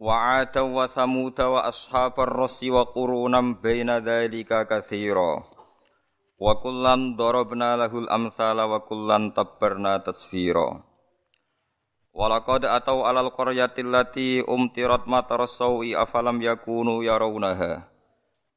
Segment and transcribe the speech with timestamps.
[0.00, 5.32] وعاد وثمود وأصحاب الرس وقرونا بين ذلك كثيرا
[6.38, 10.68] وكلا ضربنا له الأمثال وكلا تبرنا تسفيرا
[12.14, 17.88] ولقد أتوا على القرية التي أمطرت مطر السوء أفلم يكونوا يرونها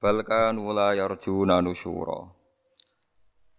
[0.03, 2.37] بل كانوا لا يرجون نشورا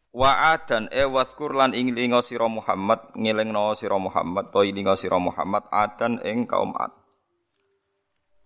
[0.08, 5.68] Wa'adan e waskur lan ing linga sira Muhammad ngelingno sira Muhammad to ilinga sira Muhammad
[5.68, 6.90] adan ing kaum Ad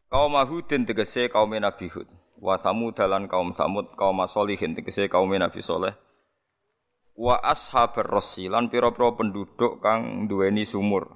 [0.07, 2.07] Kaum Hudin tegese kaum Nabi Hud.
[2.39, 5.99] Wa Samud dalan kaum Samud, kaum Solihin tegese kaum Nabi Soleh.
[7.17, 11.11] Wa ashabar rasi lan pira-pira penduduk kang duweni sumur.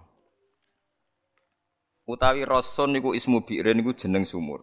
[2.03, 4.59] Utawi rason niku ismu bi'rin niku jeneng sumur.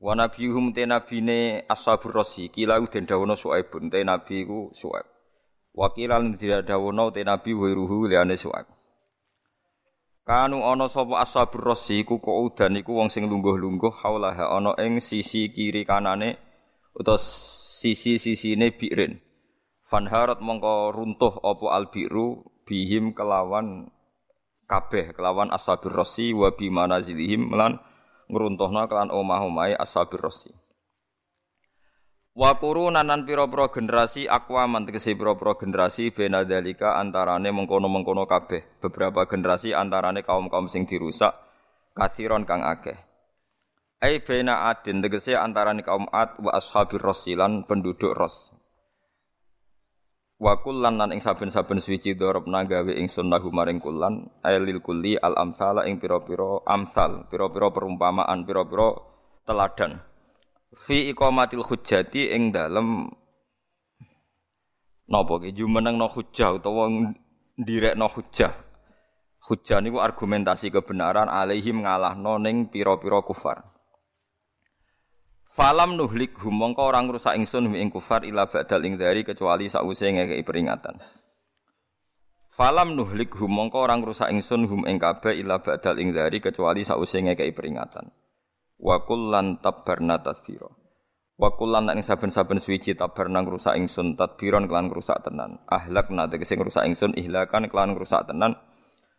[0.00, 5.04] Wa nabiyuhum te nabine ashabur rasi kila den dawono Suaibun te nabi iku Suaib.
[5.74, 6.22] Wa kila
[6.64, 8.77] dawono te nabi wiruhu liane Suaib.
[10.28, 15.48] Kanu ana sapa ashabur rasi iku kaudan iku wong sing lungguh-lungguh haulaha ana ing sisi
[15.48, 16.36] kiri kanane
[16.92, 19.24] utawa sisi-sisine bi'rin.
[19.88, 23.88] Fanharat mongko runtuh apa albiru bihim kelawan
[24.68, 27.80] kabeh kelawan ashabur rasi wa bi manazilihim lan
[28.28, 30.52] ngruntuhna kelan omah-omahe ashabur rasi.
[32.38, 38.78] Wa qurunan nan pira-pira generasi akwaman tegese pira-pira generasi bena dalika antarane mengkono-mengkono kabeh.
[38.78, 41.34] Beberapa generasi antarane kaum-kaum sing dirusak
[41.98, 42.94] kathiron kang akeh.
[43.98, 48.54] Ai bena adin tegese antarane kaum ad wa ashabir rasilan penduduk ros.
[50.38, 55.34] Wa kullan lan ing saben-saben suci dorobna gawe ingsun lahu maring kullan ailil kulli al
[55.34, 58.94] amsala ing pira-pira amsal, pira-pira perumpamaan, pira-pira
[59.42, 60.06] teladan
[60.78, 63.10] fi iqamatil hujjati ing dalem
[65.10, 66.86] napa ki jumenengno hujjah utawa
[67.58, 68.54] ndirekno hujjah.
[69.38, 73.64] Hujjah niku argumentasi kebenaran alaihim ngalahno ning pira-pira kufar.
[75.48, 80.06] Falam nuhlik hum mongko ora ngrusak ingsun ing kufar ila badal ing dari kecuali sause
[80.06, 81.00] ngekeki peringatan.
[82.52, 86.86] Falam nuhlik hum mongko ora ngrusak ingsun hum ing kabeh ila badal ing dari kecuali
[86.86, 88.06] sause ngekeki peringatan
[88.78, 90.70] wa kullan tabarna tadbira.
[91.38, 95.62] Wa kullan ing saben-saben suwiji tabarna ngrusak ingsun tadbiron kelan ngrusak tenan.
[95.70, 98.58] Ahlakna tegese ngrusak ingsun ihlakan kelan ngrusak tenan.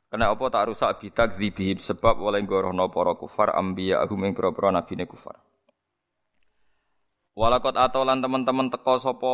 [0.10, 1.00] Kena apa tak rusak?
[1.00, 5.38] Bitak dzibihim sebab oleh gorohno para kufar ambiya agum ing pira-pira nabine kufar.
[7.38, 9.34] Walakot atau lan teman-teman teko sopo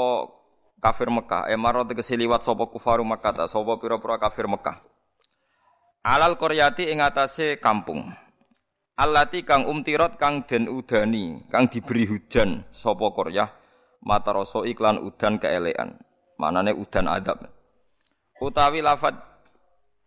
[0.83, 4.83] kafir Mekah, emaro tegese liwat sopo kufaru Mekah, sopo pira-pira kafir Mekah.
[6.05, 8.24] Alal koryati ing atase kampung.
[8.95, 13.51] Allati kang umtirot kang den udani, kang diberi hujan sapa Koryah
[13.99, 15.99] mataroso iklan udan keelean.
[16.39, 17.43] Manane udan adab.
[18.39, 19.19] Utawi lafat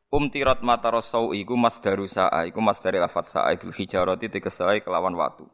[0.09, 5.45] umtirot mataroso iku masdaru sa'a, iku masdari lafat sa'a bil hijarati tegesai kelawan watu.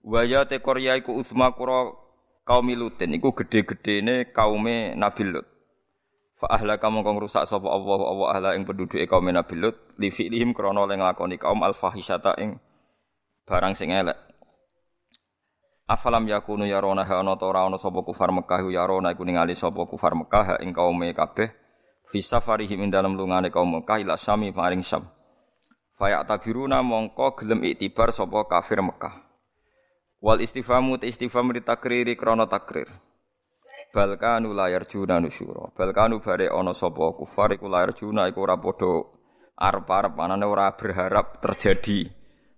[0.00, 1.92] Waya te Koryah iku usma kura
[2.48, 5.57] kaum Lutin, iku gede-gedene kaume Nabi Lut.
[6.38, 10.54] Fa ahlaka mongko ngrusak sapa Allah Allah ahla ing penduduk kaum Nabi Lut li fi'lihim
[10.54, 12.62] krana le nglakoni kaum al fahisyata ing
[13.42, 14.14] barang sing elek.
[15.90, 19.82] Afalam yakunu yarona ha ana ta ora ana sapa kufar Mekah yarona iku ningali sapa
[19.88, 21.50] kufar Mekah ing kaume kabeh
[22.06, 25.10] fi safarihim ing dalem lungane kaum Mekah ila Syami maring Syam.
[25.98, 29.26] Faya tabiruna mongko gelem iktibar sapa kafir Mekah.
[30.22, 32.86] Wal istifamu istifham ritakriri krana takrir.
[33.92, 35.72] Balkanu layar juna nusyura.
[35.76, 39.04] Balkanu bare ana sapa kufar iku layar juna iku ora padha
[39.56, 40.14] arep-arep.
[40.18, 42.08] Anane ora berharap terjadi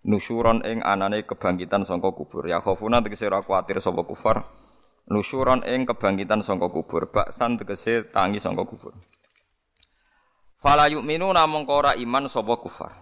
[0.05, 2.49] nusyuron ing anane kebangkitan sangka kubur.
[2.49, 4.45] Ya khofuna tegese ora kuwatir sapa kufar.
[5.11, 7.09] Nusyuron ing kebangkitan sangka kubur.
[7.11, 8.95] Baksan tegese tangi sangka kubur.
[10.61, 12.93] Fala yu'minu namung ora iman sapa kufar.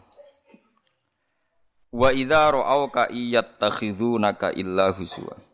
[1.88, 5.48] Wa idza ra'auka iyattakhidunaka illa huzwa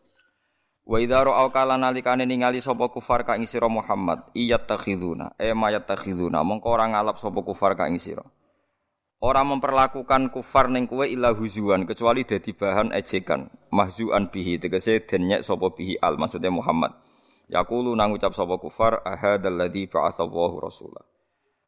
[0.85, 5.49] Wa idza ra'au kala nalikane ningali sapa kufar ka ing sira Muhammad, iyat takhiduna, e
[5.57, 8.21] mayat takhiduna, mongko ora ngalap sapa kufar ka ing sira.
[9.17, 15.25] Ora memperlakukan kufar ning kowe ila huzuan kecuali dadi bahan ejekan, mahzuan bihi tegese den
[15.25, 16.93] nyek sapa bihi al maksudnya Muhammad.
[17.49, 21.01] Yaqulu nang ucap sapa kufar ahadzal ladzi ba'atsallahu rasula.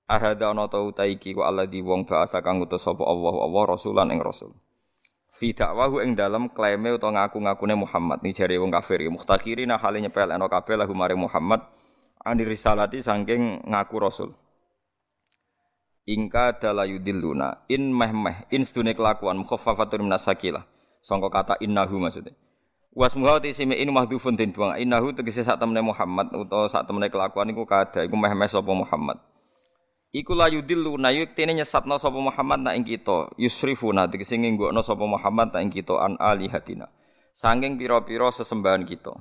[0.08, 4.08] ahada ana ta utai iki ku alladzi wong ba'atha kang utus sapa Allah Allah rasulan
[4.16, 4.56] ing rasul
[5.38, 8.26] fi dakwahu ing dalem klaime utawa ngaku-ngakune Muhammad.
[8.26, 11.62] Ni jare wong kafir ya muhtakhirina hale nyepel ana kabeh lahu mare Muhammad.
[12.26, 14.30] Ani risalati saking ngaku rasul.
[16.10, 20.66] Ingka dalayudilluna in meh meh in sedune kelakuan mukhaffafatun minasakilah
[21.04, 22.34] sangka kata innahu maksudnya.
[22.98, 24.74] Wasmuha tisime in mahdhufun den buang.
[24.74, 28.02] Innahu tegese sak temene Muhammad utawa sak temene kelakuan iku kada.
[28.02, 29.22] Iku meh meh sapa Muhammad
[30.16, 33.32] Iku la yudillu na yuktene nyesatna sapa Muhammad nak ing kita.
[33.36, 36.88] Yusrifuna tegese nginggokno sapa Muhammad nak ing kita an alihatina.
[37.36, 39.14] Saking pira-pira sesembahan kita.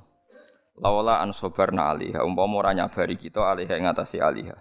[0.78, 4.56] Lawala an sabarna aliha umpama ora nyabari kita aliha ing ngatasi aliha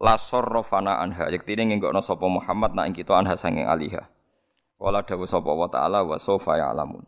[0.00, 4.08] la sarrafana anha yektene nginggokno sapa Muhammad nak ing kita anha saking aliha
[4.80, 7.04] wala dawu sapa wa taala wa sofa ya'lamun.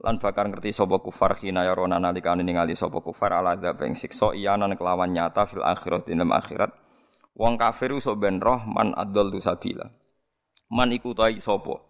[0.00, 4.32] Lan bakar ngerti sapa kufar khina yarona nalikane ningali sapa kufar ala dzab ing siksa
[4.32, 6.72] iyanan kelawan nyata fil akhirat dalam akhirat
[7.38, 9.86] Wong kafir iso ben roh man adallu sabila.
[10.70, 11.82] Man iku ta sapa?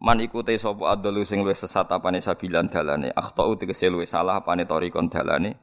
[0.00, 3.12] Man iku te sapa adallu sing luwih sesat apane sabilan dalane.
[3.14, 5.56] Akhtau tegese luwih salah apane tarikon dalane.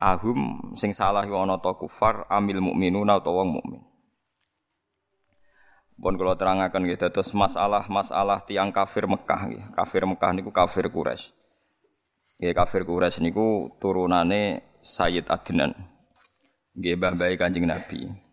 [0.00, 3.82] Ahum sing salah iku ana ta kufar amil mukminuna utawa wong mukmin.
[6.00, 9.64] Pun kalau terangaken nggih dados masalah-masalah tiang kafir Mekah nggih.
[9.76, 11.28] Kafir Mekah niku kafir Quraisy.
[12.40, 15.76] Nggih kafir Quraisy niku turunane Sayyid Adnan.
[16.72, 18.29] Nggih mbah Kanjeng Nabi.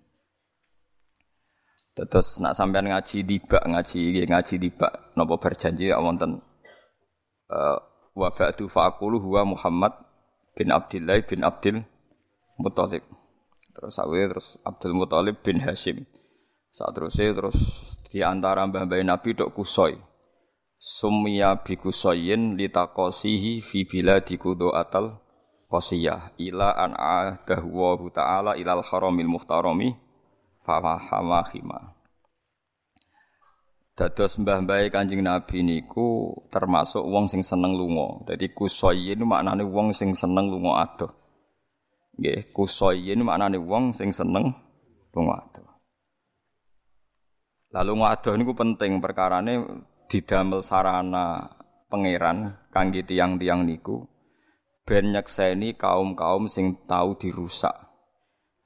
[1.98, 6.38] Terus nak sampean ngaji dibak ngaji ngaji dibak nopo berjanji ya wonten
[7.50, 7.78] uh,
[8.14, 9.98] wa ba'du fa'aqulu huwa Muhammad
[10.54, 11.82] bin Abdullah bin Abdul
[12.62, 13.02] Muthalib.
[13.74, 16.06] Terus sawe terus Abdul Muthalib bin Hashim.
[16.70, 17.58] Saat terusnya terus
[18.14, 19.98] di antara mbah-mbah Nabi dok kusoi.
[20.78, 24.38] Sumya bi kusoyin litakosihi fi biladi
[24.78, 25.18] atal
[25.66, 30.07] qasiyah ila an adahu ta'ala ilal haramil muhtarami
[30.68, 31.96] fawahama khima.
[33.98, 38.30] Dados mbah-mbah Kanjeng Nabi niku termasuk wong sing seneng lunga.
[38.30, 41.10] Dadi kusoyin maknane wong sing seneng lunga adoh.
[42.20, 44.54] Nggih, kusoyin maknane wong sing seneng
[45.16, 45.66] lunga adoh.
[47.74, 49.66] Lalu ngadoh niku penting perkarane
[50.06, 51.58] didamel sarana
[51.90, 54.06] pangeran kangge tiang-tiang niku
[54.86, 57.87] ben nyekseni kaum-kaum sing tau dirusak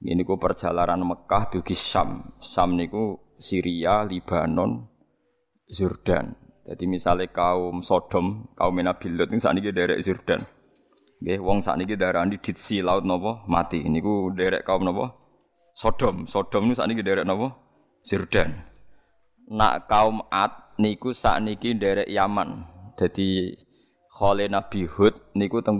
[0.01, 2.33] ini ku perjalanan Mekah dugi Syam.
[2.41, 4.89] Syam niku Syria, Libanon,
[5.69, 6.33] Jordan.
[6.65, 9.09] Jadi misalnya kaum Sodom, kaum Nabi
[9.41, 10.45] saat ini derek Jordan.
[11.21, 13.85] Nggih, wong sakniki darani ditsi laut napa mati.
[13.85, 15.13] Niku derek kaum napa?
[15.77, 16.25] Sodom.
[16.25, 17.61] Sodom niku sakniki derek napa?
[18.01, 18.57] Jordan.
[19.53, 22.65] Nak kaum Ad niku sakniki derek Yaman.
[22.97, 23.53] Jadi
[24.09, 25.77] Khole Nabi Hud niku teng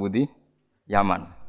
[0.85, 1.40] Yaman.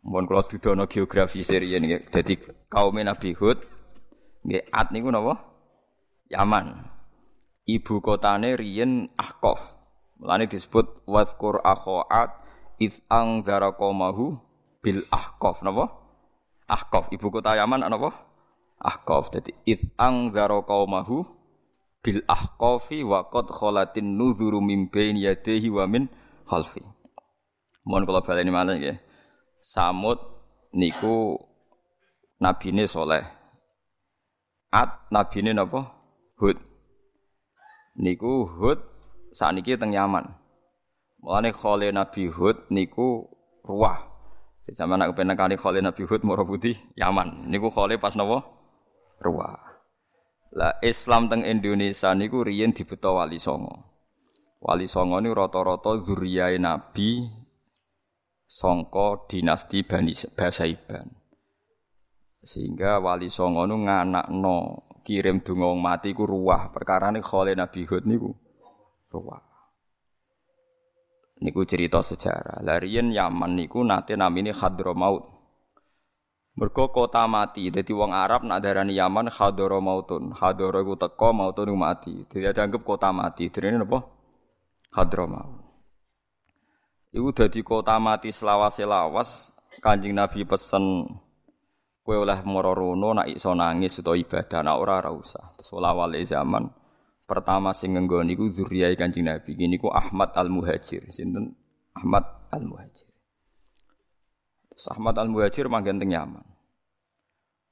[0.00, 2.08] Mohon kalau dudono geografi serian nggih.
[2.08, 2.34] Dadi
[2.72, 3.58] kaum Nabi Hud
[4.46, 5.36] nggih Ad niku napa?
[6.32, 6.88] Yaman.
[7.68, 9.60] Ibu kotane riyen Ahqaf.
[10.20, 12.32] Mulane disebut wadhkur akhoat
[12.80, 14.40] id ang qaumahu
[14.80, 15.92] bil Ahqaf napa?
[16.64, 17.12] Ahqaf.
[17.12, 18.16] Ibu kota Yaman napa?
[18.80, 19.28] Ahqaf.
[19.36, 21.40] Dadi id ang qaumahu
[22.00, 26.08] bil ahqafi wa qad khalatin nuzuru min bain yadayhi wa min
[26.48, 26.80] khalfi.
[27.84, 28.96] Mohon kula baleni malih nggih.
[29.60, 30.18] Samud
[30.72, 31.36] niku
[32.40, 33.24] nabine soleh.
[34.72, 35.92] At nabine napa?
[36.40, 36.56] Hud.
[38.00, 38.80] Niku Hud
[39.36, 40.24] saniki teng Yaman.
[41.20, 43.28] Mulane khole Nabi Hud niku
[43.66, 44.08] ruah.
[44.70, 47.50] Zaman nak kepenak kali khole Nabi Hud moro putih Yaman.
[47.50, 48.40] Niku khole pas napa?
[49.20, 49.60] Ruah.
[50.56, 53.84] Lah Islam teng Indonesia niku riyen dibeto wali songo.
[54.64, 57.39] Wali songo niku rata-rata zuriyae Nabi
[58.50, 61.06] songko dinasti Bani Basaiban.
[62.42, 64.56] Sehingga wali songo nu nganakno
[65.06, 66.74] kirim donga mati ku ruah.
[66.74, 68.34] Perkarane khole Nabi Hud niku
[69.14, 69.42] ruah.
[71.40, 72.58] Niku cerita sejarah.
[72.66, 75.38] Larian Yaman niku nate namine Hadramaut.
[76.58, 80.36] Mergo kota mati, jadi wong Arab nak darani Yaman Hadramautun.
[80.36, 82.26] Hadra iku teko mautun mati.
[82.28, 83.48] Jadi dianggap kota mati.
[83.48, 84.04] Jadi napa?
[84.92, 85.59] Hadramaut.
[87.10, 89.50] Iku dadi kota mati selawase lawas,
[89.82, 91.10] Kanjeng Nabi pesen
[92.06, 95.54] kowe oleh mara rono nak iso nangis utawa ibadah nak ora ora usah.
[95.58, 95.74] Terus
[96.30, 96.70] zaman
[97.26, 99.58] pertama sing nggone iku zuriyah Kanjeng Nabi.
[99.58, 101.10] Gini ku Ahmad Al-Muhajir.
[101.10, 101.54] Sinten?
[101.98, 103.10] Ahmad Al-Muhajir.
[104.70, 106.46] Terus Ahmad Al-Muhajir manggen teng Yaman.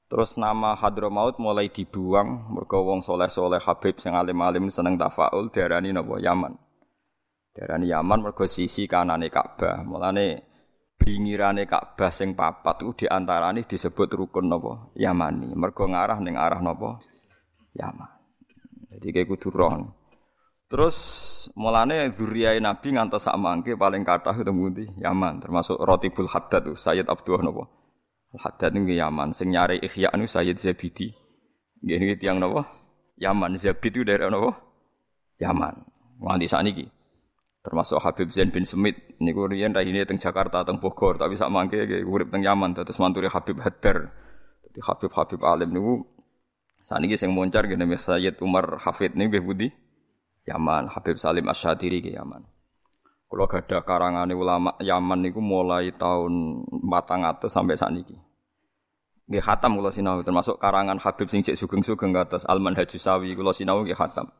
[0.09, 6.17] Terus nama Hadramaut mulai dibuang mergo wong soleh-soleh Habib sing alim-alim seneng tafaul diarani napa
[6.17, 6.57] Yaman.
[7.59, 9.83] Darani Yaman mergo sisi kanane Ka'bah.
[9.83, 10.47] Mulane
[10.95, 15.51] bingirane Ka'bah sing papat iku diantarane disebut rukun napa Yamani.
[15.59, 17.03] Mergo ngarah ning arah napa
[17.75, 18.11] Yaman.
[18.95, 19.91] Jadi kayak kudu roh.
[20.71, 20.95] Terus
[21.59, 26.77] mulane zuriyah Nabi ngantos sak mangke paling kathah ketemu di Yaman, termasuk Rotibul Haddad tuh
[26.79, 27.67] Sayyid Abdullah napa.
[28.39, 31.11] Haddad ning Yaman, sing nyari Ihya niku Sayyid Zabidi.
[31.83, 32.69] Nggih niki tiyang napa?
[33.19, 34.55] Yaman, Zabid itu dari napa?
[35.41, 35.73] Yaman.
[36.21, 36.85] Nganti sakniki.
[37.59, 41.83] Termasuk Habib Zain bin Semit niku riyen rahine teng Jakarta teng Bogor, tapi sak mangke
[42.07, 44.07] urip teng Yaman terus manturi Habib Haddar.
[44.63, 45.93] Jadi Habib-habib alim niku
[46.87, 49.67] sakniki sing moncar ngene Sayyid Umar Hafid niku nggih budi
[50.47, 52.47] Yaman, Habib Salim Asyadiri ke Yaman.
[53.29, 58.17] Gak ada karangan ulama Yaman niku mulai tahun 400 sampai saat ini.
[59.29, 63.53] Nggih khatam kula sinau termasuk karangan Habib sing cek sugeng-sugeng kados Alman Haji Sawi kula
[63.53, 64.31] sinau nggih khatam.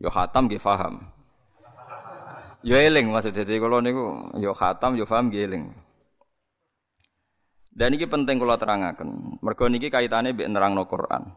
[0.00, 1.15] Yo khatam nggih paham.
[2.64, 5.64] Yo eling maksud dadi kula niku yo khatam yo paham nggih eling.
[7.76, 9.40] Dan ini penting kula terangaken.
[9.44, 11.28] Mergo niki kaitane mbek nerangno Quran.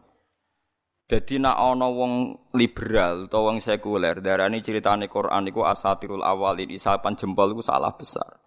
[1.10, 7.18] Jadi nak ana wong liberal atau wong sekuler darani ceritane Quran iku asatirul awalin isapan
[7.18, 8.38] jempol iku salah besar.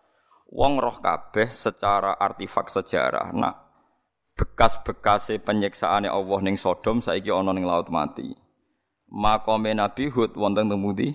[0.48, 3.63] Wong roh kabeh secara artifak sejarah nak
[4.34, 8.34] bekas-bekase penyiksaane Allah ning Sodom saiki ana ning laut mati.
[9.12, 11.13] Makome Nabi Hud wonten temudi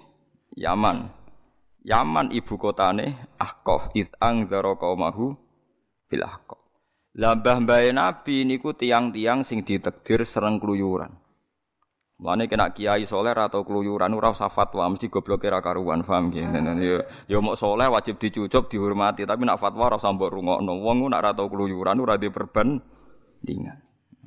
[0.54, 1.17] Yaman.
[1.88, 5.32] Yaman ibu kotane Ahqaf id angzara qaumahu
[6.04, 6.60] bil Ahqaf.
[7.16, 7.64] Lah mbah
[7.96, 11.16] Nabi niku tiang-tiang sing ditekdir sereng kluyuran.
[12.18, 16.50] Mulane kena kiai soleh atau keluyuran ora usah fatwa, mesti gobloke ra karuan, paham nggih.
[16.82, 16.98] Yo
[17.30, 20.82] yo mok soleh wajib dicucup, dihormati, tapi nak fatwa ora usah mbok rungokno.
[20.82, 23.78] Wong nak ora tau keluyuran ora di perbandingan.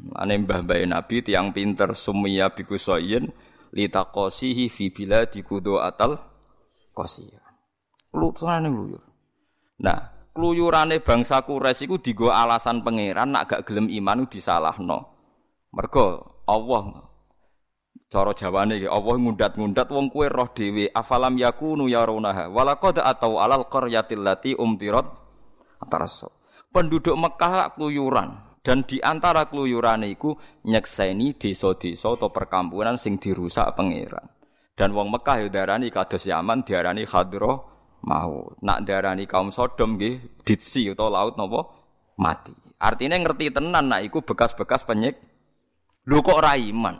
[0.07, 3.27] Mulane mbah-mbah Nabi tiang pinter summiya biku soyen
[3.75, 6.15] litaqasihi fi biladi kudu atal
[6.95, 7.40] qasiya.
[8.11, 9.03] Keluyurane keluyur.
[9.81, 9.99] Nah,
[10.35, 14.99] keluyurane bangsa Quraisy iku digo alasan pangeran nak gak gelem iman disalahno.
[15.71, 17.11] Mergo Allah
[18.11, 23.71] Cara Jawane iki Allah ngundat-ngundat wong kue roh dhewe afalam yakunu yarunaha walaqad atau alal
[23.71, 25.07] qaryatil lati umtirat
[25.79, 26.27] ataraso.
[26.75, 30.35] Penduduk Mekah keluyuran dan di antara keluyurane iku
[30.67, 34.27] nyekseni desa-desa atau perkampungan sing dirusak pangeran.
[34.75, 37.70] Dan wong Mekah yo darani kados Yaman diarani hadro
[38.05, 38.53] mau.
[38.61, 41.69] Nak diarani kaum Sodom nggih ditsi atau laut napa
[42.17, 42.53] mati.
[42.81, 45.17] Artinya ngerti tenan nak iku bekas-bekas penyik.
[46.09, 46.97] Lho kok ra iman?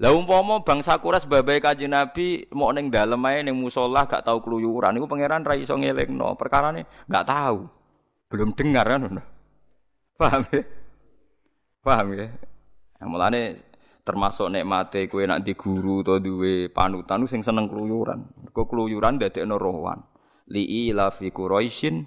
[0.00, 4.40] Lah umpama bangsa Quraisy babai Kanjeng Nabi mau ning dalem ae ning musala gak tau
[4.40, 6.32] keluyuran iku pangeran ra iso ngelingno.
[6.40, 7.68] Perkarane gak tahu.
[8.32, 9.20] Belum dengar kan.
[10.16, 10.62] Paham ya?
[11.84, 12.32] Paham ya?
[13.04, 13.60] Mulane
[14.02, 18.50] termasuk nikmate kowe nak di guru utawa duwe panutan sing seneng keluyuran.
[18.50, 20.00] Kok keluyuran dadekno rohwan.
[20.50, 22.02] Li ila fi Quraisyin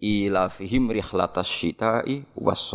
[0.00, 2.70] ila fihim rihlatas syita'i was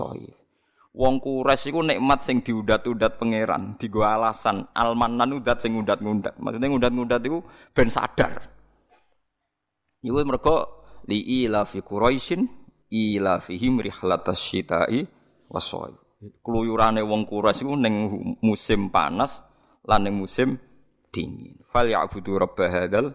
[0.95, 6.39] Wong kures iku nikmat sing diudat-udat pangeran, digo alasan almanan udat sing ngudat-ngudat.
[6.39, 7.43] Maksudnya ngudat-ngudat iku
[7.75, 8.48] ben sadar.
[10.00, 12.48] Iku mergo li ila fi Quraisyin
[12.95, 15.03] ila fihim rihlatas syita'i
[15.51, 16.04] wasoi.
[16.44, 17.96] Keluyurane wong kures iku ning
[18.41, 19.44] musim panas
[19.86, 20.58] lan ning musim
[21.13, 21.62] dingin.
[21.70, 23.13] Fal ya'budu rabb hadzal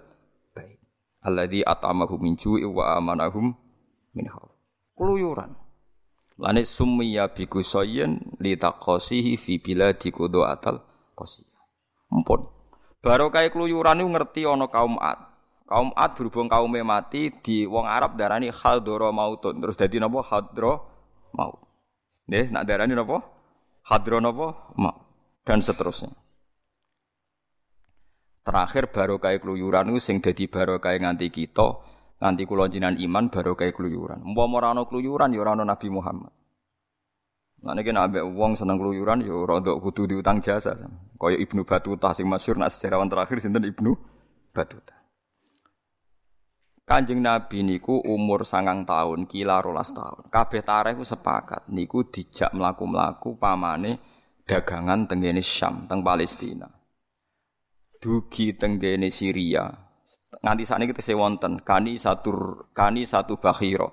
[0.55, 0.81] bait.
[1.25, 3.52] Alladzi at'amahum min ju'i wa amanahum
[4.14, 4.52] min khauf.
[4.97, 5.52] Keluyuran.
[6.40, 10.81] Lane summiya bi kusayen li taqasihi fi biladi kudu atal.
[12.11, 12.49] Empun.
[13.05, 15.21] Barokah keluyuran niku ngerti ana kaum Ad.
[15.69, 19.61] Kaum Ad berhubung kaume mati di wong Arab darani hadra mautun.
[19.61, 20.81] Terus dadi napa hadra
[21.37, 21.70] maut.
[22.31, 22.95] Nggih, nak darani?
[23.91, 24.71] Hadra napa?
[24.79, 25.03] Maut.
[25.43, 26.15] Dan seterusnya.
[28.47, 33.81] Terakhir barokah keluyuran niku sing dadi barokah nganti kita Nanti kula jinan iman baru kayak
[33.81, 34.21] keluyuran.
[34.21, 36.29] Umpama ora ana keluyuran ya ora Nabi Muhammad.
[37.65, 40.77] Nah niki nek ambek wong seneng keluyuran ya rada kudu diutang jasa.
[41.17, 43.97] Kaya Ibnu Batuta sing masyhur nak sejarawan terakhir sinten Ibnu
[44.53, 45.00] Batuta.
[46.87, 50.27] Kanjeng Nabi niku umur sangang tahun, kila rolas tahun.
[50.27, 53.99] Kabeh tareh ku sepakat niku dijak mlaku-mlaku pamane
[54.43, 56.67] dagangan tenggene Syam, teng Palestina.
[58.01, 59.71] Dugi tenggene Syria,
[60.41, 62.31] nganti saat ini kita wonten kani satu
[62.71, 63.89] kani satu bakhiro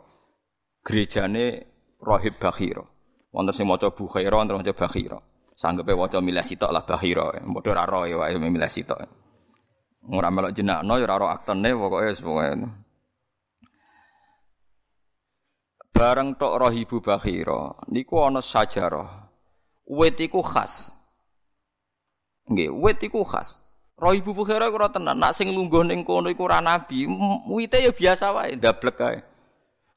[0.86, 1.66] gerejane
[2.00, 2.86] rohib bakhiro
[3.34, 8.16] wonten sing maca bukhairo wonten maca bakhiro sanggepe waca milih sitok lah bakhiro ro ya
[8.22, 9.27] wae milih sitok
[10.08, 12.48] ora melok jenakno ya ora aktene pokoke pokoke
[15.92, 19.28] bareng tok rohibu bakhiro niku ana sajarah
[19.88, 20.94] wit iku khas
[22.48, 23.60] nggih wit iku khas
[23.98, 25.18] Roh ibu Bukhara ora tenan.
[25.18, 27.10] Nak sing lungguh ning kono iku ora nabi,
[27.50, 29.18] wite ya biasa wae, ndablek kae.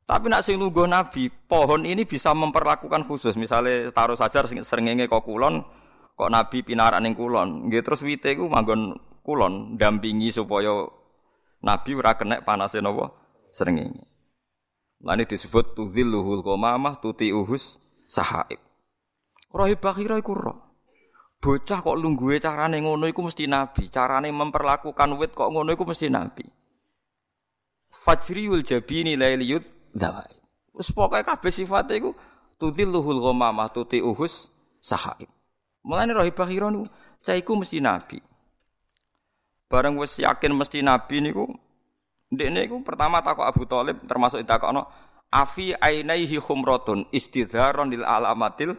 [0.08, 3.38] Tapi nak sing lungguh Nabi, pohon ini bisa memperlakukan khusus.
[3.38, 5.62] Misalnya taruh saja serengenge kok kulon,
[6.18, 7.70] kok Nabi pinarak ning kulon.
[7.70, 10.88] Nggih terus wite iku manggon kulon dampingi supaya
[11.60, 13.12] Nabi ora kena panase napa
[13.52, 14.08] srengenge.
[15.04, 17.76] Lani disebut tudzilluhul qamamah tuti uhus
[18.08, 18.60] sahaib.
[19.52, 20.58] Rohi bakhira iku roh.
[21.40, 26.12] Bocah kok lungguhe carane ngono iku mesti nabi, carane memperlakukan wit kok ngono iku mesti
[26.12, 26.44] nabi.
[28.04, 29.64] Fajriul jabini lailiyut
[29.96, 30.36] dawai.
[30.76, 32.12] Wis pokoke kabeh sifate iku
[32.60, 35.28] tudzilluhul ghamamah tuti uhus sahaib.
[35.84, 36.88] Mulane rohi bakhira niku
[37.24, 38.20] caiku mesti nabi.
[39.70, 41.46] Bareng wis yakin mesti nabi niku
[42.30, 44.86] Ndekne iku pertama takok Abu Thalib termasuk ditakokno
[45.34, 48.78] afi ainaihi khumratun istidharon lil alamatil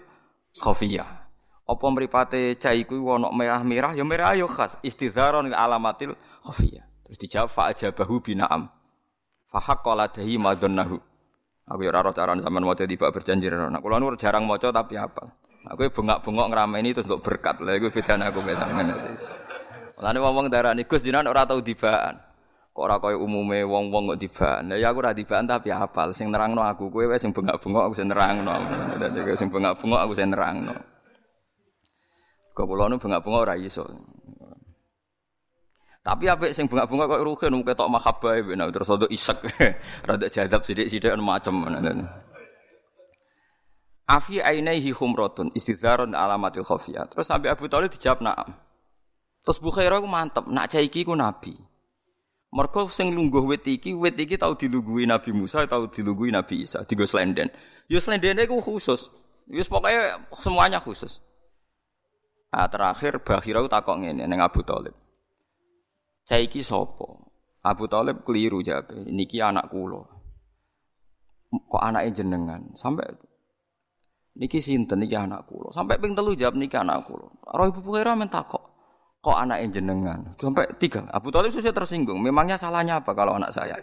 [0.55, 1.27] khafiyah.
[1.67, 6.15] Apa mripate cah iku ana merah-merah ya merah ya khas istidharon lil alamatil
[6.47, 6.87] khafiyah.
[7.07, 8.71] Terus dijawab fa ajabahu bina'am.
[9.51, 10.95] Fa haqqala dahi madunnahu.
[11.67, 13.67] Aku ya ora ora carane sampean maca tiba berjanji ora.
[13.67, 15.27] Nah, kula nur jarang maca tapi apa?
[15.75, 17.59] Aku bengak-bengok ngrameni terus untuk berkat.
[17.59, 18.87] Lah iku bedane aku biasa sampean.
[20.01, 22.17] Lan wong-wong darani Gus jenengan ora tau dibaan.
[22.73, 24.73] Kok ora kaya umume wong-wong kok dibaan.
[24.73, 26.09] Ya aku ora dibaan tapi hafal.
[26.17, 28.55] Sing nerangno aku kowe wis sing bengak-bengok aku sing nerangno.
[28.97, 30.73] Dadi sing bengak-bengok aku sing nerangno.
[32.57, 33.85] Kok kula nu bengak-bengok ora iso.
[36.01, 39.37] Tapi apik sing bengak-bengok kok rugen mung ketok mahabbah ben terus rada isek.
[40.01, 41.61] rada jadab sithik-sithik macem.
[44.09, 47.05] Afi ainaihi khumratun istidharun alamatil khafiyah.
[47.13, 48.70] Terus sampai Abu Thalib dijawab na'am.
[49.41, 51.57] Terus Bukhairah ku mantep, nak cah iki ku nabi.
[52.51, 56.83] Mergo sing lungguh wit iki, wit iki tau dilungguhi Nabi Musa, tau dilungguhi Nabi Isa,
[56.83, 57.47] digo slenden.
[57.87, 59.07] Ya slendene iku khusus.
[59.47, 61.23] Wis pokoknya semuanya khusus.
[62.51, 64.91] Nah, terakhir Bakhirau takok ngene ning Abu Thalib.
[66.27, 67.07] Saiki sapa?
[67.63, 68.91] Abu Thalib keliru jawab.
[69.07, 70.03] Niki anak kula.
[71.51, 72.75] Kok anake jenengan?
[72.75, 73.07] Sampai
[74.35, 75.71] niki sinten niki anak kula.
[75.71, 77.31] Sampai ping telu jawab niki anak kula.
[77.47, 78.70] Roh Ibu Bukhairah men takok
[79.21, 80.33] kok anak jenengan?
[80.41, 81.05] Sampai tiga.
[81.13, 82.17] Abu Talib sudah tersinggung.
[82.17, 83.77] Memangnya salahnya apa kalau anak saya?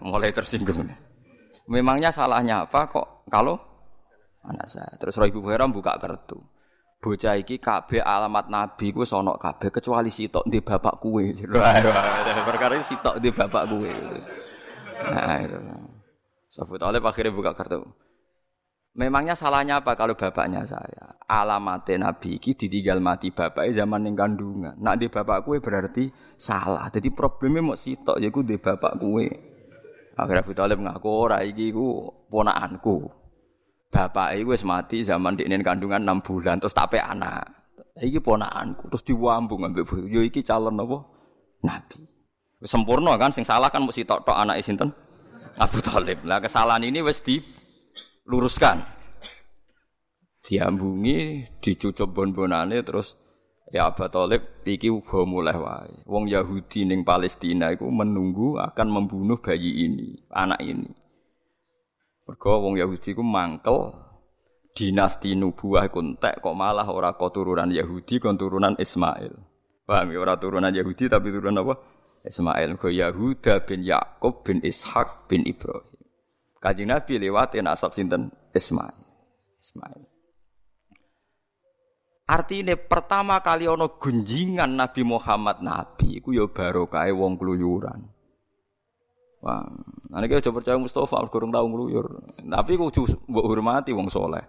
[0.00, 0.88] Mulai tersinggung.
[1.68, 3.60] Memangnya salahnya apa kok kalau
[4.42, 4.90] anak saya?
[4.96, 6.40] Terus Roh Ibu Heram buka kartu.
[7.02, 11.34] Bocah iki kabeh alamat nabi ku sono kabeh kecuali sitok di bapak kue
[12.46, 13.90] perkara sitok di bapak kue
[15.10, 15.58] nah itu.
[16.62, 17.82] Abu Talib akhirnya buka kartu
[18.92, 21.16] Memangnya salahnya apa kalau bapaknya saya?
[21.24, 24.76] Alamatnya Nabi iki ditinggal mati bapaknya zaman yang kandungan.
[24.76, 26.92] Nak di bapak kue berarti salah.
[26.92, 29.32] Jadi problemnya mau sitok ya di bapak kue.
[30.12, 33.08] Akhirnya Abu Talib ngaku ora iki ku ponakanku.
[33.88, 37.48] Bapak iku wis mati zaman di kandungan 6 bulan terus tape anak.
[37.96, 39.88] Iki ponakanku terus diwambung ambek.
[40.12, 41.00] Yo iki calon apa?
[41.64, 41.96] Nabi.
[42.60, 44.92] Sempurna kan sing salah kan mesti tok-tok anak sinten?
[45.56, 46.20] Abu Talib.
[46.28, 47.40] Lah kesalahan ini wis di
[48.26, 48.82] luruskan.
[50.42, 53.14] Diambungi, dicucup bon-bonane terus
[53.70, 56.02] ya Abu Thalib iki uga mulai wae.
[56.04, 60.90] Wong Yahudi ning Palestina iku menunggu akan membunuh bayi ini, anak ini.
[62.26, 63.94] Mergo wong Yahudi iku mangkel
[64.72, 69.32] dinasti nubuah kontek kok malah ora keturunan Yahudi kon turunan Ismail.
[69.86, 71.74] Paham ya ora turunan Yahudi tapi turunan apa?
[72.22, 72.78] Ismail.
[72.78, 75.91] Go Yahuda bin Yakub bin Ishak bin Ibrahim.
[76.62, 78.94] Kanjeng Nabi lewatin asap sinten Ismail.
[79.58, 80.02] Ismail.
[82.30, 88.08] Artinya pertama kali ono gunjingan Nabi Muhammad Nabi, iku ya barokah wong keluyuran.
[89.42, 89.66] Wah,
[90.14, 92.06] ane coba percaya Mustafa kurang tahu ngeluyur.
[92.46, 94.46] Tapi kudu mbok hormati wong soleh.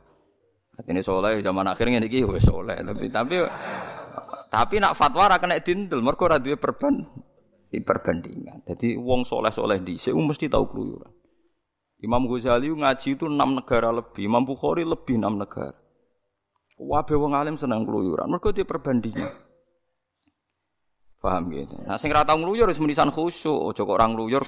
[0.85, 2.77] Ini soleh zaman akhirnya ini gue soleh.
[2.77, 3.41] Tapi tapi
[4.53, 7.09] tapi nak fatwa ra kena dintel, mergo ora perban
[7.73, 8.69] perbandingan.
[8.69, 11.22] Jadi wong soleh-soleh dhisik mesti tahu keluyuran.
[12.03, 15.79] Imam Ghazali ngaji itu enam negara lebih, Imam Bukhari lebih enam negara.
[16.75, 19.31] Wabe wong alim senang keluyuran, mereka dia perbandingan.
[21.23, 21.79] Paham gitu.
[21.87, 24.43] Nah sing ra tau ngluyur wis menisan khusyuk, aja kok orang ngluyur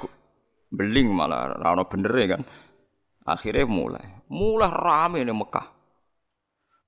[0.67, 2.41] beling malah ra ono bener kan.
[3.23, 5.67] Akhirnya mulai, mulai rame nih Mekah.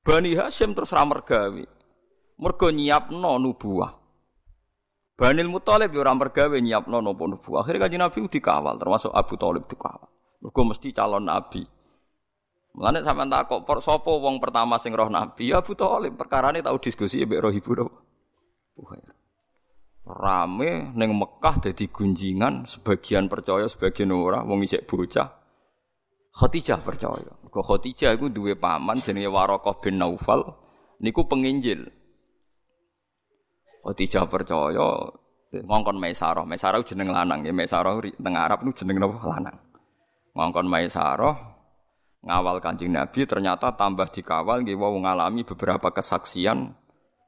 [0.04, 1.64] Bani Hashim terus ra mergawe.
[2.38, 3.96] Mergo nyiapno nubuah.
[5.18, 7.64] Banil Muthalib yo ora mergawe nyiapno napa nubuah.
[7.64, 10.17] Akhirnya kanjeng Nabi dikawal termasuk Abu Thalib dikawal.
[10.42, 11.66] Mergo mesti calon nabi.
[12.78, 15.50] Mulane sampean takok por sapa wong pertama sing roh nabi?
[15.50, 16.14] Ya Abu Thalib.
[16.14, 17.74] Perkarane tau diskusi mbek roh ibu
[18.78, 19.18] Buhair.
[20.08, 25.28] Rame ning Mekah dadi gunjingan, sebagian percaya, sebagian ora, wong isik bocah.
[26.32, 27.34] Khadijah percaya.
[27.50, 30.46] Kok Khadijah iku duwe paman jenenge Waraqah bin Naufal
[31.02, 31.92] niku penginjil.
[33.84, 35.12] Khadijah percaya
[35.52, 36.46] ngongkon Maisarah.
[36.46, 37.52] Maisarah jeneng lanang ya.
[37.52, 39.58] Maisarah teng Arab niku jeneng napa lanang.
[40.38, 41.58] Ngongkon Maisarah
[42.22, 46.78] ngawal Kanjeng Nabi ternyata tambah dikawal nggih wau ngalami beberapa kesaksian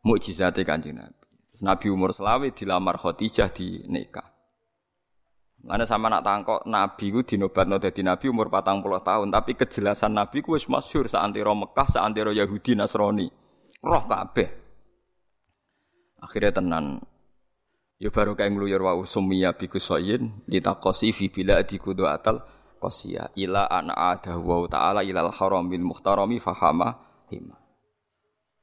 [0.06, 1.26] mukjizate Kanjeng Nabi.
[1.50, 4.30] Terus Nabi umur selawe dilamar Khadijah di nikah.
[5.66, 10.14] Mana sama nak tangkok Nabi ku dinobatno dadi Nabi umur patang puluh tahun, tapi kejelasan
[10.14, 13.28] Nabi ku wis masyhur saantero Mekah, saantero Yahudi Nasrani.
[13.82, 14.48] Roh kabeh.
[16.22, 17.02] Akhirnya tenan
[18.00, 22.40] Ya baru kayak ngluyur wa usumiyya bi kusayin litaqasi fi biladi kudu atal
[22.80, 26.96] qasiya ila an ada wa ta'ala ilal haramil muhtarami fahama
[27.28, 27.60] hima.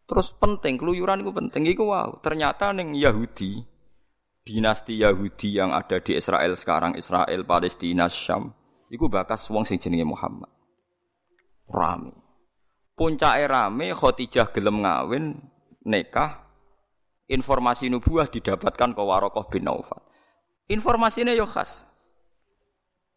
[0.07, 2.19] Terus penting keluyuran itu penting iku wow.
[2.25, 3.63] Ternyata ning Yahudi
[4.47, 8.55] dinasti Yahudi yang ada di Israel sekarang Israel Palestina Syam
[8.91, 10.51] iku bakas wong sing jenenge Muhammad.
[11.67, 12.15] Rame.
[12.97, 15.37] Puncake rame Khadijah gelem ngawin
[15.85, 16.47] nikah
[17.31, 20.03] informasi nubuah didapatkan ke Warokoh bin Naufal.
[20.67, 21.86] Informasinya yo khas.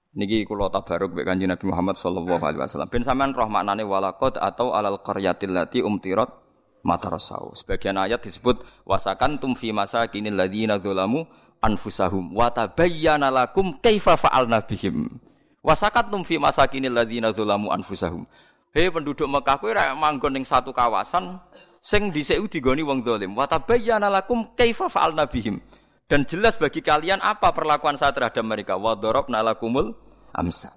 [0.09, 2.89] Niki kula tabaruk mbek Kanjeng Nabi Muhammad sallallahu alaihi wasallam.
[2.89, 6.33] Ben sampean roh maknane walaqad atau alal qaryatil lati umtirat
[6.81, 7.53] matarasau.
[7.53, 11.29] Sebagian ayat disebut wasakan tum fi masakinil ladzina dzalamu
[11.61, 15.13] anfusahum wa tabayyana lakum kaifa fa'alna bihim.
[15.61, 18.25] Wasakan tum fi masakinil ladzina dzalamu anfusahum.
[18.73, 21.37] Hei penduduk Mekah kowe manggon ning satu kawasan
[21.85, 23.37] sing dhisik digoni wong zalim.
[23.37, 25.61] Wa tabayyana lakum kaifa fa'alna bihim.
[26.09, 28.73] Dan jelas bagi kalian apa perlakuan saya terhadap mereka.
[28.81, 29.93] Wa darabna lakumul
[30.33, 30.73] amsal.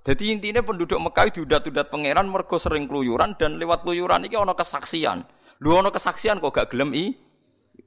[0.00, 5.24] Jadi intinya penduduk Mekah diudat-udat pangeran mergo sering keluyuran dan lewat keluyuran ini ono kesaksian.
[5.60, 7.12] Lu ono kesaksian kok gak gelem i.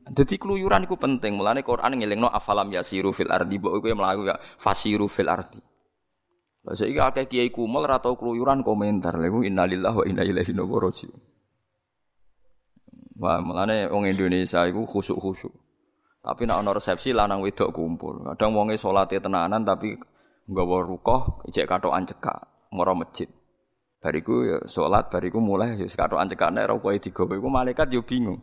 [0.10, 1.38] Jadi keluyuran itu penting.
[1.38, 3.58] Mulane Quran ngelingno afalam yasiru fil ardi.
[3.58, 5.58] Mbok kowe mlaku fasiru fil ardi.
[6.66, 9.18] Lah saiki akeh kiai kumel ora tau keluyuran komentar.
[9.18, 10.54] Lha innalillahi wa inna ilaihi.
[13.22, 15.54] Wah, mulane wong Indonesia iku khusuk-khusuk.
[16.24, 18.24] Tapi nek ana resepsi lanang wedok kumpul.
[18.34, 19.94] Kadang wonge salate tenanan tapi
[20.48, 22.40] nggawa rukoh ijek katokan cekak
[22.72, 23.28] mara masjid.
[24.00, 28.40] Bariku ya salat, bariku mulai ya katokan cekak nek rukohe digawe iku malaikat yo bingung.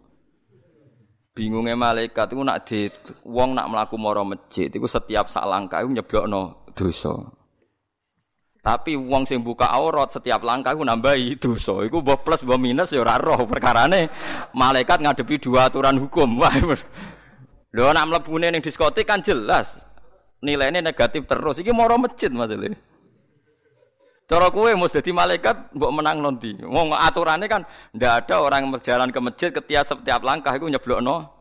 [1.33, 2.93] Bingungnya malaikat iku nak di
[3.25, 7.40] wong nak mlaku mara masjid iku setiap sak langkah iku nyeblokno dosa.
[8.61, 11.81] Tapi wong sing buka aurat setiap langkah iku nambahi dosa.
[11.81, 14.13] Iku mbok plus mbok minus ya roh perkarane
[14.53, 16.37] malaikat ngadepi dua aturan hukum.
[16.37, 16.53] Wah.
[17.73, 19.81] Lho nak mlebune ning diskotik kan jelas
[20.45, 21.57] nilainya negatif terus.
[21.57, 22.77] Iki moro masjid masalah.
[24.29, 26.53] Cara kowe mesti dadi malaikat mbok menang nanti.
[26.61, 27.65] Wong aturannya kan
[27.97, 31.33] ndak ada orang yang berjalan ke masjid ketika setiap langkah iku nyeblokno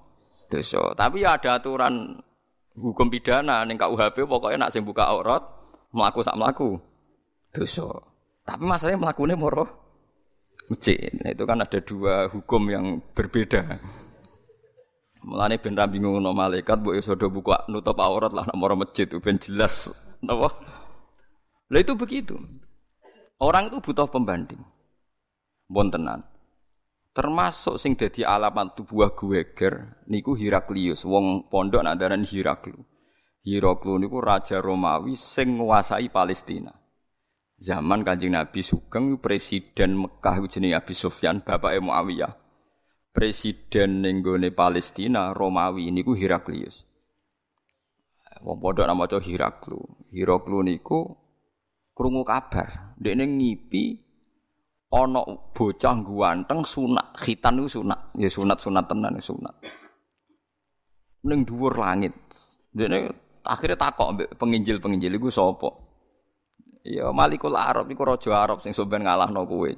[0.47, 0.95] dosa.
[0.95, 2.15] Tapi ya ada aturan
[2.79, 5.43] hukum pidana ning KUHP pokoknya nak sing buka aurat
[5.91, 6.79] mlaku sak mlaku
[7.53, 7.87] dosa.
[8.45, 9.65] Tapi masalahnya melakukannya moro
[10.69, 11.09] masjid.
[11.17, 13.81] Nah, itu kan ada dua hukum yang berbeda.
[15.19, 19.09] Mulane ben ra bingung no malaikat mbok iso buka nutup aurat lah nak moro masjid
[19.19, 19.91] ben jelas
[20.23, 20.55] napa.
[21.69, 22.39] Lah itu begitu.
[23.39, 24.63] Orang itu butuh pembanding.
[25.69, 26.23] Bon tenan.
[27.13, 32.79] Termasuk sing dadi alamat tubuh Gueger niku Heraklius, wong pondok nak daran Heraklu.
[33.43, 36.78] Heraklu niku raja Romawi sing nguasai Palestina.
[37.59, 42.31] Zaman Kanjeng Nabi Sugeng presiden Mekah jenenge Abi Sufyan bapake Muawiyah.
[43.11, 44.23] Presiden ning
[44.55, 46.87] Palestina Romawi niku Heraklius.
[48.39, 49.75] Wong padha nama maca Heraklu.
[50.15, 51.11] Heraklu niku
[51.91, 53.99] krungu kabar, dekne ngipi
[54.95, 58.15] ana bocah guanteng sunat, khitan niku sunat.
[58.15, 59.59] Ya sunat-sunat tenan sunat.
[61.27, 62.15] Ning dhuwur langit.
[62.71, 63.11] Dekne
[63.43, 65.88] akhirnya takok mbek penginjil-penginjil iku sapa?
[66.83, 69.71] Ya Malikul Arab iku raja Arab sing sampean ngalahno kowe.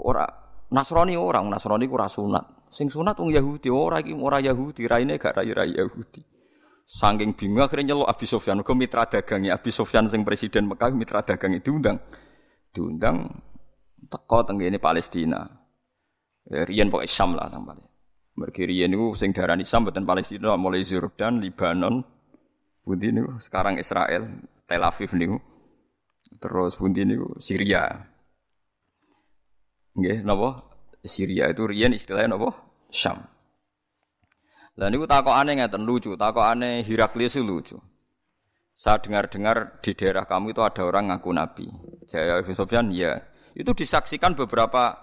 [0.00, 0.26] Ora
[0.70, 2.70] Nasrani orang, Nasrani ku ora sunat.
[2.70, 6.22] Sing sunat wong Yahudi ora iki ora Yahudi, raine gak rai rai Yahudi.
[6.90, 11.22] Saking bingung akhirnya nyeluk Abi Sofyan, ke mitra dagangnya Abi Sofyan sing presiden Mekah mitra
[11.22, 11.98] dagang itu diundang.
[12.74, 13.30] Diundang
[14.10, 15.42] teko tenggene Palestina.
[16.50, 17.90] Ya, riyen Syam lah nang Palestina.
[18.38, 22.02] Mergi niku sing darani Syam mboten Palestina mulai Jordan, Libanon,
[22.80, 24.26] Pundi niku sekarang Israel,
[24.70, 25.34] Tel Aviv niku.
[26.38, 27.90] Terus pundi niku Syria.
[29.98, 30.62] Nggih, napa?
[31.02, 32.54] Syria itu riyen istilahnya napa?
[32.94, 33.18] Syam.
[34.78, 37.82] Lah niku takokane ngeten lucu, takokane Heraklius lucu.
[38.78, 41.66] Saya dengar-dengar di daerah kamu itu ada orang ngaku nabi.
[42.06, 43.18] Jaya Sofyan, ya.
[43.52, 44.96] Itu disaksikan beberapa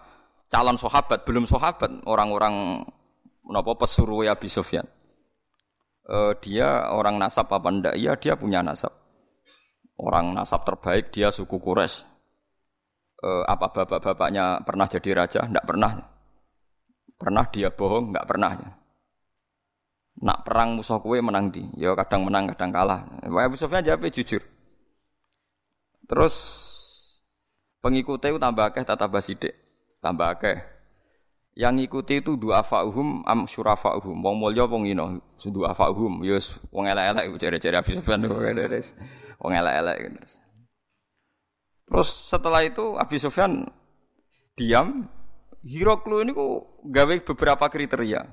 [0.47, 2.87] calon sahabat, belum sahabat, orang-orang
[3.45, 4.87] napa pesuruh Abi Sofyan.
[6.07, 7.99] Uh, dia orang nasab apa ndak?
[7.99, 9.06] Iya, dia punya nasab
[9.97, 12.05] orang nasab terbaik dia suku Quraisy.
[13.17, 15.41] E, apa bapak-bapaknya pernah jadi raja?
[15.45, 15.97] Tidak pernah.
[17.17, 18.13] Pernah dia bohong?
[18.13, 18.51] Tidak pernah.
[20.17, 21.65] Nak perang musuh kowe menang di.
[21.77, 23.05] Ya kadang menang, kadang kalah.
[23.25, 24.41] Wae Abu Sufyan jawab jujur.
[26.07, 26.35] Terus
[27.81, 29.53] pengikutnya tambah akeh tambah sidik,
[30.01, 30.57] tambah akeh.
[31.57, 34.21] Yang ngikuti itu dua fa'uhum am syurafa'uhum.
[34.21, 36.21] Wong mulya wong ino, dua fa'uhum.
[36.21, 38.21] Yus wong elek-elek cari-cari Abu Sufyan
[39.41, 39.97] wong elek-elek
[41.87, 43.63] Terus setelah itu Abi Sufyan
[44.57, 45.07] diam.
[45.67, 48.23] Hiroklu ini kok gawe beberapa kriteria.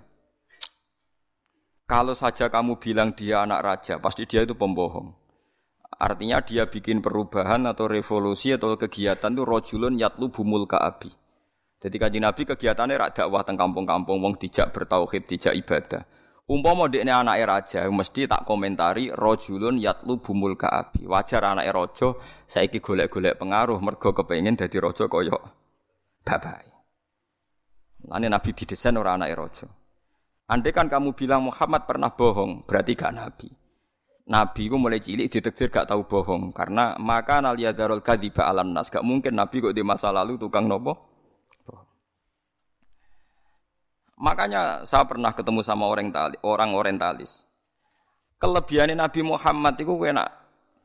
[1.85, 5.11] Kalau saja kamu bilang dia anak raja, pasti dia itu pembohong.
[5.99, 11.11] Artinya dia bikin perubahan atau revolusi atau kegiatan itu rojulun yatlu bumul kaabi.
[11.85, 16.09] Jadi kaji Nabi kegiatannya rak dakwah teng kampung-kampung wong dijak bertauhid, dijak ibadah.
[16.45, 21.09] Umpama dekne anake raja, mesti tak komentari rojulun yatlu bumul kaabi.
[21.09, 22.09] Wajar anake raja
[22.45, 25.41] saiki golek-golek pengaruh mergo kepengin dadi raja kaya
[26.21, 26.69] bapak.
[28.05, 29.67] Lane Nabi didesain ora anake raja.
[30.45, 33.49] Andai kan kamu bilang Muhammad pernah bohong, berarti gak nabi.
[34.29, 39.01] Nabi ku mulai cilik ditektir gak tahu bohong karena maka naliyadarul kadiba alam nas gak
[39.01, 41.14] mungkin Nabi kok di masa lalu tukang nopo.
[44.15, 46.15] Makanya saya pernah ketemu sama orang
[46.47, 47.51] orang orientalis.
[48.39, 50.29] Kelebihan Nabi Muhammad itu enak.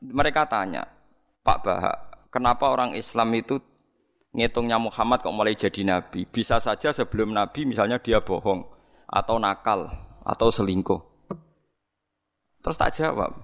[0.00, 0.88] Mereka tanya,
[1.44, 1.96] Pak Bahak,
[2.32, 3.60] kenapa orang Islam itu
[4.32, 6.24] ngitungnya Muhammad kok mulai jadi Nabi?
[6.24, 8.64] Bisa saja sebelum Nabi misalnya dia bohong
[9.04, 9.92] atau nakal
[10.24, 11.00] atau selingkuh.
[12.64, 13.40] Terus tak jawab.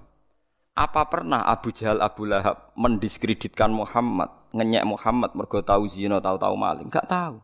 [0.77, 6.85] Apa pernah Abu Jahal Abu Lahab mendiskreditkan Muhammad, ngenyek Muhammad mergo tahu zina, tahu-tahu maling?
[6.85, 7.41] Enggak tahu.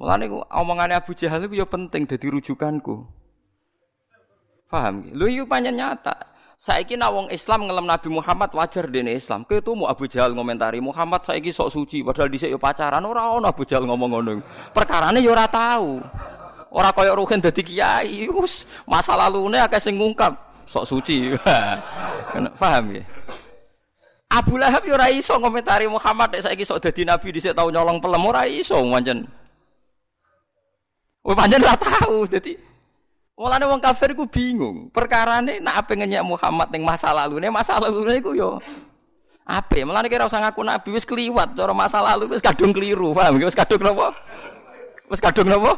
[0.00, 3.04] Mulane omongannya Abu Jahal itu ya penting jadi rujukanku.
[4.64, 5.12] Paham?
[5.12, 6.16] Lu itu panjang nyata.
[6.56, 9.44] Saiki nak wong Islam ngelem Nabi Muhammad wajar dene Islam.
[9.44, 13.44] Kowe mau Abu Jahal ngomentari Muhammad saiki sok suci padahal dhisik yo pacaran ora ono
[13.44, 14.32] Abu Jahal ngomong ngono.
[14.72, 16.00] Perkarane yo ora tahu.
[16.72, 20.32] Ora kaya Ruhin dadi kiai, wis masa lalune akeh sing ngungkap
[20.64, 21.34] sok suci.
[22.60, 23.04] Paham ya?
[24.32, 28.00] Abu Lahab yo ora iso ngomentari Muhammad nek saiki sok dadi nabi dhisik tau nyolong
[28.00, 29.39] pelem ora iso pancen.
[31.24, 32.24] Oh pancen ora tau.
[32.24, 32.56] Dadi
[33.40, 34.92] Mulane wong kafir ku bingung.
[34.92, 38.60] Perkarane nak ape ngenyek Muhammad ning masa lalune, masa lalune iku yo
[39.48, 39.80] ape.
[39.88, 43.40] Mulane kira usah ngaku nabi wis kliwat cara masa lalu wis kadung keliru, paham?
[43.40, 44.12] Wis kadung napa?
[45.08, 45.72] Wis kadung napa?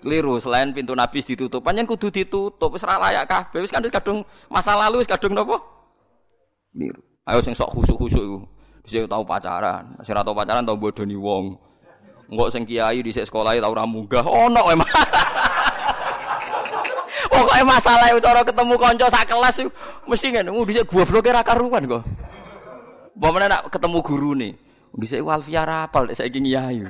[0.00, 3.90] Keliru, selain pintu Nabi ditutup, panjang kudu ditutup, wis ora layak kabeh, wis kan wis
[3.90, 5.60] kadung masa lalu wis kadung napa?
[6.72, 7.02] Keliru.
[7.26, 8.38] Ayo sing sok khusuk-khusuk iku.
[8.86, 11.58] Dhisik tau pacaran, sing ora tau pacaran tau bodoni wong.
[12.26, 14.86] Engko sing kiai dhisik sekolah tau ora munggah, ono emang.
[17.30, 19.70] Pokoknya masalah itu cara ketemu konco sak kelas itu
[20.10, 22.02] mesti ngene, uh dhisik gobloke ra karuan kok.
[23.16, 24.52] Apa nak ketemu guru nih.
[24.96, 26.82] Dhisik Alfiya rapal saya ingin ngiyai.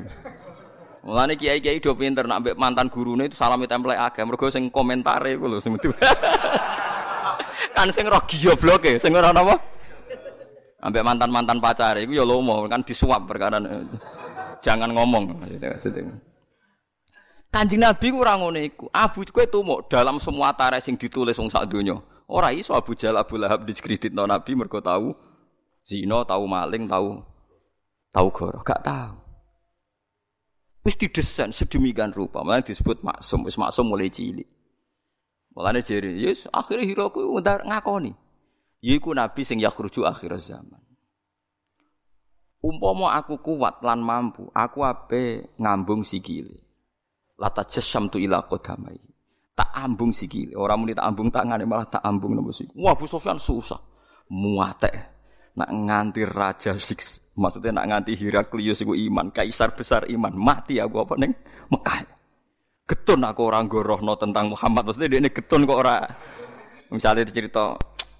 [1.06, 4.24] Mulane kiai-kiai do pinter nak mantan gurune itu salami template akeh.
[4.24, 5.76] Mergo sing komentare iku lho sing
[7.76, 9.60] kan sing roh giyobloke, sing ora napa?
[10.80, 13.60] Ambek mantan-mantan pacar iku ya lomo kan disuap perkara
[14.62, 15.36] jangan ngomong
[17.56, 18.90] Kanjeng Nabi ora ngene iku.
[18.92, 21.96] Abu kowe tumuk dalam semua tarikh sing ditulis wong sak donya.
[22.28, 25.14] Ora iso Abu Jahal Abu Lahab diskreditno Nabi mergo tahu
[25.86, 27.22] zina, tahu maling, tahu
[28.10, 29.16] tahu goro, gak tahu.
[30.84, 34.46] Wis didesain sedemikian rupa, malah disebut maksum, wis maksum mulai cilik.
[35.56, 38.12] Mulane jere, yes akhirnya hiraku ntar ngakoni.
[38.84, 40.78] Yiku nabi sing yakhruju akhir zaman.
[42.64, 46.64] Umpama aku kuat lan mampu, aku ape ngambung sikile.
[47.36, 48.96] Lata jasam tu ila qadamai.
[49.56, 52.76] Tak ambung sikile, orang muni tak ambung tangane malah tak ambung nopo sikile.
[52.80, 53.80] Wah, Bu Sofyan susah.
[54.32, 54.94] Muatek.
[55.56, 61.04] Nak nganti raja siks Maksudnya nak nganti Heraklius iku iman, kaisar besar iman, mati aku
[61.04, 61.36] apa neng
[61.68, 62.00] Mekah.
[62.88, 66.00] Getun aku orang gorohno tentang Muhammad, maksudnya dia ini getun kok ora.
[66.88, 67.76] Misalnya dicerita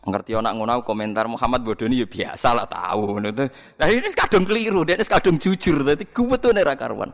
[0.07, 3.19] ngerti anak ngono komentar Muhammad bodoni ya biasa lah tahu.
[3.19, 7.11] Nah ini kadung keliru, dia ini kadung jujur, dadi betul nih karuan.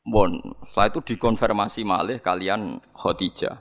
[0.00, 0.32] Bon,
[0.64, 3.60] setelah itu dikonfirmasi malih kalian Khadijah.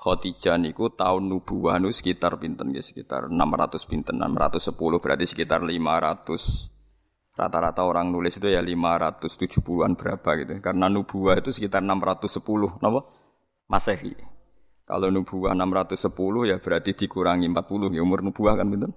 [0.00, 7.38] Khadijah niku tahun nubuwah nu sekitar pinten ya sekitar 600 pinten 610 berarti sekitar 500
[7.38, 10.58] rata-rata orang nulis itu ya 570-an berapa gitu.
[10.58, 13.06] Karena nubuwah itu sekitar 610 napa?
[13.70, 14.39] Masehi
[14.90, 18.90] kalau nubuwah 610 ya berarti dikurangi 40 ya umur nubuwah kan pinten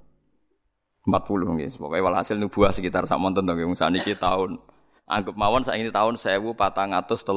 [1.06, 4.58] 40 guys pokoknya walhasil nubuwah sekitar sak monten to nggih saniki tahun
[5.06, 7.30] anggap mawon saiki tahun 1436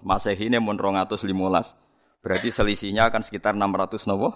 [0.00, 1.84] Masehi ini mun 215
[2.24, 4.32] Berarti selisihnya akan sekitar 600 nopo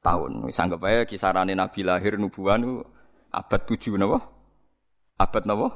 [0.00, 0.48] tahun.
[0.48, 2.80] Wis anggap aja kisarane Nabi lahir nubuan
[3.28, 4.24] abad 7 nopo?
[5.20, 5.68] Abad nopo?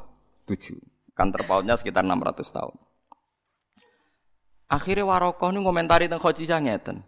[0.48, 0.80] 7.
[1.12, 2.74] Kan terpautnya sekitar 600 tahun.
[4.68, 7.00] Akhirnya Warokoh ini komentari tentang Khadijah ngeten.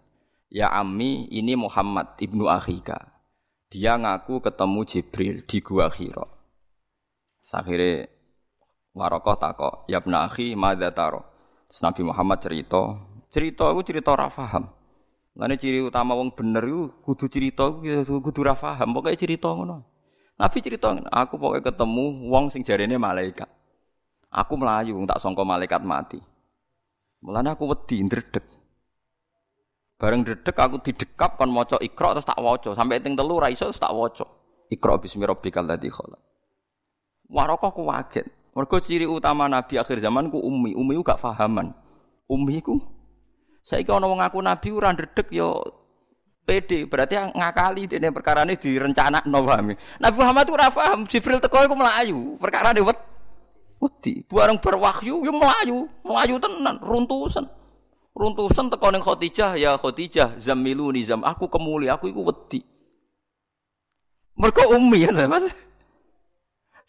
[0.48, 3.12] Ya Ami, ini Muhammad ibnu Akhika.
[3.68, 6.24] Dia ngaku ketemu Jibril di Gua Hira.
[7.52, 8.08] Akhirnya
[8.96, 11.22] Warokoh takok, ya ibnu Akhi, madza taro?
[11.84, 12.98] Nabi Muhammad cerita,
[13.30, 14.66] cerita aku cerita ora paham.
[15.38, 19.86] Lane ciri utama wong bener iku kudu cerita kudu ora paham, pokoke cerita ngono.
[20.34, 23.46] Nabi cerita, aku pokoknya ketemu wong sing jarene malaikat.
[24.32, 26.18] Aku melayu, tak songko malaikat mati.
[27.20, 28.44] Mulane aku wedi ndredeg.
[30.00, 33.68] Bareng ndredeg aku didekap kon maca Iqra terus tak waca, sampai ting telu ra iso
[33.76, 34.24] tak waca.
[34.72, 36.20] Iqra bismi rabbikal ladzi khalaq.
[37.28, 38.26] Warokoh ku kaget.
[38.56, 41.70] Mergo ciri utama nabi akhir zaman ku ummi, ummi ku gak fahaman.
[42.26, 42.80] Ummi ku
[43.60, 45.60] saiki ana wong ngaku nabi ora ndredeg yo
[46.48, 49.76] pede, berarti ngakali dene perkara ini direncanakno paham.
[49.76, 52.82] Nabi Muhammad ora paham, Jibril teko iku melayu, perkara ini
[53.80, 54.22] wedi.
[54.28, 57.48] Bareng berwahyu yo melayu, melayu tenan, runtusan.
[58.12, 62.60] Runtusan teko ning Khadijah, ya Khadijah, zamiluni zam, aku kemuli, aku iku wedi.
[64.36, 65.48] Mergo ummi ya, Mas.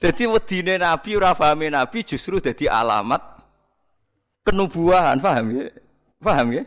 [0.01, 3.21] Jadi wedine Nabi ora pahame Nabi justru dadi alamat
[4.41, 5.69] kenubuahan, paham ya?
[6.17, 6.63] Paham ya?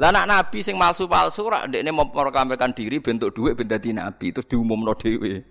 [0.00, 4.48] Lah anak Nabi sing palsu-palsu ora ndekne memproklamirkan diri bentuk dhuwit ben dadi nabi terus
[4.48, 5.44] diumumno dhewe.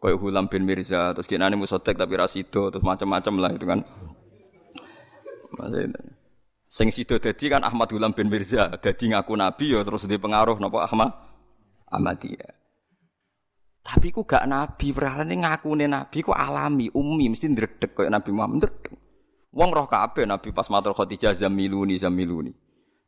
[0.00, 3.80] Kayak Hulam bin Mirza terus kinane musotek tapi rasido terus macam-macam lah itu kan.
[5.60, 6.00] Maksudnya
[6.70, 10.54] Sing sido dadi kan Ahmad Gulam bin Mirza, dadi ngaku nabi ya terus di pengaruh
[10.62, 11.10] napa Ahmad
[11.90, 12.54] Ahmadiyah.
[13.82, 18.62] Tapi ku gak nabi, perkarane ngakune nabi ku alami, umi mesti ndredeg kaya Nabi Muhammad
[18.62, 18.94] ndredeg.
[19.50, 22.54] Wong roh kabeh nabi pas matur Khadijah zamiluni zamiluni.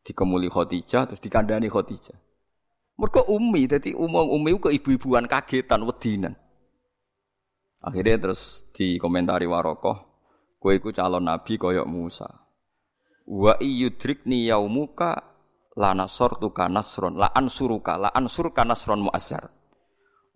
[0.02, 2.18] Dikemuli Khadijah terus dikandani Khadijah.
[2.98, 6.34] Mergo umi, dadi umum umi ku ibu-ibuan kagetan wedinan.
[7.82, 9.98] Akhirnya terus dikomentari Warokoh,
[10.62, 12.30] kowe iku calon nabi koyok Musa.
[13.26, 15.18] Wa iyudrikni yaumuka
[15.74, 19.50] la nasortuka nasron la ansuruka la ansurka nasron muazzar.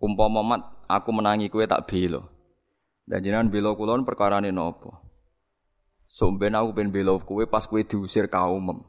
[0.03, 2.27] Umpama mat aku menangi kowe tak bela.
[3.07, 4.99] Dan jenengan bela kula perkarane napa?
[6.11, 8.83] Somben aku ben bela kowe pas kowe diusir kaumem.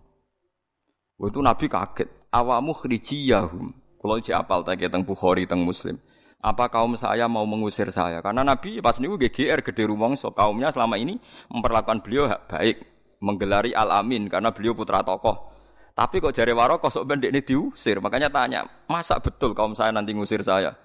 [1.18, 2.10] Itu Nabi kaget.
[2.30, 3.74] Awamu khrijiyahum.
[3.98, 5.98] Kalau cek apal tak teng Bukhari teng Muslim.
[6.38, 8.22] Apa kaum saya mau mengusir saya?
[8.22, 11.18] Karena Nabi pas niku GGR gede rumangsa kaumnya selama ini
[11.50, 12.78] memperlakukan beliau baik
[13.18, 15.50] menggelari Al-Amin karena beliau putra tokoh.
[15.98, 17.98] Tapi kok jari Warokoh sok bendek ini diusir.
[17.98, 20.78] Makanya tanya, masa betul kaum saya nanti ngusir saya?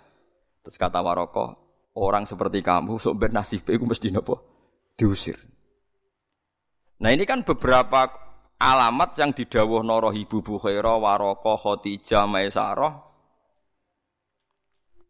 [0.66, 1.54] Terus kata Warokoh,
[2.02, 4.42] orang seperti kamu sok ben nasib itu mesti nopo
[4.98, 5.38] diusir.
[6.98, 8.10] Nah ini kan beberapa
[8.58, 13.13] alamat yang didawuh Noro Ibu Bukhaira, Warokoh, Khotijah, Maisarah.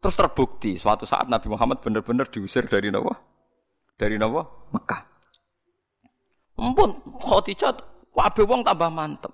[0.04, 3.16] Terus terbukti suatu saat Nabi Muhammad benar-benar diusir dari nopo?
[3.96, 4.68] Dari nopo?
[4.76, 5.00] Mekah.
[6.60, 7.72] Empun Khadijah
[8.12, 9.32] kabeh wong tambah mantep.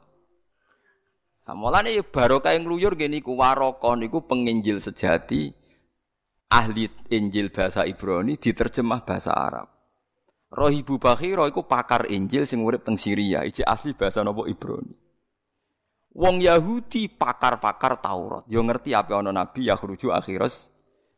[1.51, 5.51] Nah, mulane barokah yang ngluyur gini ku waraka niku penginjil sejati
[6.55, 6.87] ahli
[7.19, 9.67] Injil bahasa Ibrani diterjemah bahasa Arab.
[10.55, 15.10] Rohibu Bakhira iku pakar Injil sing urip teng Syria, iki asli bahasa nopo Ibrani.
[16.11, 20.67] Wong Yahudi pakar-pakar Taurat, yo ngerti apa ana nabi yakhruju akhiras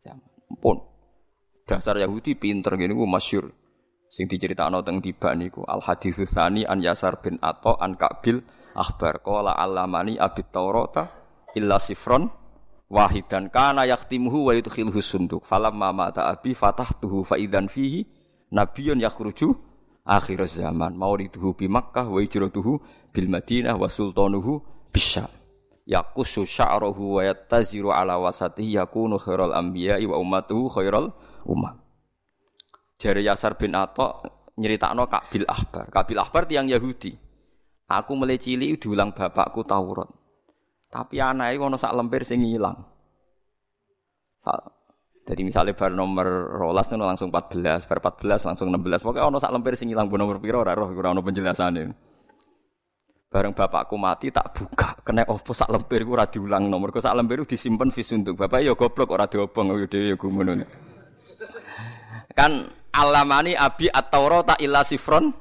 [0.05, 0.29] zaman.
[0.61, 0.85] Pun
[1.65, 3.49] dasar Yahudi pinter gini ku masyur
[4.13, 8.45] sing diceritakno teng tiba niku al hadis tsani an Yasar bin Atha an Kabil
[8.77, 9.25] akhbar.
[9.25, 11.09] Qala alamani abit taurata
[11.57, 12.29] illa sifron
[12.93, 13.49] wahidan.
[13.49, 15.49] Kana yaktimuhu wa yudkhilhu sunduk.
[15.49, 18.05] Falamma mata abi fatahtuhu fa idzan fihi
[18.53, 19.57] nabiyyun yakhruju
[20.05, 20.93] akhir zaman.
[20.93, 22.77] Mauriduhu bi Makkah wa hijratuhu
[23.09, 25.29] bil Madinah wa sultanuhu bisyam
[25.89, 31.11] yaqusu sya'ruhu wa yattaziru ala wasatihi yakunu khairal anbiya'i wa ummatuhu khairal
[31.43, 31.83] ummah
[33.03, 34.23] Jari Yasar bin Atok
[34.63, 35.91] nyeritakno Kabil Akbar.
[35.91, 37.11] Kabil Akbar tiang Yahudi.
[37.91, 40.07] Aku mulai cilik diulang bapakku Taurat.
[40.87, 42.79] Tapi anaknya ono sak lemper sing ilang.
[45.27, 46.27] Jadi misalnya bar nomor
[46.63, 49.03] rolas itu langsung 14, bar 14 langsung 16.
[49.03, 52.12] Pokoknya ono sak lemper sing ilang nomor piro ora roh ora ono penjelasane.
[53.33, 56.93] Bareng bapakku mati tak buka, kena opo sak lemper iku ora diulang nomor.
[57.01, 60.61] Sak lemper disimpen vis untuk bapak ya goblok ora diobong yo dhewe ya gumun.
[62.37, 65.33] Kan alamani abi at-taurata illa sifron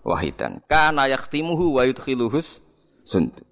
[0.00, 0.64] wahidan.
[0.64, 2.64] Kana yaktimuhu wa yudkhiluhus
[3.04, 3.44] sundu.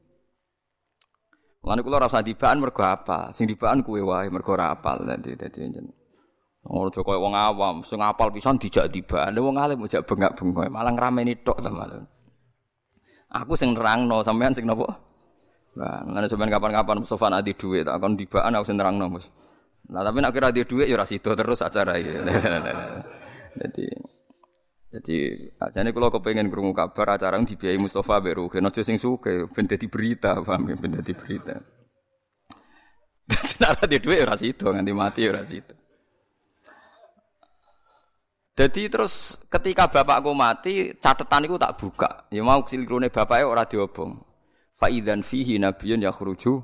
[1.60, 3.36] Lan kula ora usah dibaan mergo apa?
[3.36, 5.92] Sing dibaan kuwe wae mergo ora apal dadi dadi jeneng.
[6.64, 11.42] Ora kaya wong awam, sing apal pisan dijak dibaan, wong alim ojak bengak-bengok, malah ngrameni
[11.42, 12.06] tok ta malah.
[13.32, 14.92] Aku sing nerangno, sampean sing napa?
[15.80, 19.26] Nah, ngene sampean kapan-kapan Mustafa adi dhuwit, tak kon dibaan aku sing nerangno, Mas.
[19.88, 22.12] Nah, tapi nek kira di dhuwit ya ora sida terus acara iki.
[23.60, 23.84] Jadi
[24.92, 29.64] Jadi ajane kula kepengin krungu kabar acara dibiayai Mustafa Beru, kena aja sing suke ben
[29.64, 31.56] dadi berita, paham ya, ben dadi berita.
[33.64, 35.81] Nara di duit ora sido nganti mati ora sido.
[38.52, 42.28] Jadi terus ketika bapakku mati, catatan itu tak buka.
[42.28, 44.20] Ya mau cilirune bapaknya ora diobong.
[44.76, 46.60] Faidan fihi nabiyun yakhruju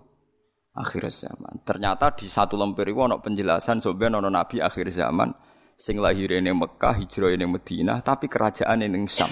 [0.77, 1.65] akhir zaman.
[1.65, 5.33] Ternyata di satu lemper itu penjelasan sebenarnya ada nabi akhir zaman
[5.79, 9.31] sing lahir ini Mekah, hijrah ini Madinah, tapi kerajaan ini Syam.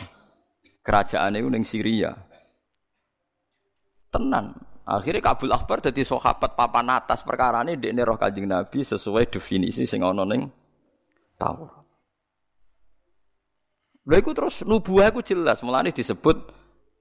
[0.87, 2.15] Ini ning Syria.
[4.07, 4.55] Tenan.
[4.87, 9.83] Akhirnya Kabul Akbar jadi sahabat papan atas perkara ini di roh kajing Nabi sesuai definisi
[9.83, 10.47] sing ana ning
[11.35, 11.76] Taurat.
[14.07, 16.55] Lha iku terus nubuah iku jelas, mulane disebut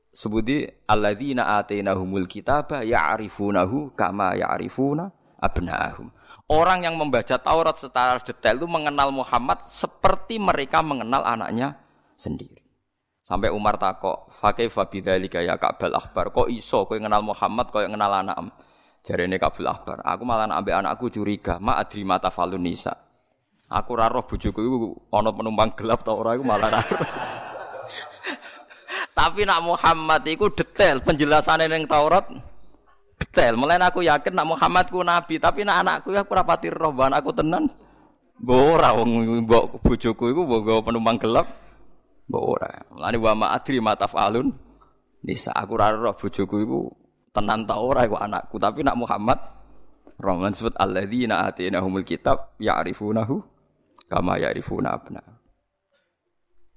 [0.10, 6.10] sebuti alladzina atainahumul kitaba ya'rifunahu kama ya'rifuna abna'ahum.
[6.50, 11.78] Orang yang membaca Taurat secara detail itu mengenal Muhammad seperti mereka mengenal anaknya
[12.18, 12.66] sendiri.
[13.26, 18.14] Sampai Umar takok, "Fakih fabidzalika ya Ka'bal Akbar, kok iso kowe kenal Muhammad kok kenal
[18.14, 18.38] anak
[19.06, 23.05] Jari ini Kabul Akbar, aku malah ambek anakku curiga, ma adri mata falun nisa.
[23.66, 26.98] Aku raro bujuku itu ono penumpang gelap tau ora aku malah raro.
[29.18, 32.30] Tapi nak Muhammad itu detail penjelasannya yang Taurat
[33.18, 33.58] detail.
[33.58, 37.32] Mulai aku yakin nak Muhammad ku nabi, tapi nak anakku ya aku rapati roh aku
[37.32, 37.72] tenan.
[38.44, 41.48] Mbok ora wong mbok bojoku iku mbok penumpang gelap.
[42.28, 42.70] Mbok ora.
[42.92, 44.52] Mulane wa ma adri matafalun.
[45.24, 46.80] Nisa aku ora roh bojoku iku
[47.32, 49.40] tenan ta ora iku anakku, tapi nak Muhammad
[50.16, 53.55] Rahman sebut alladzina atinahumul kitab ya'rifunahu
[54.10, 55.22] kama ya'rifuna abna.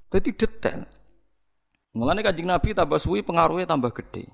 [0.08, 0.80] Jadi detail.
[1.96, 4.28] Mulane Kanjeng Nabi tambah suwi pengaruhnya tambah gede.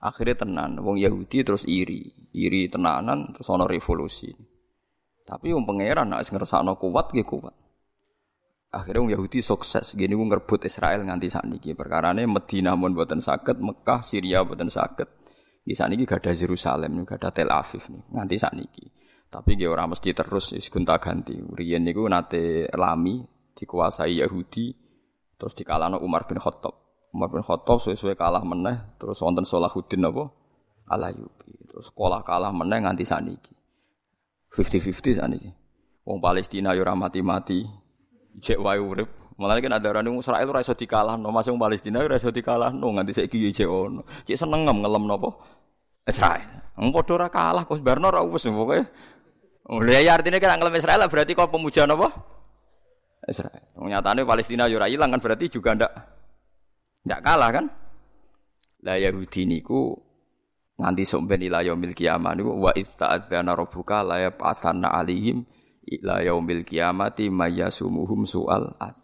[0.00, 4.32] Akhirnya tenan, wong Yahudi terus iri, iri tenanan terus ono revolusi.
[5.28, 7.54] Tapi wong pangeran nek ngersakno kuat nggih kuat.
[8.72, 11.76] Akhirnya wong Yahudi sukses, gini wong ngerebut Israel nganti sakniki.
[11.76, 15.06] Perkarane Madinah mun boten saged, Mekah, Syria boten saged.
[15.60, 18.84] Di sakniki gak ada Yerusalem, gak ada Tel Aviv nih, nganti sakniki.
[19.30, 21.38] Tapi nggih ora mesti terus wis gonta-ganti.
[21.38, 23.22] Riyen niku nate lami
[23.54, 24.74] dikuasai Yahudi
[25.38, 26.74] terus dikalahno Umar bin Khattab.
[27.14, 30.34] Umar bin Khattab suwe-suwe kalah meneh terus wonten Salahuddin apa?
[30.90, 31.54] Alayubi.
[31.70, 33.54] Terus sekolah kalah meneh nganti saniki.
[34.50, 35.50] 50-50 saniki.
[36.02, 37.62] Wong Palestina yo mati-mati.
[38.42, 39.06] Cek wae urip.
[39.38, 41.30] Malah kan ada orang Israel ora iso dikalahno.
[41.30, 44.02] Masing Palestina ora iso dikalahno nganti saiki yo cek ono.
[44.26, 45.30] Cek seneng ngelem napa?
[46.02, 46.66] Israel.
[46.74, 48.88] Wong padha ora kalah kok barno ora wis pokoke
[49.68, 52.08] Lha ya artinya kan ngelem Israel berarti kok pemuja napa
[53.28, 53.60] Israel.
[53.76, 55.92] Nyatane Palestina yo ora ilang kan berarti juga ndak
[57.04, 57.66] tidak kalah kan?
[58.80, 59.92] Lah Yahudi niku
[60.80, 65.44] nganti somben ila yaumil kiamah niku wa itta'adzana rabbuka la yab'atsanna 'alaihim
[66.00, 68.96] ila yaumil kiamati mayyasumuhum su'al ad.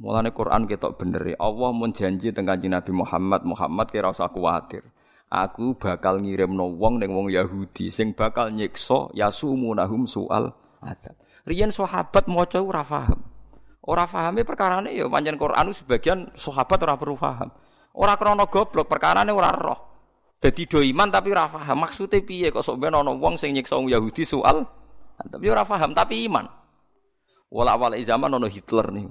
[0.00, 1.34] Mulane Quran ketok bener.
[1.36, 4.80] Allah mun janji teng Nabi Muhammad, Muhammad kira usah kuwatir.
[5.30, 10.50] Aku bakal ngirimno wong ning wong Yahudi sing bakal nyiksa yasumunahum su'al
[10.82, 11.14] azab.
[11.46, 13.22] Riyen sahabat maca ora paham.
[13.86, 17.46] Ora pahame perkarane ya pancen Quran sebagian sahabat ora perlu paham.
[17.94, 19.78] Ora krana goblok perkarane ora roh.
[20.42, 23.78] Dadi do iman tapi ora paham maksude piye kok sok ben ana wong sing nyiksa
[23.78, 24.66] Yahudi soal
[25.14, 26.42] tapi ora paham tapi iman.
[27.54, 29.06] Wala awal zaman ana Hitler nih.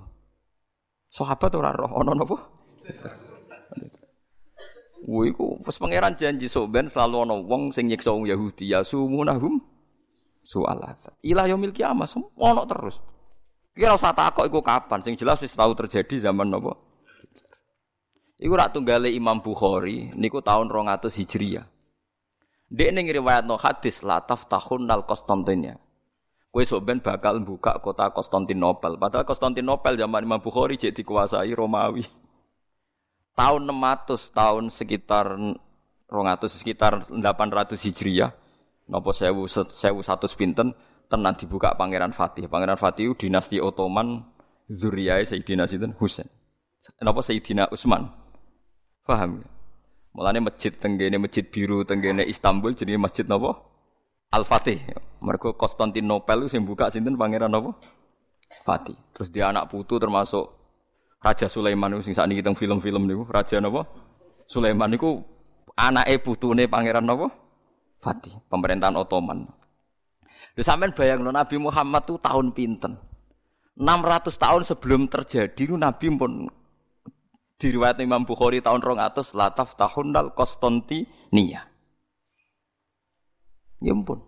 [1.08, 2.38] Sahabat ora roh ana napa?
[5.08, 9.64] Woi ku pas pangeran janji sok ben selalu ana wong sing nyiksa Yahudi ya sumunahum
[10.44, 10.82] soal
[11.24, 13.00] Ilah yaumil kiamah semua terus.
[13.78, 16.76] Kira usah takok iku kapan, sing jelas wis tahu terjadi zaman nopo.
[18.40, 21.68] Iku rak tunggale Imam Bukhari niku tahun 200 Hijriah.
[22.70, 25.80] Dek ning riwayatno hadis la taftahun nal Konstantinia.
[26.50, 28.98] Kue sok ben bakal buka kota Konstantinopel.
[28.98, 32.04] Padahal Konstantinopel zaman Imam Bukhari jadi dikuasai Romawi.
[33.40, 35.40] Tahun 600, tahun sekitar
[36.12, 38.36] 200 sekitar 800 Hijriah.
[38.92, 40.76] Napa sewu sewu satu pinten
[41.08, 42.52] tenan dibuka Pangeran Fatih.
[42.52, 44.28] Pangeran Fatih dinasti Ottoman
[44.68, 46.28] zuriyah Sayyidina Sinten Husain.
[47.00, 48.12] Napa Sayyidina Utsman?
[49.08, 49.48] Paham ya?
[50.12, 53.56] Mulane masjid tenggene masjid biru tenggene Istanbul jadi masjid napa?
[54.36, 54.84] Al-Fatih.
[55.24, 57.72] Mergo Konstantinopel sing buka sinten Pangeran napa?
[58.68, 59.00] Fatih.
[59.16, 60.59] Terus dia anak putu termasuk
[61.20, 63.84] Raja Sulaiman sing sakniki teng film-film niku, Raja napa?
[64.48, 65.20] Sulaiman niku
[65.76, 67.28] anake putune Pangeran napa?
[68.00, 69.44] Fatih, pemerintahan Ottoman.
[70.56, 72.96] Lha sampean bayangno Nabi Muhammad tuh tahun pinten?
[73.76, 76.48] 600 tahun sebelum terjadi Nabi pun
[77.60, 81.68] diriwayat Imam Bukhari tahun 200 lataf tahun dal Konstantinia.
[83.80, 84.20] Ya ampun.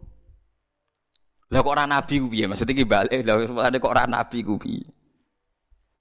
[1.51, 2.47] Lah kok ora nabi ku piye?
[2.47, 4.87] Maksudnya ki balik, lah kok ora nabi ku piye?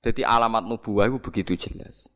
[0.01, 2.09] Jadi alamat nubuah itu begitu jelas.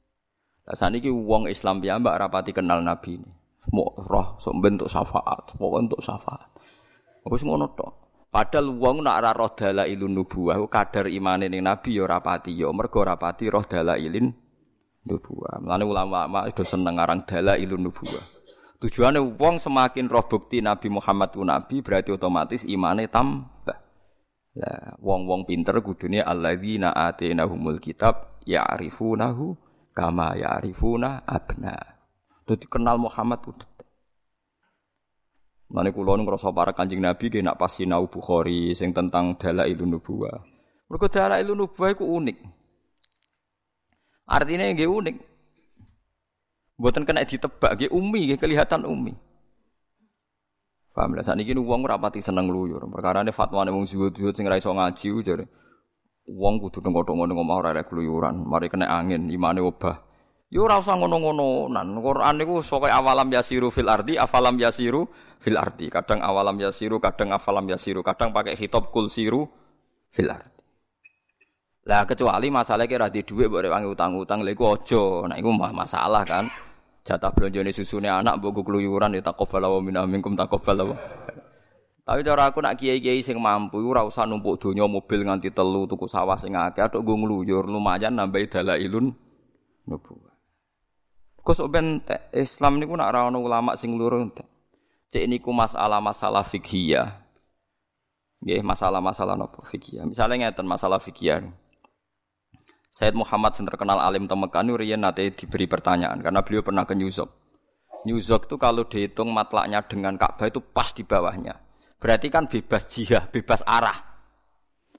[0.64, 3.30] Saat ini uang Islam ya mbak rapati kenal Nabi ini.
[3.72, 6.49] Mau roh, sok bentuk syafaat, pokoknya untuk syafaat.
[7.24, 7.93] Wis ngono tok.
[8.28, 13.07] Padahal wong nak ora roh dalailun nubuwah kadar imane ning nabi ya rapati ya mergo
[13.07, 14.35] rapati roh dalailin
[15.07, 15.62] nubuwah.
[15.62, 18.24] Mulane ulama-ulama itu seneng aran dalailun nubuwah.
[18.82, 23.80] Tujuannya wong semakin roh bukti Nabi Muhammad ku nabi berarti otomatis imane tambah.
[24.55, 29.55] Lah wong-wong pinter kudune alladzina atinahumul kitab ya'rifunahu
[29.90, 31.74] kama ya'rifuna abna.
[32.44, 33.74] Dadi kenal Muhammad udah
[35.74, 39.98] Mane kula nu ngrasa para Kanjeng Nabi ki nak pas sinau Bukhari sing tentang dalailun
[39.98, 40.44] nubuwah.
[40.86, 42.38] Mergo dalailun nubuwah iku unik.
[44.28, 45.16] Artinya nggih unik.
[46.78, 49.18] Mboten kena ditebak nggih umi nggih kelihatan umi.
[50.95, 52.86] Paham lah saniki wong ora pati seneng luyur.
[52.86, 55.45] Perkarane fatwane wong zuhud-zuhud sing ra iso ngaji jare
[56.24, 60.01] wong kudu nengok-nengok omah ora rek keluyuran, mari kena angin, imane obah.
[60.49, 61.68] Yo ora usah ngono-ngono.
[61.68, 65.11] Nan Quran niku sok awalam yasiru fil ardi, afalam yasiru
[65.42, 65.90] fil ardi.
[65.90, 69.51] Kadang awalam yasiru, kadang afalam yasiru, kadang pakai hitop kul siru
[70.14, 70.55] fil ardi.
[71.84, 75.28] Lah kecuali masalah kira di duit boleh wangi utang-utang, lha iku aja.
[75.28, 76.49] Nah iku masalah kan.
[77.05, 80.96] Jatah belanja susune anak mbok keluyuran ya taqabbal wa minna minkum taqabbal
[82.05, 86.05] Tapi cara aku nak kiai-kiai sing mampu ora usah numpuk donya mobil nganti telu tuku
[86.05, 89.12] sawah sing akeh atok nggo ngluyur lumayan nambahi dalailun
[89.88, 90.36] nubuwah.
[91.44, 92.00] Kok sok ben
[92.32, 94.48] Islam niku nak ora ana ulama sing entek.
[95.12, 97.05] Cek niku masalah-masalah fikih
[98.44, 100.05] Nggih, masalah-masalah napa fikih.
[100.05, 101.48] Misalnya ngeten masalah fikih.
[102.95, 107.11] Said Muhammad yang terkenal alim temekan riyen nate diberi pertanyaan karena beliau pernah ke New
[107.11, 107.26] York.
[108.07, 111.59] New York itu kalau dihitung matlaknya dengan Ka'bah itu pas di bawahnya.
[111.99, 113.99] Berarti kan bebas jihah, bebas arah.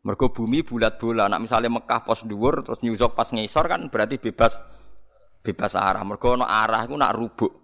[0.03, 1.31] Mergo bumi bulat bola.
[1.31, 4.59] Nak misalnya Mekah pos dhuwur terus New York pas ngisor kan berarti bebas
[5.39, 6.03] bebas arah.
[6.03, 7.55] Mergo ana arah iku nak rubuk.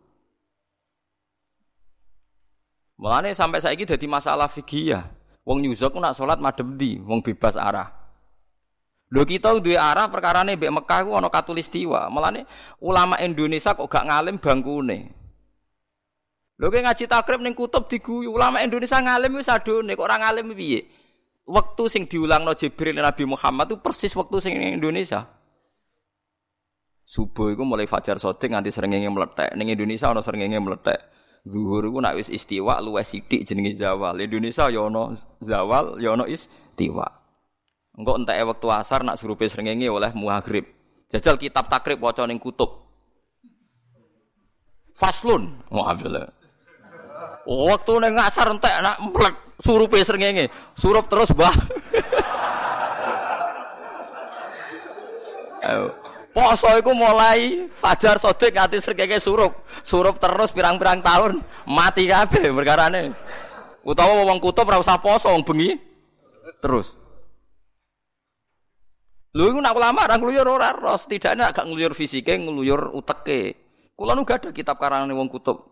[3.03, 5.11] Mulane sampai saiki dadi masalah fikih ya.
[5.43, 8.00] Wong nyuzok nak salat madhep di, wong bebas arah.
[9.11, 12.07] Lho kita duwe arah perkarane mbek Mekah ku ana katulistiwa.
[12.07, 12.47] Mulane
[12.79, 15.11] ulama Indonesia kok gak ngalim bangkune.
[16.55, 20.55] Lho kowe ngaji takrib ning kutub diguyu, ulama Indonesia ngalim wis adone kok ora ngalim
[20.55, 20.87] piye?
[21.43, 25.27] Waktu sing diulangno Jibril Nabi Muhammad itu persis waktu sing Indonesia.
[27.03, 29.59] Subuh itu mulai fajar sodik nganti serengenge meletek.
[29.59, 31.03] Ning Indonesia ana serengenge meletek.
[31.43, 34.15] Zuhur iku nak wis istiwa luwes sithik jenenge zawal.
[34.23, 35.11] Indonesia ya ana
[35.43, 37.20] zawal, ya ana istiwa.
[37.91, 40.63] Engko enteke wektu asar nak surupe srengenge oleh maghrib.
[41.11, 42.87] Jajal kitab takrib waca ning kutub.
[44.95, 45.59] Faslun.
[45.67, 46.31] Alhamdulillah.
[47.43, 50.47] Waktu ning asar entek nak mlek surupe srengenge.
[50.71, 51.35] Surup terus.
[55.67, 55.91] Ayo.
[56.31, 59.67] Poso iku mulai fajar sodik nganti srengenge surup.
[59.83, 63.11] Surup terus pirang-pirang tahun mati kabeh perkarane.
[63.83, 65.75] Utawa wong kutub ora poso wong bengi
[66.63, 67.00] terus.
[69.31, 73.55] Lho iku nak ulama ora ngluyur ora ro, setidaknya agak ngluyur fisike, ngluyur uteke.
[73.95, 75.71] Kula nu ada kitab karangane wong kutub.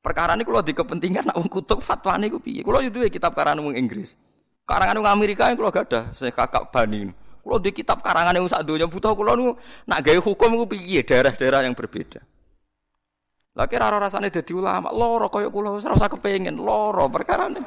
[0.00, 2.60] Perkara ini kalau di kepentingan nak wong kutub fatwa niku piye?
[2.60, 4.12] Kula yo duwe kitab karangane wong Inggris.
[4.68, 7.10] Karangan wong Amerika kula gak ada, saya kakak bani.
[7.40, 9.46] Kalau di kitab karangan yang sak donya butuh kulo nu
[9.88, 12.20] nak gaya hukum ku piye daerah-daerah yang berbeda.
[13.56, 17.64] Lagi rara rasanya jadi ulama, loro koyo kulo ora usah kepengin, loro perkara ini.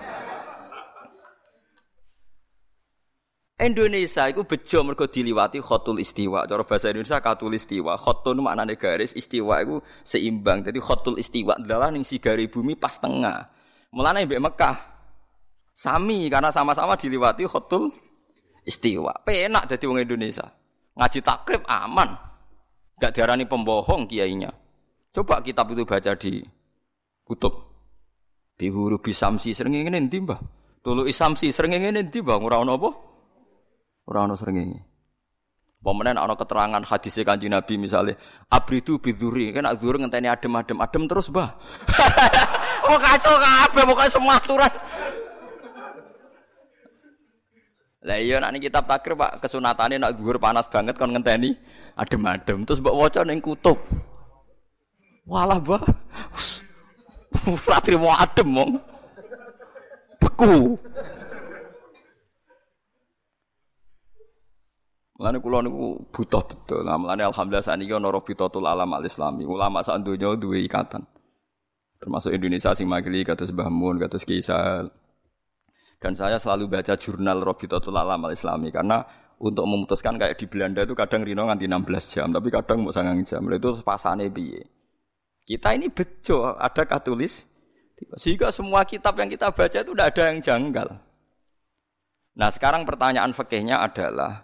[3.61, 6.49] Indonesia itu bejo mergo diliwati khotul istiwa.
[6.49, 7.93] Cara bahasa Indonesia katul istiwa.
[8.01, 10.65] Khotun maknane garis, istiwa itu seimbang.
[10.65, 13.53] Jadi khotul istiwa adalah ning sigari bumi pas tengah.
[13.93, 14.77] Mulane mbek Mekah
[15.69, 17.93] sami karena sama-sama diliwati khotul
[18.65, 19.21] istiwa.
[19.21, 20.49] Penak jadi wong Indonesia.
[20.97, 22.09] Ngaji takrib aman.
[22.97, 24.49] Gak diarani pembohong kiainya.
[25.13, 26.41] Coba kitab itu baca di
[27.21, 27.53] kutub.
[28.57, 30.41] Di huruf bisamsi sering ingin nanti mbah.
[30.81, 32.41] Tulu isamsi sering ingin nanti mbah.
[32.41, 33.12] Ono apa?
[34.03, 34.83] Ora sering ingin.
[35.83, 38.15] Pemenang ono keterangan hadis kanji Nabi misalnya
[38.47, 41.59] abridu biduri kan adzur ngenteni adem-adem adem terus bah.
[42.87, 44.73] oh kacau kabeh pokoknya semua aturan.
[48.03, 51.51] Lah iya nek kitab takrib Pak kesunatane nek dhuwur panas banget kon ngenteni
[51.99, 53.75] adem-adem terus mbok waca ning kutub.
[55.23, 55.83] Walah, Mbah.
[57.67, 58.71] Ora trimo adem mong.
[60.19, 60.75] Beku.
[65.14, 66.82] Mulane kula niku butuh betul.
[66.82, 69.45] Lah mulane alhamdulillah saniki ana Rabitatul Alam Al Islami.
[69.45, 71.05] Ulama sak donya duwe ikatan.
[72.01, 74.89] Termasuk Indonesia sing makili kados Mbah Mun, kados Kisal.
[76.01, 79.05] Dan saya selalu baca jurnal Robitatul Alam al Islami karena
[79.39, 83.24] untuk memutuskan kayak di Belanda itu kadang Rino nganti 16 jam, tapi kadang mau sangang
[83.24, 83.43] jam.
[83.51, 84.68] Itu pasane piye?
[85.43, 87.43] Kita ini bejo, ada katulis.
[88.20, 90.88] Sehingga semua kitab yang kita baca itu tidak ada yang janggal.
[92.36, 94.43] Nah sekarang pertanyaan fakihnya adalah,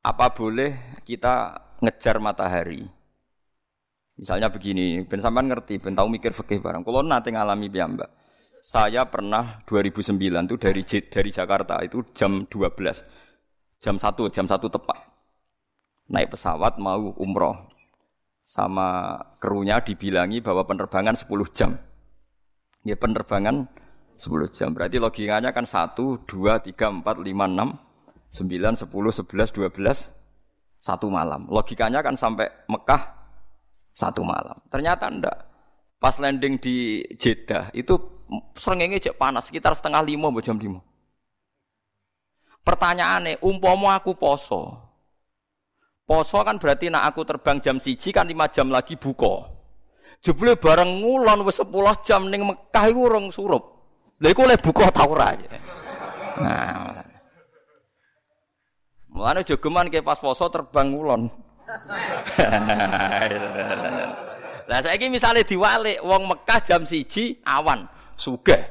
[0.00, 2.88] apa boleh kita ngejar matahari?
[4.20, 6.84] Misalnya begini, ben sampean ngerti, ben tahu mikir fakih barang.
[6.84, 8.10] Kalau nanti ngalami mbak.
[8.60, 12.76] Saya pernah 2009 itu dari dari Jakarta itu jam 12
[13.80, 15.00] jam satu jam satu tepat.
[16.12, 17.56] Naik pesawat mau umroh.
[18.44, 21.80] Sama krunya dibilangi bahwa penerbangan 10 jam.
[22.84, 23.70] Ya penerbangan
[24.20, 24.76] 10 jam.
[24.76, 27.89] Berarti logikanya kan 1, 2, 3, 4, 5, 6,
[28.30, 30.14] 9, 10, 11, 12,
[30.80, 31.50] satu malam.
[31.50, 33.02] Logikanya kan sampai Mekah
[33.92, 34.56] satu malam.
[34.70, 35.36] Ternyata ndak.
[36.00, 38.24] Pas landing di Jeddah itu
[38.56, 40.80] serengenge cek panas sekitar setengah lima jam lima.
[42.64, 44.80] Pertanyaannya, umpomo aku poso.
[46.08, 49.44] Poso kan berarti nak aku terbang jam siji kan lima jam lagi buka.
[50.24, 51.68] Jebule bareng ngulon wis 10
[52.04, 53.64] jam ning Mekah iku urung surup.
[54.20, 55.32] Lha iku oleh buka ta ora?
[56.40, 57.09] Nah.
[59.20, 61.28] Mulane jogeman ke pas poso terbang ngulon.
[64.64, 67.84] Lah saiki misale diwalik wong Mekah jam siji awan,
[68.16, 68.64] sugih.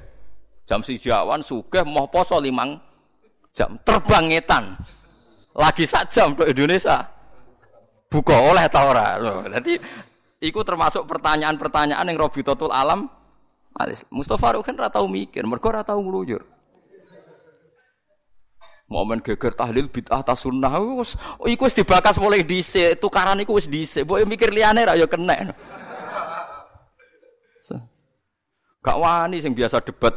[0.65, 2.81] Jam siji awan sugih moh poso limang
[3.53, 4.73] jam terbang ngetan.
[5.53, 7.05] Lagi sak jam untuk Indonesia.
[8.09, 9.21] Buka oleh ta ora.
[9.21, 9.77] Loh, dadi
[10.41, 13.05] iku termasuk pertanyaan-pertanyaan yang Robitotul Alam
[13.77, 14.01] alis.
[14.09, 16.41] Mustafa Ruhin ora mikir, mergo ora tau ngluyur.
[18.89, 21.13] Momen geger tahlil bid'ah ta sunnah wis
[21.45, 24.01] iku wis dibakas mulai dhisik, tukaran iku wis dhisik.
[24.01, 25.53] Mbok mikir liyane ra ya kena.
[28.79, 30.15] Gak wani sing biasa debat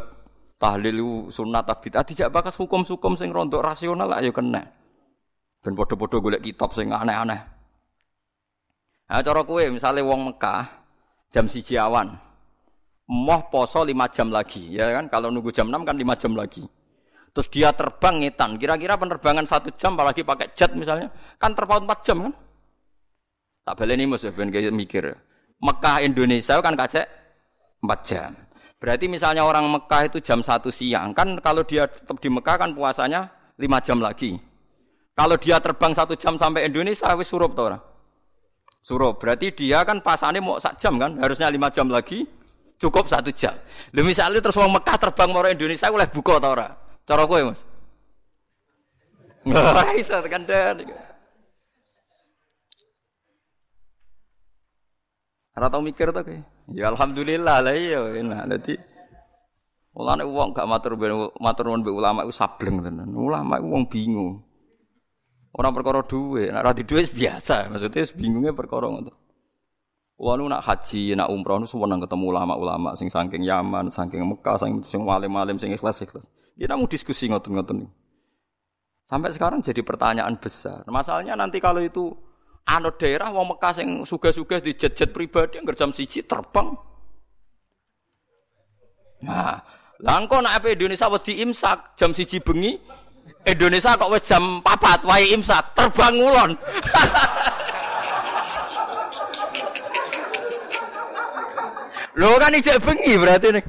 [0.57, 4.65] tahlil sunat ta bid'ah dijak bakas hukum-hukum sing rontok rasional lah ya kena.
[5.63, 7.39] Ben padha-padha golek kitab sing aneh-aneh.
[9.13, 10.65] Nah, cara kowe misalnya wong Mekah
[11.29, 12.17] jam siji awan.
[13.13, 15.13] Moh poso lima jam lagi, ya kan?
[15.13, 16.65] Kalau nunggu jam 6 kan lima jam lagi.
[17.33, 21.09] Terus dia terbang ngetan, kira-kira penerbangan satu jam apalagi pakai jet misalnya,
[21.41, 22.33] kan terpaut empat jam kan?
[23.65, 25.17] Tak boleh nih mas, ben mikir.
[25.63, 27.07] Mekah Indonesia kan kacek
[27.81, 28.31] empat jam.
[28.77, 32.71] Berarti misalnya orang Mekah itu jam satu siang, kan kalau dia tetap di Mekah kan
[32.77, 34.37] puasanya lima jam lagi.
[35.17, 37.83] Kalau dia terbang satu jam sampai Indonesia, wis surup tuh orang.
[38.83, 42.27] Surup, berarti dia kan pasannya mau sak jam kan, harusnya lima jam lagi,
[42.83, 43.55] cukup satu jam.
[43.95, 46.82] Lalu misalnya terus orang Mekah terbang mau Indonesia, boleh buka tuh orang.
[47.09, 47.61] Cara gue mas.
[49.47, 50.47] Nggak bisa tekan
[55.53, 56.41] Ora tau mikir to kae.
[56.73, 58.49] Ya alhamdulillah lah iya enak.
[58.49, 58.75] Dadi
[59.93, 60.97] Mulane wong gak matur
[61.37, 63.13] matur nuwun mbek ulama iku sableng tenan.
[63.13, 64.41] Ulama iku wong bingung.
[65.53, 69.13] Ora perkara duwe, nek ora duwe biasa, maksudnya bingungnya perkara ngono.
[70.17, 74.81] Wong nak haji, nak umroh nu seneng ketemu ulama-ulama sing saking Yaman, saking Mekah, sing
[74.89, 76.25] sing alim-alim sing ikhlas-ikhlas.
[76.57, 77.89] Kita mau diskusi ngoten-ngoten.
[79.09, 80.87] Sampai sekarang jadi pertanyaan besar.
[80.89, 82.15] Masalahnya nanti kalau itu
[82.63, 86.71] Ano daerah wong Mekah sing sugih-sugih di jet-jet pribadi yang jam siji terbang.
[89.27, 89.59] Nah,
[89.99, 92.79] langko nak apa Indonesia wedi imsak jam siji bengi,
[93.43, 96.55] Indonesia kok wis jam papat wae imsak terbang ngulon.
[102.13, 103.65] Lho kan ijek bengi berarti nih.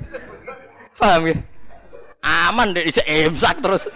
[0.93, 1.36] Paham ya?
[2.24, 3.91] Aman deh ijek imsak terus.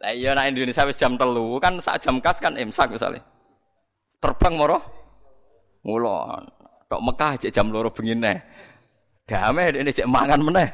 [0.00, 3.20] Lah iya nak Indonesia wis jam telu kan saat jam kas kan imsak misalnya.
[4.16, 4.80] Terbang moro
[5.84, 6.42] ngulon.
[6.88, 8.38] Tok Mekah cek jam loro bengi neh.
[9.28, 10.68] Damai ini cek mangan meneh.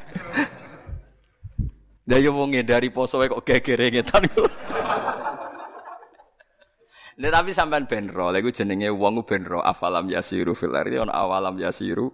[2.09, 4.25] Lah yo wong dari poso kok gegere ngetan.
[7.19, 11.59] Lah tapi sampean benro, lha iku jenenge wong benro afalam yasiru fil ardi ana awalam
[11.59, 12.07] yasiru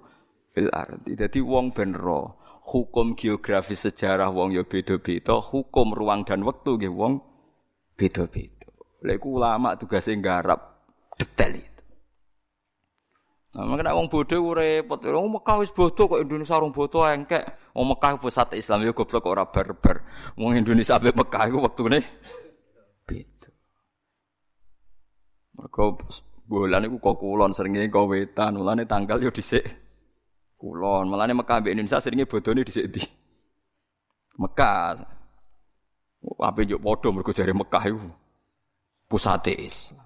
[0.50, 1.14] fil ardi.
[1.14, 7.22] Dadi wong benro hukum geografis sejarah wong ya beda-beda, hukum ruang dan waktu nggih wong
[7.94, 8.68] beda-beda.
[9.06, 10.60] Lha ulama tugasnya nggarap
[11.22, 11.84] detail itu.
[13.56, 15.00] Nah, makanya wong bodoh repot.
[15.00, 17.46] Wong Mekah wis bodoh kok Indonesia orang bodoh engkek.
[17.78, 20.02] Wong Mekah pusat Islam ya goblok kok ora barbar.
[20.36, 22.02] Wong Indonesia ambek Mekah iku wektune
[23.06, 23.50] beda.
[25.56, 26.02] Mergo
[26.50, 29.85] bulan iku kok kulon seringe kok wetan, mulane tanggal yo dhisik
[30.56, 33.02] Kulon, malah Mekah ambek Indonesia seringnya bodoni di sini.
[34.40, 34.96] Mekah.
[36.42, 38.02] Apa yang podo mergo jare Mekah itu
[39.06, 40.02] pusat Islam.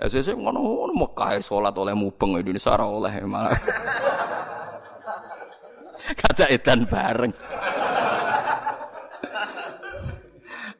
[0.00, 3.52] SSC ngono Mekah salat oleh mubeng Indonesia ora oleh malah.
[6.18, 7.30] Kaca edan bareng.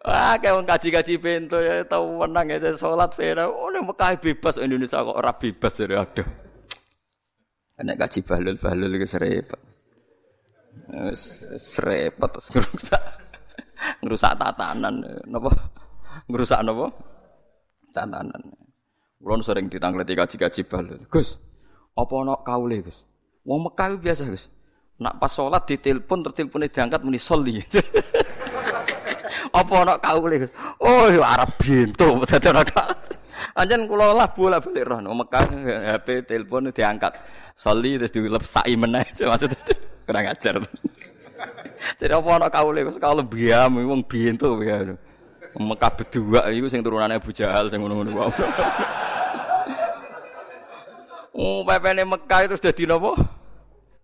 [0.03, 3.47] Ah, kayak wong kaji-kaji bento ya tau menang ya salat vera.
[3.47, 6.27] Oh, Mekah bebas Indonesia kok ora bebas dari aduh.
[7.81, 9.61] Nek kaji balul-balul iki serepet.
[11.57, 13.03] Serepet ngerusak.
[14.05, 15.51] Ngerusak tatanan napa?
[16.29, 16.93] Ngerusak napa?
[17.97, 18.43] Tatanan.
[19.23, 21.01] Kulon sering ditangleti kaji-kaji balul.
[21.07, 21.39] Gus,
[21.95, 23.07] apa ana kaule, Gus?
[23.47, 24.51] Wong Mekah biasa, Gus.
[24.99, 27.59] Nak pas sholat ditelepon tertelepone diangkat muni sholli.
[29.61, 30.47] Apa ana kaule?
[30.79, 32.63] Oh, ya Arab bintu dadi ana
[33.53, 35.45] Anjen kula lah bola balik roh Mekah
[35.93, 37.13] HP telepon diangkat.
[37.57, 39.59] Sholli terus dilep sai meneh maksudnya
[40.07, 40.55] kurang ajar.
[41.99, 44.95] Jadi apa ana kaule Gus kalau biam wong bintu ya.
[45.53, 48.33] Mekah berdua iku sing turunane Abu Jahal sing ngono-ngono wae.
[51.33, 53.17] Oh, pepene Mekah itu sudah napa?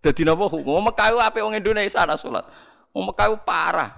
[0.00, 0.80] Dadi napa hukum?
[0.80, 2.48] Mekah ku apik wong Indonesia ana salat.
[2.96, 3.92] Wong Mekah parah.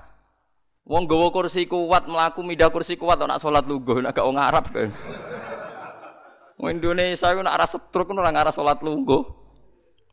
[0.83, 4.67] Wong gawa kursi kuat mlaku mindah kursi kuat nak salat lungguh nek gak wong Arab.
[6.59, 9.40] Wong Indonesia ku nak arah setruk ora ngarah salat lungguh.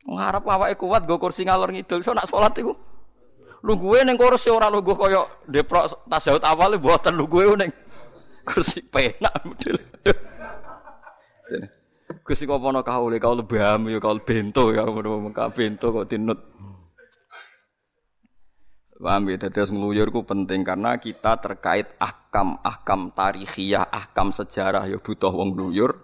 [0.08, 2.72] Wong Arab awake kuat nggo kursi ngalor ngidul so nak salat iku.
[3.60, 7.72] Lungguhe ning kursi ora lungguh kaya deprok tasawuf awal mboten lungguhe ning
[8.48, 9.76] kursi penak model.
[12.24, 16.40] Gusti kok ana kaule kaul bam ya kaul bento ya ngono ka bento kok dinut.
[18.98, 25.30] Paham ya, terus ngeluyur ku penting karena kita terkait ahkam-ahkam tarikhiyah, ahkam sejarah ya butuh
[25.30, 26.02] wong ngluyur.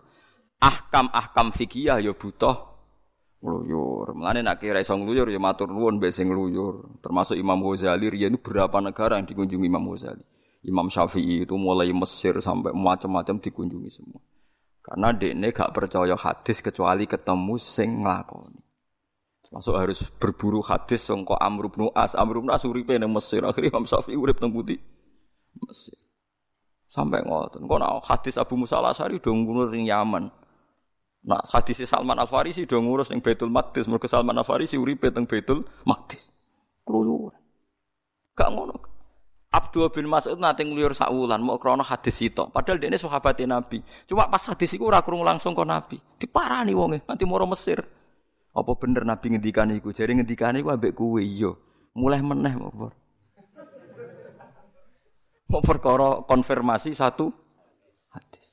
[0.61, 2.72] Ahkam-ahkam fikih ya butuh
[3.43, 4.15] ngluyur.
[4.15, 7.03] Mulane nek kira iso ngluyur ya matur nuwun mbek sing ngluyur.
[7.03, 10.23] Termasuk Imam Ghazali riyen berapa negara yang dikunjungi Imam Ghazali.
[10.63, 14.23] Imam Syafi'i itu mulai Mesir sampai macam-macam dikunjungi semua.
[14.79, 18.63] Karena dekne gak percaya hadis kecuali ketemu sing nglakoni.
[19.53, 22.17] Masuk harus berburu hadis sangka Amr bin As.
[22.17, 24.81] Amr bin As uripe nang Mesir, akhirnya Imam Syafi'i urip nang Putih.
[25.61, 25.99] Mesir.
[26.89, 27.69] Sampai ngoten.
[27.69, 30.33] Kok hadis Abu Musa Al-Asy'ari do ngurus ning Yaman.
[31.23, 35.07] Nak hadis Salman Al Farisi do ngurus ning Baitul Maqdis, mergo Salman Al Farisi uripe
[35.07, 36.27] teng Baitul Maqdis.
[36.83, 37.39] Keluyuran.
[38.35, 38.75] Gak ngono.
[39.53, 42.49] Abdul bin Mas'ud nate ngliur sakwulan mau krana hadis itu.
[42.49, 43.85] Padahal dia ini sahabat Nabi.
[44.09, 46.01] Cuma pas hadis iku ora krungu langsung kok Nabi.
[46.17, 47.77] Diparani wonge nanti moro Mesir.
[48.49, 49.93] Apa bener Nabi ngendikan iku?
[49.93, 51.53] Jare ngendikan iku ambek kowe iya.
[51.93, 52.89] Mulai meneh mau
[55.53, 57.29] Mau perkara konfirmasi satu
[58.09, 58.52] hadis.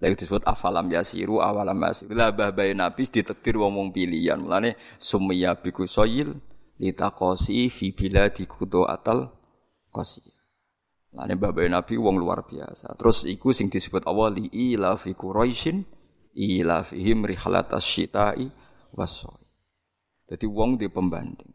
[0.00, 2.16] Lagi disebut afalam yasiru awalam yasiru.
[2.16, 4.40] Lah babai Nabi ditektir wong wong pilihan.
[4.40, 6.40] Mulane sumya biku soyil
[6.80, 9.28] litakosi fi biladi kudo atal
[9.92, 10.40] qasiyah.
[11.20, 12.96] Lane bapak Nabi wong luar biasa.
[12.96, 15.84] Terus iku sing disebut awal li ila fi Quraisyin
[16.32, 18.48] ila fihim rihalat asyita'i
[18.96, 19.44] wasoi.
[20.30, 21.50] Jadi wong di pembanding.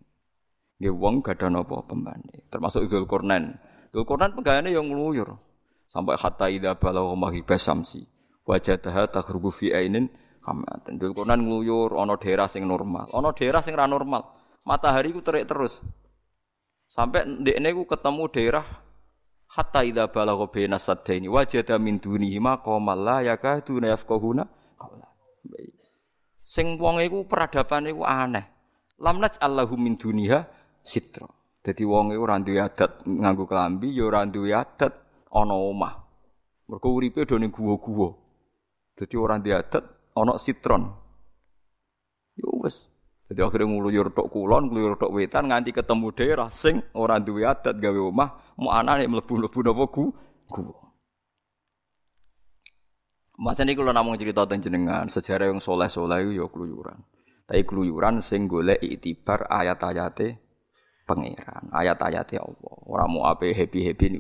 [0.76, 2.52] Nggih wong gak ada napa pembanding.
[2.52, 3.56] Termasuk Zulkarnain.
[3.96, 5.40] Zulkarnain pegawainya yang ngeluyur.
[5.88, 8.04] Sampai hatta idza balagha maghibas samsi.
[8.46, 10.10] Wajadaha taghrubu fi ainin
[10.46, 11.02] hamatan.
[11.02, 14.22] Zulkarnain ngeluyur ana daerah sing normal, ana daerah sing ra normal.
[14.66, 15.82] Matahari ku terik terus.
[16.86, 18.66] Sampai ndekne ku ketemu daerah
[19.50, 24.46] hatta idza balagha baina saddaini wajada min dunihi maqamal la yakadu yafqahuna
[24.78, 25.10] qawla.
[26.46, 28.46] Sing wong iku peradapane iku aneh.
[29.02, 30.46] Lam Allahu min duniha
[30.86, 31.26] sitra.
[31.66, 34.94] Dadi wong iku ora duwe adat nganggo kelambi, ya ora duwe adat
[35.34, 36.06] ana omah.
[36.70, 38.25] Mergo uripe do ning guwa-guwa.
[38.96, 39.84] Dadi ora duwe adat
[40.16, 40.88] ana sitron.
[42.40, 42.88] Yo wis,
[43.28, 47.76] jadi akhirnya ngeluyur tok kulon, ngeluyur tok wetan, nganti ketemu daerah sing orang duwe adat
[47.80, 50.06] gawe omah, mau anak yang melebu-lebu napa gu,
[50.52, 50.86] gua.
[53.36, 57.04] Macam ini kalau namung cerita tentang jenengan, sejarah yang soleh-soleh itu ya keluyuran.
[57.44, 60.40] Tapi keluyuran sing golek itibar ayat-ayate
[61.04, 62.76] pangeran, ayat-ayate Allah.
[62.88, 64.20] Orang mau apa happy-happy nih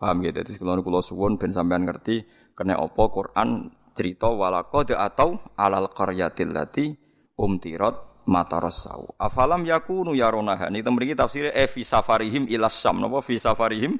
[0.00, 0.32] Paham ya?
[0.32, 2.24] Jadi kalau kulo suwon ben sampean ngerti
[2.54, 6.94] kena apa Quran cerita walakode atau alal qaryatil lati
[7.36, 9.16] umtirat matarasau.
[9.18, 10.70] Afalam yakunu yaronaha.
[10.70, 13.02] Ini mriki tafsirnya e fi safarihim ilas syam.
[13.02, 13.98] Napa fi safarihim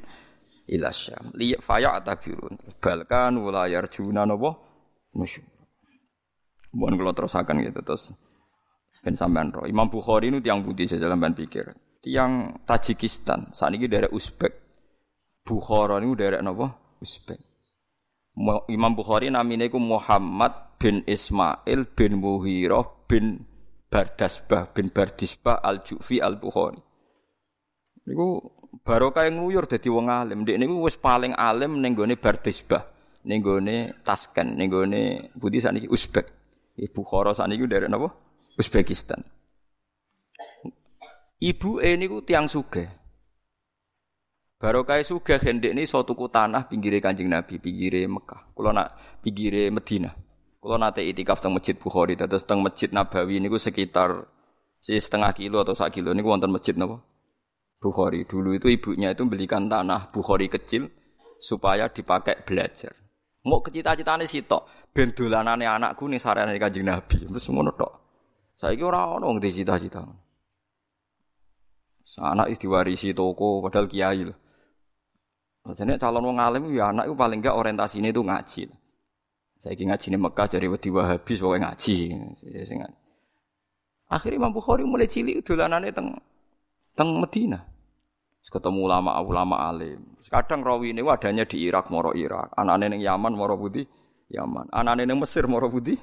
[0.70, 1.34] ilas syam.
[1.34, 2.78] Li faya atabirun.
[2.78, 4.54] Balkan wala yarjuna napa
[5.16, 5.46] nusyur.
[6.70, 8.14] Mohon kalau terusakan gitu terus
[9.02, 9.66] ben sampean roh.
[9.66, 11.74] Imam Bukhari ini tiang putih saya sampean pikir.
[12.00, 14.56] Tiang Tajikistan, saat ini daerah Uzbek.
[15.44, 16.96] Bukhara ini daerah napa?
[16.96, 17.49] Uzbek.
[18.70, 23.44] Imam Bukhari namine iku Muhammad bin Ismail bin Muhirah bin
[23.90, 26.78] Bardasbah bin Bardisbah Al-Jufi Al-Bukhari.
[28.06, 28.40] Niku
[28.86, 30.46] barokah yang nguyur dadi wong alim.
[30.46, 32.86] Ndek niku wis paling alim ning gone Bardisbah,
[33.26, 36.26] ning gone Tasken, ning gone budi saniki Uzbek.
[36.80, 38.08] Ibu Bukhara saniki dari napa?
[38.56, 39.20] Uzbekistan.
[41.40, 42.99] Ibu e niku tiang sugih.
[44.60, 48.52] Barokah sugih hendekne iso tuku tanah pinggire Kanjeng Nabi, pinggire Mekah.
[48.52, 48.92] Kula nak
[49.24, 50.12] pinggire Madinah.
[50.60, 54.28] Kula nate itikaf teng Masjid Bukhari, terus teng Masjid Nabawi niku sekitar
[54.84, 57.00] setengah kilo atau sak kilo niku wonten masjid napa?
[57.80, 58.28] Bukhari.
[58.28, 60.92] Dulu itu ibunya itu belikan tanah Bukhari kecil
[61.40, 62.92] supaya dipakai belajar.
[63.48, 67.24] Mau kecita-citane sitok, ben dolanane anakku ning sarane Kanjeng Nabi.
[67.32, 67.92] Terus ngono tok.
[68.60, 70.04] Saiki ora ono wong cita-cita.
[72.20, 74.49] Anak diwarisi toko padahal kiai loh.
[75.60, 78.62] Jadi calon wong alim ya anak itu paling enggak orientasinya itu ngaji.
[79.60, 81.96] Saya ingin ngaji Mekah jadi wedi Wahabi soalnya ngaji.
[84.08, 86.16] Akhirnya Imam Bukhari mulai cilik dolanane teng
[86.96, 87.60] teng Medina.
[88.40, 90.16] Ketemu ulama-ulama alim.
[90.26, 92.50] Kadang rawi ini adanya di Irak, moro Irak.
[92.58, 93.86] Anak-anak yang Yaman, moro putih,
[94.26, 94.66] Yaman.
[94.74, 96.00] Anak-anak yang Mesir, moro putih,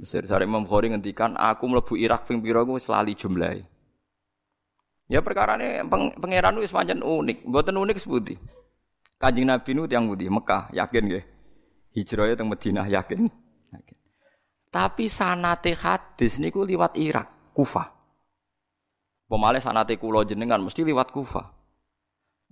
[0.00, 0.24] Mesir.
[0.24, 3.12] Sare Imam Bukhari ngendikan, aku melebu Irak ping pira aku selali.
[5.12, 5.84] Ya perkara ini
[6.16, 7.38] pangeran itu semacam unik.
[7.52, 8.34] Buatan unik sebuti.
[9.24, 11.24] Kanjeng Nabi nu yang budi Mekah, yakin gak?
[11.96, 13.24] Hijrahnya teng Madinah yakin.
[13.72, 13.96] yakin.
[14.68, 17.88] Tapi sanate hadis niku liwat Irak, Kufah.
[19.24, 21.56] Pemale sanate kula jenengan mesti liwat Kufah.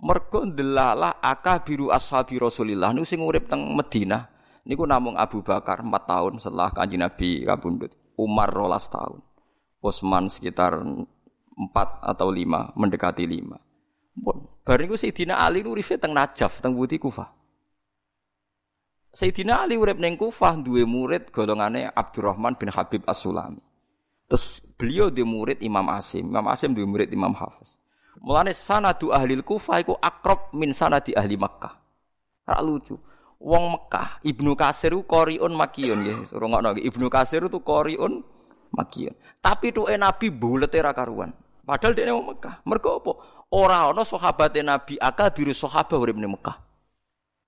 [0.00, 4.32] Mergo ndelalah akabiru ashabi Rasulillah niku sing urip teng Madinah
[4.64, 7.92] niku namung Abu Bakar 4 tahun setelah Kanjeng Nabi kabundut.
[8.16, 9.20] Umar rolas tahun.
[9.84, 11.04] Utsman sekitar 4
[12.00, 13.60] atau 5, mendekati 5.
[14.62, 17.32] Bareng iku Sayyidina Ali uripe teng Najaf, teng Budi Kufah.
[19.12, 23.60] Sayyidina Ali urip ning Kufah duwe murid golongane Abdurrahman bin Habib As-Sulami.
[24.24, 26.32] Terus beliau di murid Imam Asim.
[26.32, 27.76] Imam Asim duwe murid Imam Hafiz.
[28.16, 31.76] Mulane sanadu ahli Kufah iku akrab min sanadi ahli Makkah.
[32.48, 32.96] Ora lucu.
[33.42, 36.18] Wong Mekah, Ibnu Kasir ku qoriun makiyun nggih.
[36.30, 38.22] Rungokno Ibnu Kasir itu qoriun
[38.70, 39.18] makiyun.
[39.42, 41.34] Tapi tuh Nabi bulete ra karuan.
[41.66, 42.62] Padahal dia wong Mekah.
[42.62, 43.12] Mergo apa?
[43.52, 44.96] Ora ana sahabate Nabi
[45.36, 46.56] biru sahabat urip ning Mekah.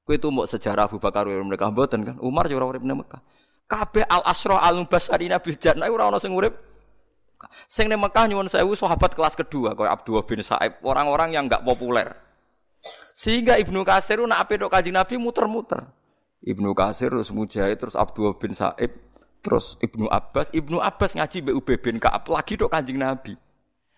[0.05, 2.17] Kowe itu mau sejarah Abu Bakar urip Mekah mboten kan?
[2.21, 3.25] Umar yo ora urip ning Mekah.
[3.65, 6.53] Kabeh al asra al mubasyirina bil jannah ora ana sing urip.
[7.73, 11.65] Sing ning Mekah nyuwun sewu sahabat kelas kedua kayak Abdullah bin Sa'ib, orang-orang yang enggak
[11.65, 12.13] populer.
[13.17, 15.89] Sehingga Ibnu Kasir nak ape tok Kanjeng Nabi muter-muter.
[16.45, 18.93] Ibnu Kasir terus Mujahid terus Abdullah bin Sa'ib
[19.41, 23.41] terus Ibnu Abbas, Ibnu Abbas ngaji Ubay bin Ka'ab lagi tok Kanjeng Nabi.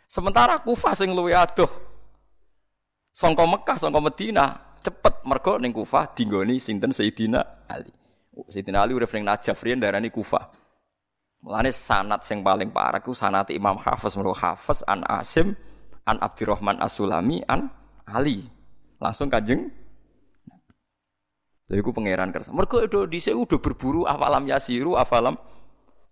[0.06, 1.95] Sementara Kufah sing luwe adoh
[3.16, 7.88] Songko Mekah, songko Medina, cepet mergo ning Kufah dinggoni sinten Sayyidina Ali.
[8.52, 10.52] Sayyidina Ali urip ning Najaf riyen darani Kufah.
[11.40, 15.56] Mulane sanat sing paling parah ku sanat Imam Hafiz mergo Hafiz an Asim
[16.04, 17.72] an Abdurrahman As-Sulami an
[18.04, 18.44] Ali.
[19.00, 19.72] Langsung Kanjeng
[21.72, 22.52] Lha iku pangeran kersa.
[22.52, 25.40] Mergo do dhisik udah berburu afalam yasiru afalam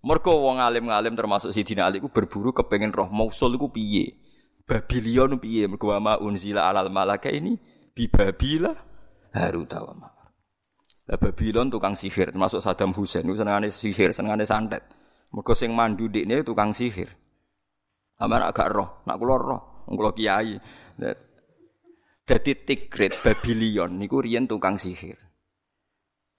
[0.01, 4.24] mergo wong alim-alim termasuk Sayyidina Ali ku berburu kepengen roh mausul iku piye.
[4.65, 7.57] Babilion piye mergo ma unzila alal malaka ini
[7.93, 8.73] bi Babila
[9.35, 10.31] Harut wa Marut.
[11.05, 14.87] Lah Babilon tukang sihir termasuk Saddam Hussein itu senengane sihir, senengane santet.
[15.35, 17.12] Mergo sing mandu dikne tukang sihir.
[18.23, 20.57] Aman agak roh, nak kula roh, kula kiai.
[22.25, 25.19] Dadi Tigrit Babilion niku riyen tukang sihir.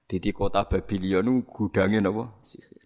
[0.07, 2.41] Di kota Babilion gudange napa?
[2.41, 2.84] Sihir.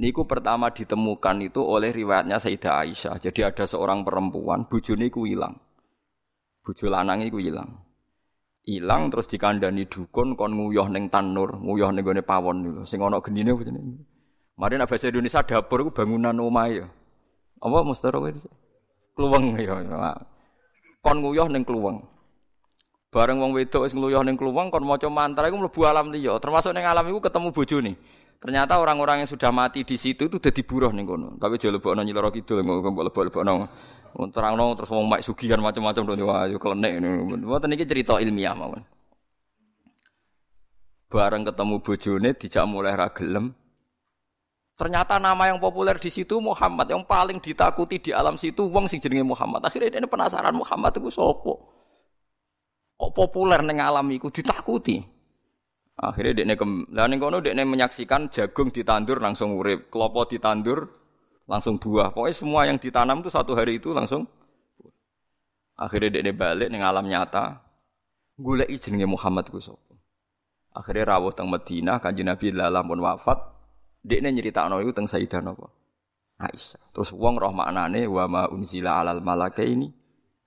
[0.00, 3.20] Niku pertama ditemukan itu oleh riwayatnya Sayyidah Aisyah.
[3.20, 5.60] Jadi ada seorang perempuan, bujune iku hilang.
[6.64, 7.84] Bujo lanang iku hilang.
[8.64, 12.88] Hilang terus dikandani dukun kon nguyuh ning tanur, nguyuh ning gone pawon niku.
[12.88, 14.00] Sing ana genine jenenge?
[14.56, 16.86] Mari nek bahasa Indonesia dapur iku bangunan omahe ya.
[17.60, 18.32] Apa mustara kowe?
[19.12, 19.84] Kluweng ya.
[21.04, 22.00] Kon nguyuh ning kluweng.
[23.10, 26.40] Bareng wong wedok wis ngluyuh ning kluweng kon maca mantra iku mlebu alam liya.
[26.40, 27.92] Termasuk ning alam iku ketemu bojone.
[28.40, 31.36] Ternyata orang-orang yang sudah mati di situ itu udah diburuh nih kono.
[31.36, 33.68] Tapi jauh lebih nanya lorok itu, nggak lebih lebih nong.
[34.32, 37.36] Terang nong terus mau mak sugihan macam-macam tuh wah yuk kelenek ini.
[37.44, 38.80] Buat ini cerita ilmiah mawon.
[41.12, 43.52] Bareng ketemu bojone dijak mulai ragelem.
[44.80, 49.04] Ternyata nama yang populer di situ Muhammad yang paling ditakuti di alam situ wong sing
[49.04, 49.68] jenenge Muhammad.
[49.68, 51.68] Akhirnya ini penasaran Muhammad itu sopo.
[52.96, 55.04] Kok populer neng alam itu ditakuti.
[56.00, 60.88] Akhirnya dekne kem, lah ning kono dekne menyaksikan jagung ditandur langsung urip, klopo ditandur
[61.44, 62.16] langsung buah.
[62.16, 64.24] Pokoknya semua yang ditanam itu satu hari itu langsung
[65.80, 67.60] Akhirnya dekne balik ning alam nyata,
[68.36, 69.96] goleki jenenge Muhammad ku sapa.
[70.76, 73.40] Akhirnya rawuh teng Madinah, Kanjeng Nabi lalam pun wafat,
[74.04, 75.72] dekne nyeritakno iku teng Sayyidah napa?
[76.40, 76.96] Aisyah.
[76.96, 79.92] Terus wong roh maknane wa ma unzila alal malakaini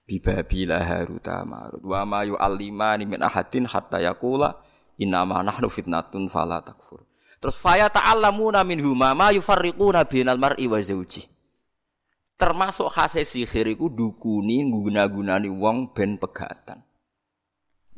[0.04, 4.58] bi babila haruta marut wa ma yu'allimani min ahadin hatta yaqula
[5.02, 7.02] Innama nahnu fitnatun fala takfur.
[7.42, 11.28] Terus faya ta'allamuna minhuma ma yufarriquna bainal mar'i wa zawji.
[12.40, 16.80] Termasuk khase sihir iku dukuni guna-gunani wong ben pegatan.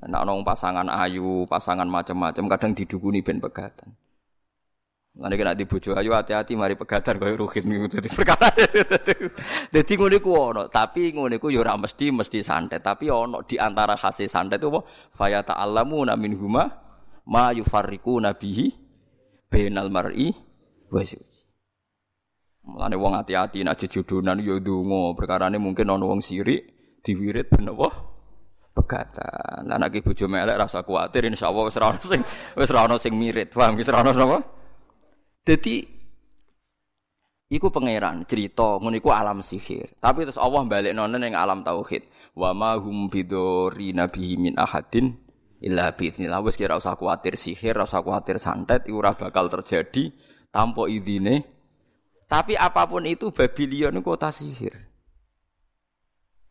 [0.05, 3.95] Nek ana pasangan ayu, pasangan macam-macam kadang didukuni ben pegatan.
[5.15, 8.51] Nanti kena di bojo ayu hati-hati mari pegatan kaya ruhin niku dadi perkara.
[9.73, 13.55] Dadi ngono iku ono, tapi ngono iku ya ora mesti mesti santet, tapi ono di
[13.55, 14.83] antara khase santet apa?
[15.15, 16.84] Fa ya ta'allamu min huma
[17.25, 18.65] ma yufarriqu nabihi
[19.49, 20.29] bainal mar'i
[20.89, 21.01] wa
[22.65, 26.65] Mulane wong hati-hati nek jejodonan ya ndonga, perkarane mungkin ana wong sirik
[27.05, 27.89] diwirit ben apa?
[28.73, 29.69] Pegatan.
[29.69, 32.21] Lah nek bojo melek rasa kuwatir insyaallah wis ora ono sing
[32.57, 33.53] wis ora sing mirit.
[33.53, 34.37] Paham wis ora ono napa?
[35.45, 35.85] Jadi
[37.53, 40.01] iku pangeran cerita ngono iku alam sihir.
[40.01, 42.33] Tapi terus Allah balik nonen yang alam tauhid.
[42.33, 45.24] Wa ma hum bidori nabi min ahadin
[45.63, 46.41] illa biidznillah.
[46.43, 50.11] Wis kira usah kuatir sihir, usah kuatir santet iku ora bakal terjadi
[50.51, 51.45] tanpa idine.
[52.25, 54.73] Tapi apa pun itu Babylon itu kota sihir.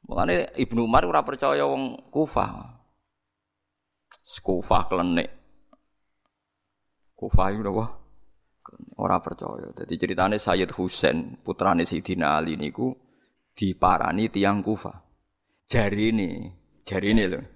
[0.05, 2.77] Mulane Ibnu Umar ora percaya wong Kufah.
[4.45, 5.29] Kufah klenik.
[7.17, 7.87] Kufah itu apa?
[9.01, 9.73] Ora percaya.
[9.73, 12.93] Jadi ceritane Sayyid Husain, putrane Sayyidina Ali niku
[13.57, 14.93] diparani tiang Kufa.
[15.65, 16.31] Jari ini,
[16.85, 17.54] jari ini loh.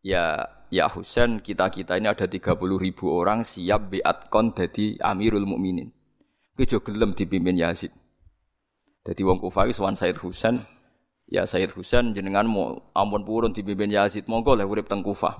[0.00, 5.92] Ya, ya Husain, kita-kita ini ada 30 ribu orang siap beat kon jadi Amirul Mukminin.
[6.56, 7.92] Kejo gelem dipimpin Yazid.
[9.04, 10.60] Jadi wong Kufa itu sowan Sayyid Husain,
[11.28, 15.36] ya Sayyid Husain jenengan mau ampun purun dipimpin Yazid, monggo lah urip teng Kufa.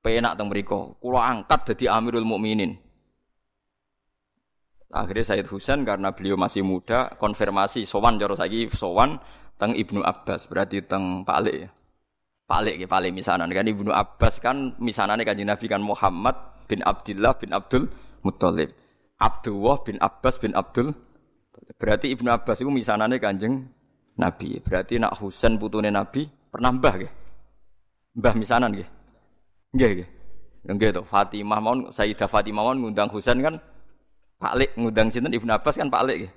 [0.00, 2.88] Penak teng mriku, kula angkat dadi Amirul Mukminin.
[4.88, 9.20] Akhirnya Said Husain karena beliau masih muda konfirmasi sowan jaro saiki sowan
[9.60, 11.68] teng Ibnu Abbas berarti teng Pak ya.
[12.48, 16.32] Pak ya Pak misanan kan Ibnu Abbas kan misanane kanjeng Nabi kan Muhammad
[16.64, 17.92] bin Abdullah bin Abdul
[18.24, 18.72] Muttalib.
[19.20, 20.96] Abdullah bin Abbas bin Abdul
[21.76, 23.68] Berarti Ibnu Abbas itu misanane kanjeng
[24.16, 24.56] Nabi.
[24.64, 27.12] Berarti nak Husain putune Nabi pernah mbah nggih.
[28.16, 28.88] Mbah misanan nggih.
[29.76, 30.08] Nggih nggih.
[30.68, 33.60] Nggih to Fatimah mawon Sayyidah Fatimah mawon ngundang Husain kan
[34.40, 36.32] Pak Lik ngundang sinten Ibnu Abbas kan Pak Lik.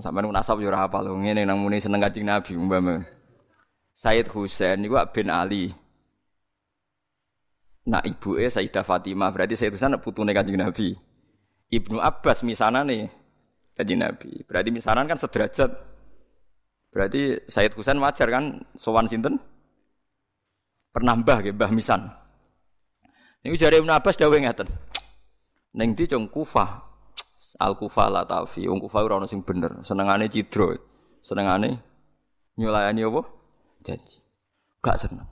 [0.00, 3.04] Sampeyan nasab yo ora hafal ngene nang muni seneng Kanjeng Nabi umpama.
[3.92, 5.70] Said Husain niku bin Ali.
[7.82, 10.96] Nah ibu e Sayyidah Fatimah berarti Said Husain putune Kanjeng Nabi.
[11.72, 13.12] Ibnu Abbas misanane
[13.76, 14.42] Kanjeng Nabi.
[14.48, 15.70] Berarti misanan kan sederajat.
[16.92, 19.40] Berarti Said Husain wajar kan sowan sinten?
[20.92, 22.04] Pernah mbah nggih, mbah misan.
[23.42, 24.68] Niku jare Ibnu Abbas dawuh ngeten.
[25.72, 26.84] Neng di cung Kufah.
[27.60, 28.68] Al Kufah la tafi.
[28.68, 29.80] Wong Kufah ono sing bener.
[29.82, 30.76] Senengane cidro.
[31.24, 31.80] Senengane
[32.60, 33.41] nyulayani apa?
[33.82, 34.22] Janji.
[34.82, 35.28] Gak seneng.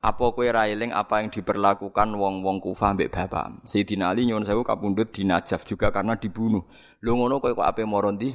[0.00, 3.68] Apa kowe ra apa yang diperlakukan wong-wong Kufah mbek bapak?
[3.68, 6.64] Sayyidina Ali nyuwun sewu kapundhut di Najaf juga karena dibunuh.
[7.04, 8.32] Lho ngono kowe kok ape moro ndi?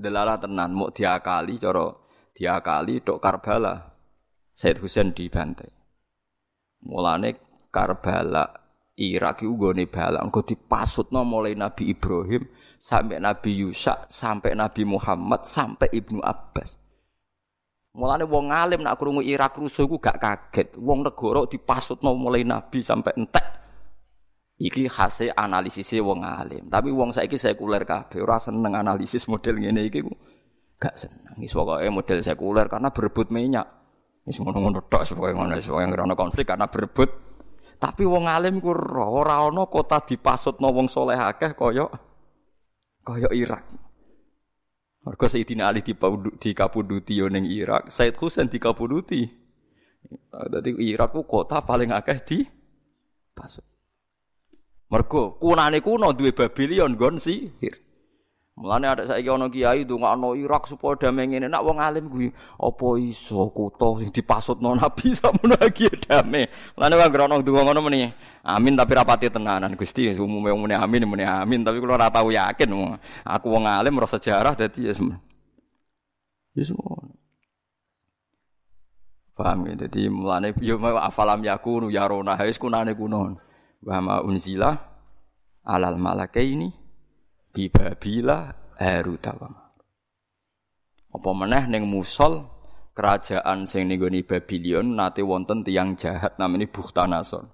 [0.00, 1.92] Delala tenan mau diakali cara
[2.32, 3.92] diakali tok Karbala.
[4.56, 5.68] Said Husain dibantai.
[6.88, 7.36] Mulane
[7.68, 8.64] Karbala
[8.94, 12.46] Irak iku gone balak engko dipasutno mulai Nabi Ibrahim
[12.78, 16.78] sampai Nabi Yusa sampai Nabi Muhammad sampai Ibnu Abbas.
[17.94, 20.68] Mulane wong alim nak krungu Irak rusuh iku gak kaget.
[20.82, 23.46] Wong negara dipasutno mulai Nabi sampai entek.
[24.58, 26.66] Iki hasil analisisnya wong alim.
[26.66, 30.02] Tapi wong saiki sekuler kabeh ora seneng analisis model ngene iki
[30.82, 31.38] gak seneng.
[31.38, 33.66] Wis pokoke model sekuler karena berebut minyak.
[34.26, 37.34] Wis ngono-ngono tok pokoke ngono wis pokoke konflik karena berebut
[37.84, 41.84] tapi wong alim ku ora ana kota dipasutno wong saleh akeh kaya
[43.04, 43.68] kaya Irak.
[45.04, 49.28] Mergo Sayyidina Ali dikapuduti yo ning Irak, Said Husain dikapuduti.
[50.32, 52.38] Dadi Irak ku kota paling akeh di
[53.36, 53.64] pasut.
[54.88, 57.76] Mergo kunane kuno duwe Babylon gon sihir.
[58.54, 61.50] Mulane ada saiki ana kiai ndongakno Irak supaya damai ngene.
[61.50, 66.46] Nak wong alim kuwi apa iso kutha sing dipasutno Nabi samono iki damai.
[66.78, 68.14] Mulane wae ngrono ndonga ngono meni.
[68.46, 72.94] Amin tapi rapati tenanan Gusti umume muni amin muni amin tapi kula ora tau yakin.
[73.26, 75.18] Aku wong alim roh sejarah dadi ya semua.
[76.54, 77.10] Ya semua.
[79.34, 79.74] Paham ya?
[79.82, 83.34] Jadi mulane yo afalam yakunu yarona wis kunane kuno.
[83.82, 84.78] Wa unzila
[85.66, 86.83] alal malakaini
[87.54, 89.30] bibabila Haruta
[91.14, 92.42] Apa meneh ning Musol
[92.90, 97.46] kerajaan sing ning Babylon nate wonten tiyang jahat namanya Bukhtanasor.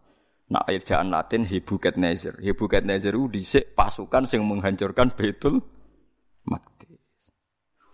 [0.51, 2.43] Nak ejaan Latin Nebukadnezar.
[2.43, 5.63] Nebukadnezar itu dhisik pasukan sing menghancurkan Baitul
[6.43, 6.99] Maqdis.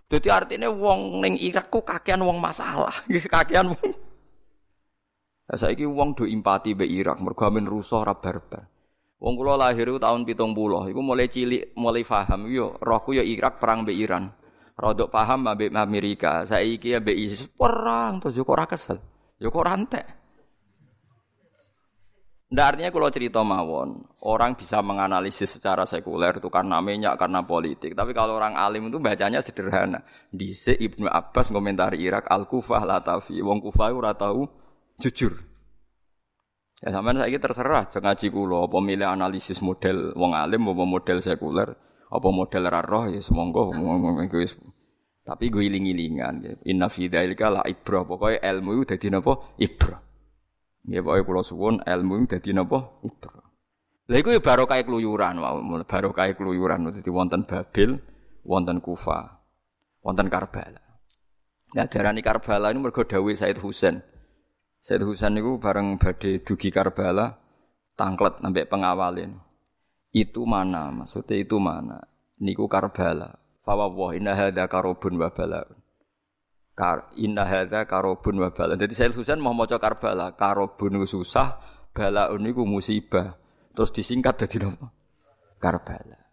[0.09, 2.95] Jadi artinya wong ning Irak ku kakean wong masalah,
[3.35, 3.93] kakean wong.
[5.47, 8.76] Nah, saiki wong do empati be Irak mergo amin rusuh ra barbar.
[9.17, 13.57] Wong kula lahir tahun pitung puluh, iku mulai cilik, mulai paham, yo rohku yo Irak
[13.57, 14.29] perang be Iran.
[14.77, 16.45] Rodok paham ambek Amerika.
[16.45, 19.01] Saiki ya be ISIS perang terus kok ora kesel.
[19.41, 20.05] Ya kok rantek.
[22.47, 27.97] Ndak artinya kalau cerita mawon, orang bisa menganalisis secara sekuler itu karena minyak, karena politik.
[27.97, 30.05] Tapi kalau orang alim itu bacanya sederhana.
[30.31, 33.41] Dise Ibnu Abbas komentari Irak Al-Kufah Latafi.
[33.41, 34.45] Wong Kufah ora tahu
[35.01, 35.56] jujur.
[36.85, 41.19] Ya sampean saiki terserah jeng ngaji kula apa milih analisis model wong alim apa model
[41.25, 41.73] sekuler,
[42.13, 43.73] apa model ra roh ya semonggo
[45.27, 46.63] tapi gue iling-ilingan.
[46.71, 48.07] Inna fi dzalika la ibrah.
[48.07, 49.59] Pokoke ilmu itu dadi napa?
[49.59, 49.99] Ibrah.
[50.87, 53.03] Ya pokoke kula suwun ilmu dadi napa?
[53.03, 53.43] Ibrah.
[54.07, 55.43] Lha iku ya barokah keluyuran
[55.83, 57.99] barokah keluyuran dadi wonten Babil,
[58.47, 59.43] wonten Kufa,
[59.99, 60.79] wonten Karbala.
[61.75, 64.07] Nah darani Karbala ini mergo dawuh Said Husain.
[64.87, 67.35] Said Husain niku bareng badhe dugi Karbala
[67.99, 69.35] tangklet sampai pengawalin.
[70.15, 70.95] Itu mana?
[70.95, 71.99] Maksudnya itu mana?
[72.39, 73.35] Niku Karbala.
[73.67, 75.75] Fawwah inna hadza karobun wa balaun.
[76.79, 78.55] Kar inna hadza karobun wa.
[78.55, 81.59] Dadi Said Husain mau maca Karbala, karobun susah,
[81.91, 83.35] balaun niku musibah.
[83.75, 84.87] Terus disingkat dadi napa?
[85.59, 86.31] Karbala.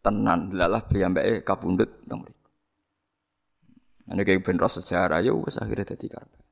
[0.00, 2.48] Tenan lalah priyambake kapundhut teng mriku.
[4.08, 6.44] Kayak ben sejarah ya wis akhirnya dadi Karbala.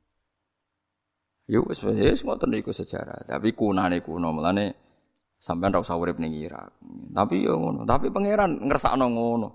[1.53, 4.73] Ya wis wis ngoten niku sejarah, tapi kunane kuno melane
[5.37, 6.81] sampean ra usah urip ning Irak.
[7.13, 9.49] Tapi ya ngono, tapi pangeran ngersakno ngono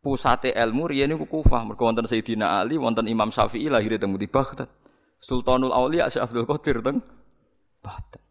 [0.00, 1.68] pusate ilmu riyen niku Kufah.
[1.68, 4.72] Mergo wonten Sayyidina Ali, wonten Imam Syafi'i lahir teng di Baghdad.
[5.20, 7.04] Sultanul Auliya Syekh Abdul Qadir teng
[7.84, 8.24] Baghdad.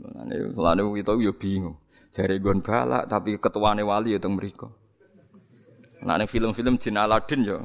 [0.00, 1.76] Mulane mulane kita yo bingung.
[2.08, 4.72] Jare gon balak tapi ketuane wali ya teng mriku.
[6.00, 7.58] Film-film Jin Aladin yo.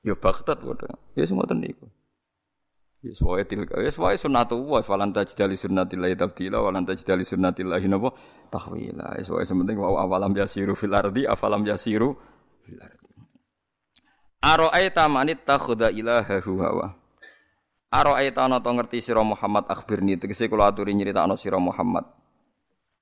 [0.00, 0.96] Yo Baghdad padha.
[1.12, 1.84] Ya semoten niku.
[3.04, 8.16] Wis wae tilka wis wae sunnatullah falan tajdali sunnatillahi tabdila walan tajdali sunnatillahi napa
[8.48, 9.20] tahwila.
[9.20, 12.16] Wis wae sementing wa awalam yasiru fil ardi afalam yasiru
[12.64, 13.04] fil ardi.
[14.40, 16.96] Ara'aita man ittakhadha ilahahu hawa.
[17.92, 22.08] Ara'aita ana to ngerti sira Muhammad akhbirni tegese kula aturi nyritakno sira Muhammad.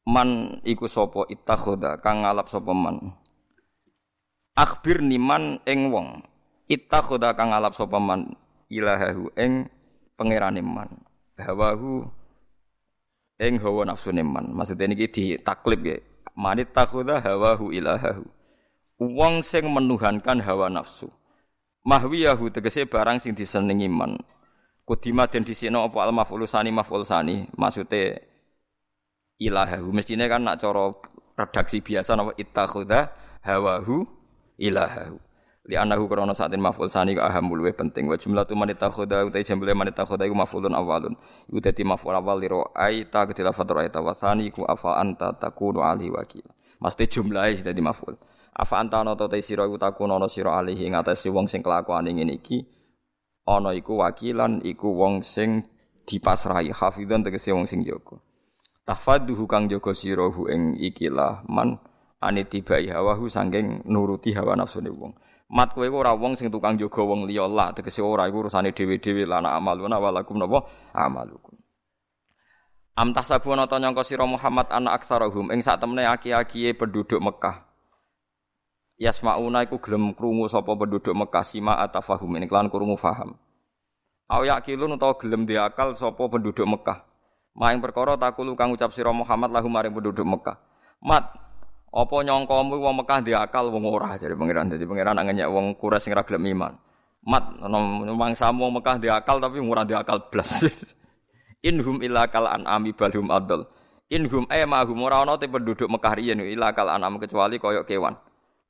[0.03, 3.15] Man iku sapa ittakhadha kang ngalap sapa man.
[4.59, 6.27] Akhbirni man ing wong
[6.67, 8.35] ittakhadha kang ngalap sapa man
[8.67, 9.71] ilahahu ing
[10.17, 10.91] pangeran man.
[11.39, 12.07] Hawahu
[13.41, 14.53] ing hawa nafsu man.
[14.53, 15.97] Maksudnya niki ditaklib ya.
[16.33, 18.25] Manit takhudha hawahu ilahahu.
[19.03, 21.11] Wong sing menuhankan hawa nafsu.
[21.83, 24.21] Mahwiyahu tegese barang sing disenengi man.
[24.87, 27.51] Kudima den disino apa al maf'ul sani maf'ul sani.
[27.59, 28.23] Maksude
[29.43, 29.91] ilahahu.
[29.91, 30.95] Mestine kan nak cara
[31.35, 33.11] redaksi biasa napa ittakhudha
[33.43, 34.07] hawahu
[34.61, 35.19] ilahahu
[35.63, 38.11] li anahu krana saatin maf'ul sani ka aham luwih penting.
[38.11, 41.15] Wa jumlatu man takhudha utai jumlah man takhudha iku maf'ulun awalun.
[41.47, 45.87] Iku dadi maf'ul awal li ra'aita ketika fatur ayata wa sani ku afa anta takunu
[45.87, 46.43] ali wakil.
[46.83, 48.19] Mesti jumlahe dadi maf'ul.
[48.53, 52.43] Afa anta ana ta sira iku takunu ana sira alihi ngatasi wong sing kelakuane ngene
[52.43, 52.67] iki.
[53.47, 55.63] Ana iku wakilan iku wong sing
[56.11, 58.19] dipasrahi hafidhan tegese wong sing jaga.
[58.83, 61.79] Tahfaduhu kang jaga sira ing ikilah man
[62.19, 65.15] anitibai hawahu sangking nuruti hawa nafsune wong
[65.53, 69.29] Mat kowe ora wong sing tukang jaga wong liya lah, tegese ora iku urusane dhewe-dhewe
[69.29, 70.65] lana amaluna walakum napa
[70.97, 71.53] amalukum.
[72.97, 77.69] Am tahsabuna ta nyangka sira Muhammad ana aksarahum ing sak temene aki-akiye penduduk Mekah.
[78.97, 83.37] Yasmauna iku gelem krungu sapa penduduk Mekah sima atafahum ini kelan krungu faham.
[84.33, 87.05] Aw yakilun utawa gelem diakal sapa penduduk Mekah.
[87.53, 90.57] Maing perkara takulu kang ucap sira Muhammad lahum maring penduduk Mekah.
[91.05, 91.29] Mat,
[91.93, 96.01] apa nyongkomu wong Mekah di akal wong ora jadi pangeran jadi pangeran ngenyek wong kura
[96.01, 96.73] sing ra gelem iman.
[97.29, 97.61] Mat
[98.09, 100.65] mangsamu wong Mekah di akal tapi ora di akal blas.
[101.69, 103.69] Inhum illa kal an'ami balhum adl.
[104.09, 108.17] Inhum eh mahum ora ana te penduduk Mekah riyen illa kal an'am kecuali koyok kewan.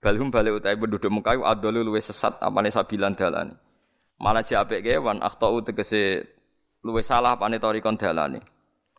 [0.03, 3.55] Balhum balik utai penduduk Mekah iku adl luwe sesat apane sabilan dalane.
[4.19, 6.27] Malah apik kewan akhtau tegese
[6.83, 8.43] luwe salah apane torikon dalane.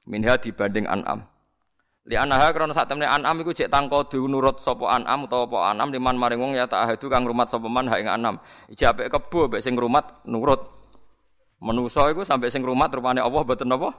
[0.07, 1.32] Minha dibanding an'am.
[2.03, 5.87] Li anaha krana sak temne anam iku cek tangkodu nurut sapa anam utawa apa anam
[5.87, 8.35] liman maring wong ya ta'ahadu kang rumat sapa man ha ing anam.
[8.67, 10.67] Iki apik kebo mek sing rumat nurut.
[11.63, 13.95] Menusa iku sampai sing rumat rupane Allah mboten napa?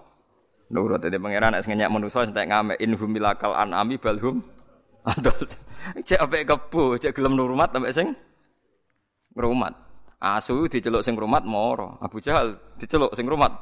[0.68, 4.44] Nurut dadi pangeran nek ngenyak menusa entek ngamek in humilakal anami balhum.
[6.04, 8.12] Cek apik kebo, cek gelem nurmat sampai sing
[9.32, 9.72] ngrumat.
[10.20, 11.96] Asu diceluk sing rumat moro.
[12.04, 13.56] Abu Jahal diceluk sing rumat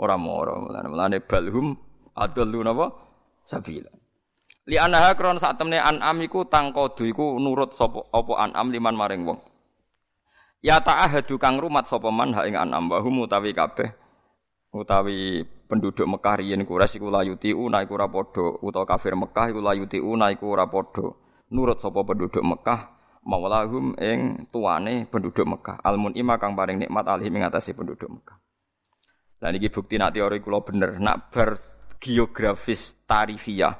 [0.00, 0.56] ora moro.
[0.72, 1.76] Mulane balhum
[2.16, 3.11] adollu napa?
[3.44, 3.90] Sabila.
[4.70, 9.22] Li anaha kron sak temne an'am iku tangkodu iku nurut sapa apa an'am liman maring
[9.26, 9.38] wong.
[10.62, 13.90] Ya ta'ahadu kang rumat sapa man ing an'am wa hum utawi kabeh
[14.70, 19.60] utawi penduduk Mekah riyen Quraisy iku layuti una iku ora padha utawa kafir Mekah iku
[19.60, 21.10] layuti una iku ora padha
[21.50, 22.80] nurut sapa penduduk Mekah
[23.26, 25.82] maulahum ing tuane penduduk Mekah.
[25.82, 28.38] Al-mun'ima kang paring nikmat alih ing penduduk Mekah.
[29.42, 31.58] Lah niki bukti nak teori kula bener, nak bar
[32.02, 33.78] geografis tarifiyah,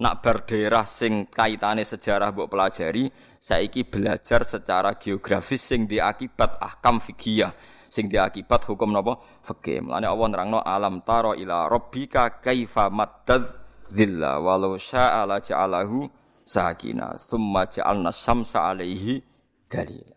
[0.00, 6.96] nak bar daerah sing kaitane sejarah mbok pelajari, saiki belajar secara geografis sing diakibat ahkam
[7.04, 7.52] fikih
[7.88, 9.16] sing diakibat hukum napa?
[9.44, 9.84] Fikih.
[9.84, 13.48] Mulane Allah nerangno alam taro ila rabbika kaifa maddaz
[13.88, 16.08] zilla walau syaa la ja'alahu
[16.44, 19.20] sakina summa ja'alna syamsa alaihi
[19.68, 20.16] dalila.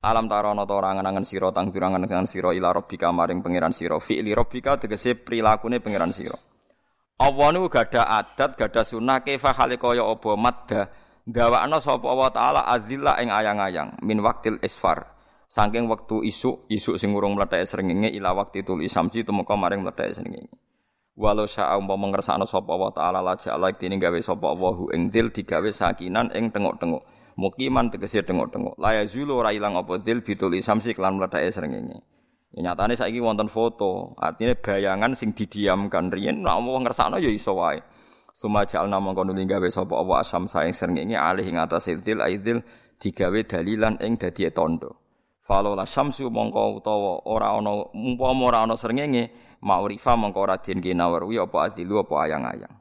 [0.00, 4.00] Alam tarono to ora ngenangen sira tang durangan ngenangen sira ila rabbika maring pangeran sira
[4.00, 6.49] fi'li rabbika tegese prilakune pangeran sira
[7.20, 10.88] Allah niku gada adat gada sunah kaifa hale kaya apa madda
[11.28, 15.04] ndawakno sapa Allah taala azilla ing ayang-ayang min waktil isfar
[15.44, 20.16] saking wektu isuk isuk sing urung mlethek srengenge ila waktu tul isamsi tumeka maring mlethek
[20.16, 20.48] srengenge
[21.20, 25.28] Walau syaa umpama ngersakno sapa wa taala la ja'ala dene gawe sapa hu ing dil
[25.28, 27.04] digawe sakinan ing tengok-tengok.
[27.36, 28.80] Mukiman tegese tengok-tengok.
[28.80, 32.00] La yazulu ora ilang apa dil bitul isamsi kelan mledake srengenge.
[32.50, 37.54] Ya nyatane saiki wonten foto, artinya bayangan sing didiamkan riyen nek wong ngersakno ya iso
[37.54, 37.78] wae.
[38.34, 42.58] Suma ja'alna mongko nuli gawe sapa wa asam saing srengenge alih ing atas dil aidil
[42.98, 44.98] digawe dalilan ing dadi tondo.
[45.46, 49.30] Falo la syamsu mongko utawa ora ana umpama ora ana srengenge
[49.62, 52.74] ma'rifa mongko ora den kinawerwi apa adilu apa ayang-ayang.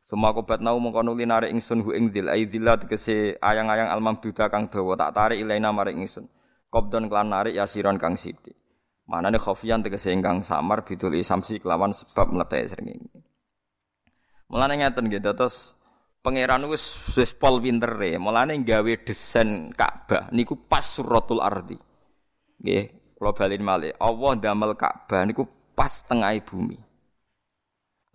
[0.00, 4.72] Semua kobat nau mongko nuli narik ingsun hu ing dil aidillah tegese ayang-ayang almamduda kang
[4.72, 6.30] dawa tak tarik ilaina maring ingsun.
[6.72, 8.61] Qabdon kelan narik yasiron kang sithik.
[9.12, 13.20] Manane khofian tegese ingkang samar bidul isamsi kelawan sebab mlethe srengenge.
[14.48, 15.76] Mulane ngeten nggih terus
[16.24, 21.76] pangeran wis wis pol pintere, mulane gawe desain Ka'bah niku pas suratul ardi.
[22.64, 23.92] Nggih, kula balin malih.
[24.00, 25.44] Allah damel Ka'bah niku
[25.76, 26.80] pas tengah bumi.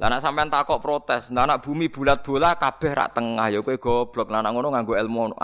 [0.02, 3.78] Lah nek sampean takok protes, nah anak bumi bulat bola kabeh rak tengah ya kowe
[3.78, 4.34] goblok.
[4.34, 5.38] Lah ngono nganggo ilmu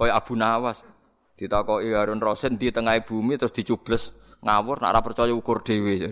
[0.00, 0.80] kaya Abu Nawas.
[1.34, 4.14] Ditakoki Harun Rasid di tengah bumi terus dicubles
[4.44, 6.04] ngawur nek ora percaya ukur dhewe.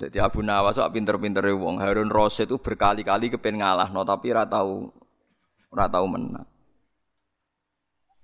[0.00, 1.80] Jadi Abu Nawas kok pinter-pintere wong.
[1.80, 4.88] Harun Rasid itu berkali-kali kepen ngalahno tapi ora tau
[5.72, 6.46] ora tau menang.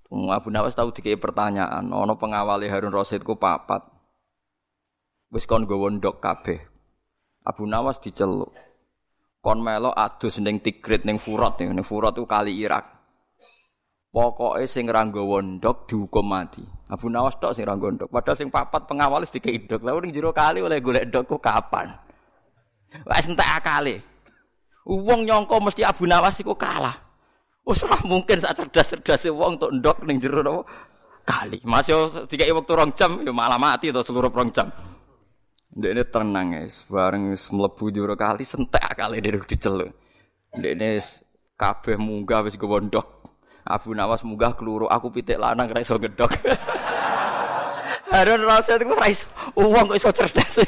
[0.07, 3.83] Abu Nawas tahu dikei pertanyaan, ono pengawali Harun Rasid ku papat.
[5.29, 6.63] Wis kon nggawa ndok kabeh.
[7.43, 8.55] Abu Nawas diceluk.
[9.43, 12.96] Kon melo adus ning Tigrit ning Furat ning Furat ku kali Irak.
[14.07, 16.63] Pokoke sing ra nggawa ndok dihukum mati.
[16.87, 18.09] Abu Nawas tok sing ra nggawa ndok.
[18.09, 19.83] Padahal sing papat pengawal wis dikei ndok.
[19.83, 21.91] Lah ning jero kali oleh golek ndok ku kapan?
[23.03, 23.99] Wis entek akale.
[24.87, 26.95] Wong nyangka mesti Abu Nawas iku kalah.
[27.67, 30.63] Wes ora mungkin sak cerdas-cerdase wong untuk ndok ning jero napa
[31.27, 31.59] kali.
[31.67, 34.71] Masih dikai waktu rong jam ya malah mati to seluruh rong jam.
[35.75, 39.91] Ndek ini tenang guys, bareng wis mlebu jero kali sentek akale dhewe diceluk.
[40.55, 41.03] Ndek ini
[41.59, 43.16] kabeh munggah wis gowo ndok.
[43.67, 46.31] Abu Nawas munggah keluru, aku pitik lanang ra iso gedhok.
[48.15, 50.63] Harun Rasid ku ra iso, wong kok iso cerdas.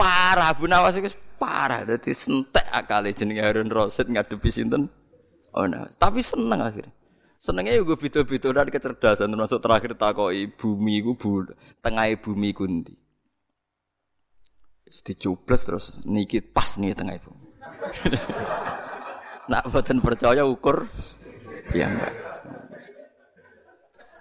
[0.00, 4.90] Parah Abu Nawas iku parah dadi sentek akale jenenge Harun Rasid ngadepi sinten
[5.54, 6.92] oh nah tapi seneng akhirnya
[7.38, 11.46] senengnya juga beda-beda dan kecerdasan termasuk terakhir takoki bumi ku bu,
[11.78, 12.94] tengah bumi ku ndi
[15.06, 17.30] dicubles terus niki pas nih tengah ibu
[19.50, 20.84] nak boten percaya ukur
[21.72, 22.14] ya enggak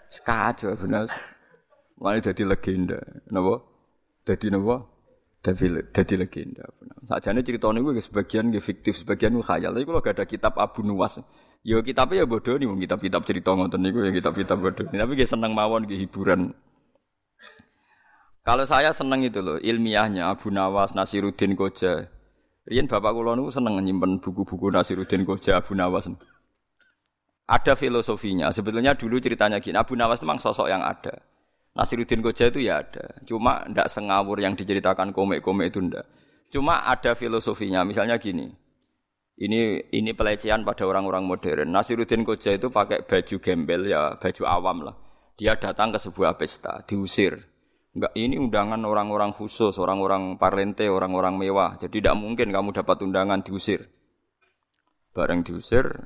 [0.07, 1.11] sekacau benar
[1.97, 3.01] Mulai jadi legenda,
[3.33, 3.65] napa?
[4.21, 4.85] Jadi napa?
[5.41, 6.65] Jadi jadi legenda.
[7.09, 9.73] Sajane cerita niku sebagian nggih fiktif, sebagian niku khayal.
[9.73, 11.17] Tapi kalau gak ada kitab Abu Nuwas,
[11.65, 14.85] ya kitabnya ya bodoh nih, kitab-kitab cerita ngoten niku ya kitab-kitab bodoh.
[14.85, 16.53] Tapi nggih seneng mawon nggih hiburan.
[18.45, 22.07] Kalau saya seneng itu loh ilmiahnya Abu Nawas, Nasiruddin Koja.
[22.67, 26.11] Rian bapak kula niku seneng nyimpen buku-buku Nasiruddin Koja, Abu Nawas.
[27.47, 28.51] Ada filosofinya.
[28.51, 31.15] Sebetulnya dulu ceritanya gini, Abu Nawas memang sosok yang ada.
[31.79, 33.23] Nasiruddin Koja itu ya ada.
[33.23, 36.03] Cuma ndak sengawur yang diceritakan komik-komik itu ndak.
[36.51, 37.87] Cuma ada filosofinya.
[37.87, 38.51] Misalnya gini.
[39.37, 41.71] Ini ini pelecehan pada orang-orang modern.
[41.71, 44.95] Nasiruddin Koja itu pakai baju gembel ya, baju awam lah.
[45.39, 47.37] Dia datang ke sebuah pesta, diusir.
[47.97, 51.81] Enggak, ini undangan orang-orang khusus, orang-orang parlente, orang-orang mewah.
[51.81, 53.89] Jadi tidak mungkin kamu dapat undangan diusir.
[55.17, 56.05] Bareng diusir,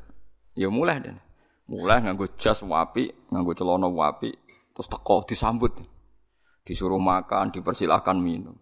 [0.55, 1.19] ya mulai deh.
[1.67, 4.31] Mulai nganggo jas wapi, nganggo celana wapi,
[4.71, 5.75] Terus teko disambut.
[6.63, 8.55] Disuruh makan, dipersilahkan minum.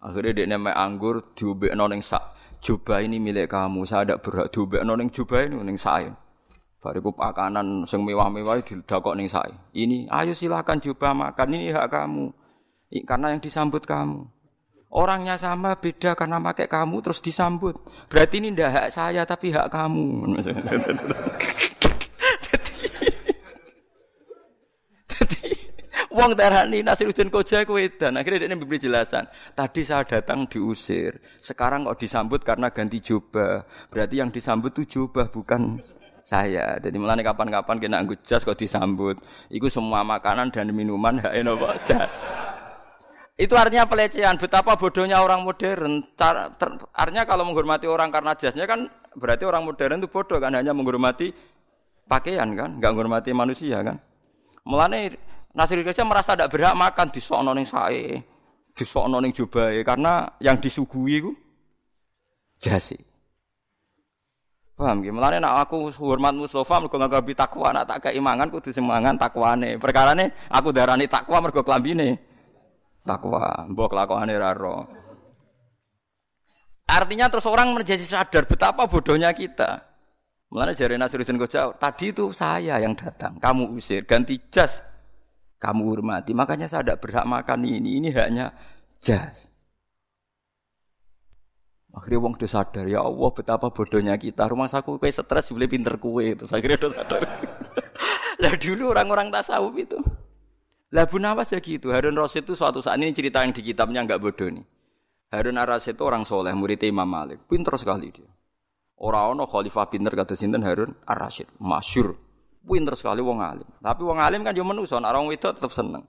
[0.00, 2.32] Akhirnya dia nemek anggur, diubekno ning sak.
[2.64, 6.16] Jubah ini milik kamu, saya tidak berhak diubekno ning jubah ini ning saya.
[6.80, 9.52] Bariku pakanan sing mewah-mewah didakok ning saya.
[9.76, 12.39] Ini, ayo silakan jubah makan, ini hak kamu.
[12.90, 14.26] Karena yang disambut kamu.
[14.90, 17.78] Orangnya sama beda karena pakai kamu terus disambut.
[18.10, 20.26] Berarti ini ndak hak saya tapi hak kamu.
[26.10, 28.18] Wong darani Nasiruddin Koja ku edan.
[28.18, 29.30] Akhirnya dia memberi jelasan.
[29.54, 31.22] Tadi saya datang diusir.
[31.38, 33.62] Sekarang kok disambut karena ganti jubah.
[33.94, 35.78] Berarti yang disambut itu jubah bukan
[36.26, 36.82] saya.
[36.82, 39.22] Jadi mulane kapan-kapan kena anggut jas kok disambut.
[39.54, 42.10] Iku semua makanan dan minuman hak enopo jas.
[43.40, 44.36] Itu artinya pelecehan.
[44.36, 46.04] Betapa bodohnya orang modern.
[46.12, 48.84] Car, ter, artinya kalau menghormati orang karena jasnya kan
[49.16, 51.32] berarti orang modern itu bodoh kan hanya menghormati
[52.04, 53.96] pakaian kan, nggak menghormati manusia kan.
[54.68, 55.16] Mulane
[55.56, 58.20] Nasir Gajah merasa tidak berhak makan di sono ning sae,
[58.76, 61.32] di sono ning jubahe karena yang disuguhi itu
[62.60, 63.00] jasi.
[64.76, 65.16] Paham nggih?
[65.16, 69.80] Mulane nek aku hormat Mustofa mergo nggawe takwa, nak tak keimangan kudu semangan takwane.
[69.80, 72.29] Perkarane aku darani takwa mergo klambine
[73.04, 74.52] takwa, mbok kelakuane ra
[76.90, 79.86] Artinya terus orang menjadi sadar betapa bodohnya kita.
[80.50, 84.82] Mulanya jari Nasruddin Koja, tadi itu saya yang datang, kamu usir, ganti jas,
[85.62, 86.34] kamu hormati.
[86.34, 88.50] Makanya saya tidak berhak makan ini, ini haknya
[88.98, 89.46] jas.
[91.94, 94.46] Akhirnya wong udah sadar, ya Allah betapa bodohnya kita.
[94.46, 96.38] Rumah saku kue stres, boleh pinter kue.
[96.38, 97.20] Terus akhirnya udah sadar.
[98.42, 99.98] lah dulu orang-orang tasawuf itu.
[100.90, 101.94] Lah Bu Nawas ya gitu.
[101.94, 104.66] Harun Rasid itu suatu saat ini cerita yang di kitabnya nggak bodoh nih.
[105.30, 107.46] Harun Rasid itu orang soleh, murid Imam Malik.
[107.46, 108.26] Pinter sekali dia.
[109.00, 112.18] Orang ono khalifah pinter kata sinten Harun Ar-Rasyid, masyur.
[112.60, 113.64] Pinter sekali wong alim.
[113.80, 116.04] Tapi wong alim kan yo menuso, orang wedok tetap seneng.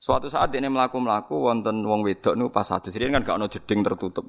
[0.00, 3.84] Suatu saat ini melaku-melaku wonten wong wedok nu pas hadis ini kan gak ono jeding
[3.84, 4.24] tertutup.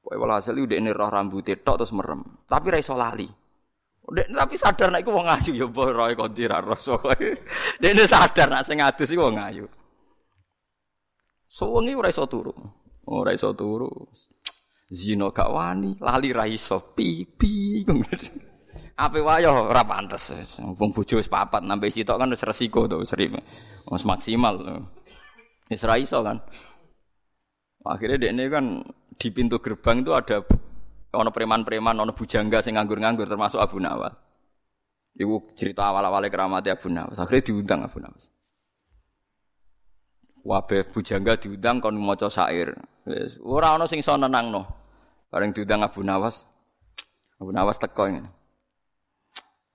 [0.00, 2.24] Pokoke walhasil udah ini roh rambut tok terus merem.
[2.48, 3.28] Tapi ra iso lali.
[4.08, 6.96] Dek, tapi sadar nek iku wong ayu ya mbah roe kondi ra rasa.
[7.76, 9.68] Dek sadar nek sing adus iku wong ayu.
[11.44, 12.52] Suwengi ora iso turu.
[13.08, 13.88] Ora iso turu.
[14.88, 17.84] Zino gak wani, lali ra iso pipi.
[18.96, 20.32] Ape wayo ora pantes.
[20.56, 23.12] Wong bojo wis papat nambe sitok kan wis resiko to wis
[23.92, 24.56] Wis maksimal.
[25.68, 26.40] Wis ra iso kan.
[27.84, 28.64] Akhirnya dekne kan
[29.20, 30.44] di pintu gerbang itu ada
[31.12, 34.12] ono preman-preman, ono bujangga sing nganggur-nganggur termasuk Abu Nawas.
[35.18, 37.16] Ibu cerita awal-awalnya keramatnya Abu Nawas.
[37.18, 38.30] Akhirnya diundang Abu Nawas.
[40.44, 42.76] Wabe bujangga diundang kon maca syair.
[43.08, 44.62] Wis ora ono sing iso nenangno.
[45.32, 46.46] Bareng diundang Abu Nawas.
[47.40, 48.30] Abu Nawas teko ngene.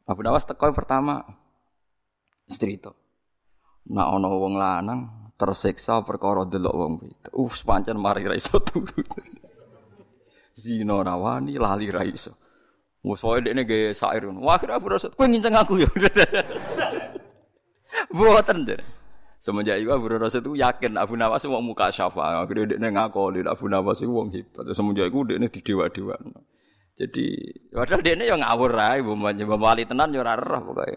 [0.07, 1.19] Abu Nawas teko pertama
[2.47, 2.95] strito.
[3.91, 4.99] Nak ono wong lanang
[5.35, 7.33] tersiksa perkara delok wong wedok.
[7.35, 8.95] Uf, pancen mari ra iso turu
[10.53, 12.37] zina rawani lali ra iso.
[13.03, 14.47] Musoe dekne gawe sair ngono.
[14.47, 15.89] Wah, akhirnya Abu Rasul, kowe nginceng aku ya.
[18.15, 18.79] Boten deh.
[19.43, 22.47] Semenjak itu Abu Rasul itu yakin Abu Nawas mau muka syafa.
[22.47, 24.71] Akhirnya dekne ngakoni Abu Nawas itu wong hebat.
[24.71, 26.15] Semenjak itu dekne di dewa-dewa.
[26.95, 27.25] Jadi,
[27.75, 30.95] padahal dekne yang ngawur ae, mbok wali tenan roh pokoke.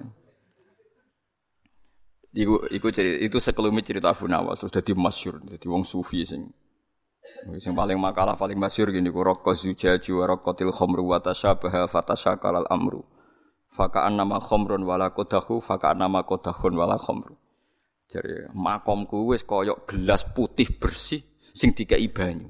[2.37, 6.53] Iku, iku cerita, itu sekelumit cerita Abu Nawas terus jadi masyur, jadi wong sufi sing
[7.47, 12.62] yang paling makalah paling masyur gini ku rokok zujaju wa rokotil khomru wa tasyabaha fatasyakal
[12.62, 13.03] al amru.
[13.77, 17.36] Fakaan nama khomrun wala kodahu, fakaan nama kodahun wala khomru.
[18.07, 21.20] Jadi makomku wis koyok gelas putih bersih
[21.51, 22.48] sing dikai banyu.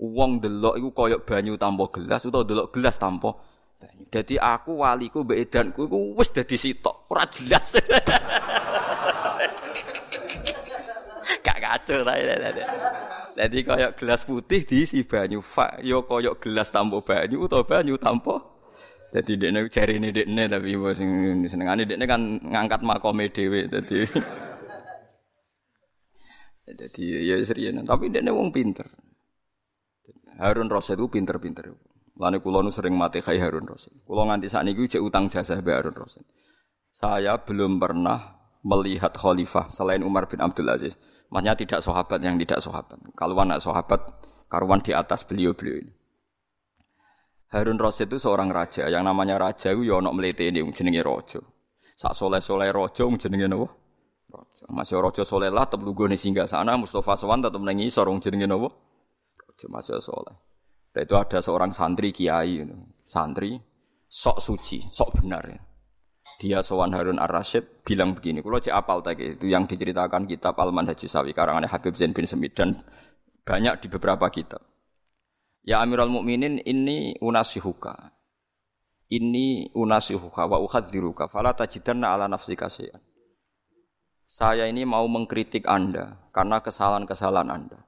[0.00, 3.36] Uang delok iku koyok banyu tanpa gelas utawa delok gelas tanpa
[3.76, 4.08] banyu.
[4.08, 7.76] Jadi aku waliku mbek edanku iku wis dadi sitok, ora jelas.
[11.46, 12.14] Gak kacau ta.
[13.36, 17.94] Jadi kayak gelas putih diisi banyu, fa yo ya kayak gelas tanpa banyu atau banyu
[18.00, 18.42] tanpa.
[19.14, 21.10] Jadi dekne cari ini dekne tapi sing
[21.46, 24.02] senengane dekne kan ngangkat makome dhewe dadi.
[26.66, 28.90] Jadi ya serius, tapi dekne wong pinter.
[30.36, 31.72] Harun Rasid itu pinter-pinter.
[32.16, 33.92] Lani kulo nu sering mati kayak Harun Rasid.
[34.04, 36.24] Kulo nganti saat ini cek utang jasa be Harun Rasid.
[36.92, 40.96] Saya belum pernah melihat khalifah selain Umar bin Abdul Aziz
[41.26, 42.98] Maksudnya tidak sahabat yang tidak sahabat.
[43.18, 44.00] Kalau anak sahabat,
[44.46, 45.92] karuan di atas beliau-beliau ini.
[47.50, 48.86] Harun Rasid itu seorang raja.
[48.86, 51.42] Yang namanya raja itu ya melete ini, jenenge rojo.
[51.96, 53.66] Sak soleh-soleh rojo, jenenge apa?
[54.30, 54.64] Rojo.
[54.70, 56.74] Masih rojo soleh lah, tetap lugu nih singgah sana.
[56.74, 58.68] Mustafa Sowan tetap nengi sorong jenenge apa?
[59.38, 60.36] Rojo masih soleh.
[60.90, 62.66] Dan itu ada seorang santri kiai,
[63.06, 63.58] santri
[64.06, 65.60] sok suci, sok benar ya
[66.36, 71.00] dia Sowan Harun Ar-Rasyid bilang begini, kalau cek apal tadi itu yang diceritakan kitab Al-Manhaj
[71.08, 72.84] Sawi karangan Habib Zain bin Semid dan
[73.48, 74.60] banyak di beberapa kitab.
[75.64, 78.12] Ya Amirul Mukminin ini unasihuka.
[79.06, 83.02] Ini unasihuka wa uhadziruka fala tajidanna ala nafsika syai'an.
[84.26, 87.78] Saya ini mau mengkritik Anda karena kesalahan-kesalahan Anda.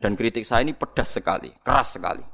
[0.00, 2.24] Dan kritik saya ini pedas sekali, keras sekali.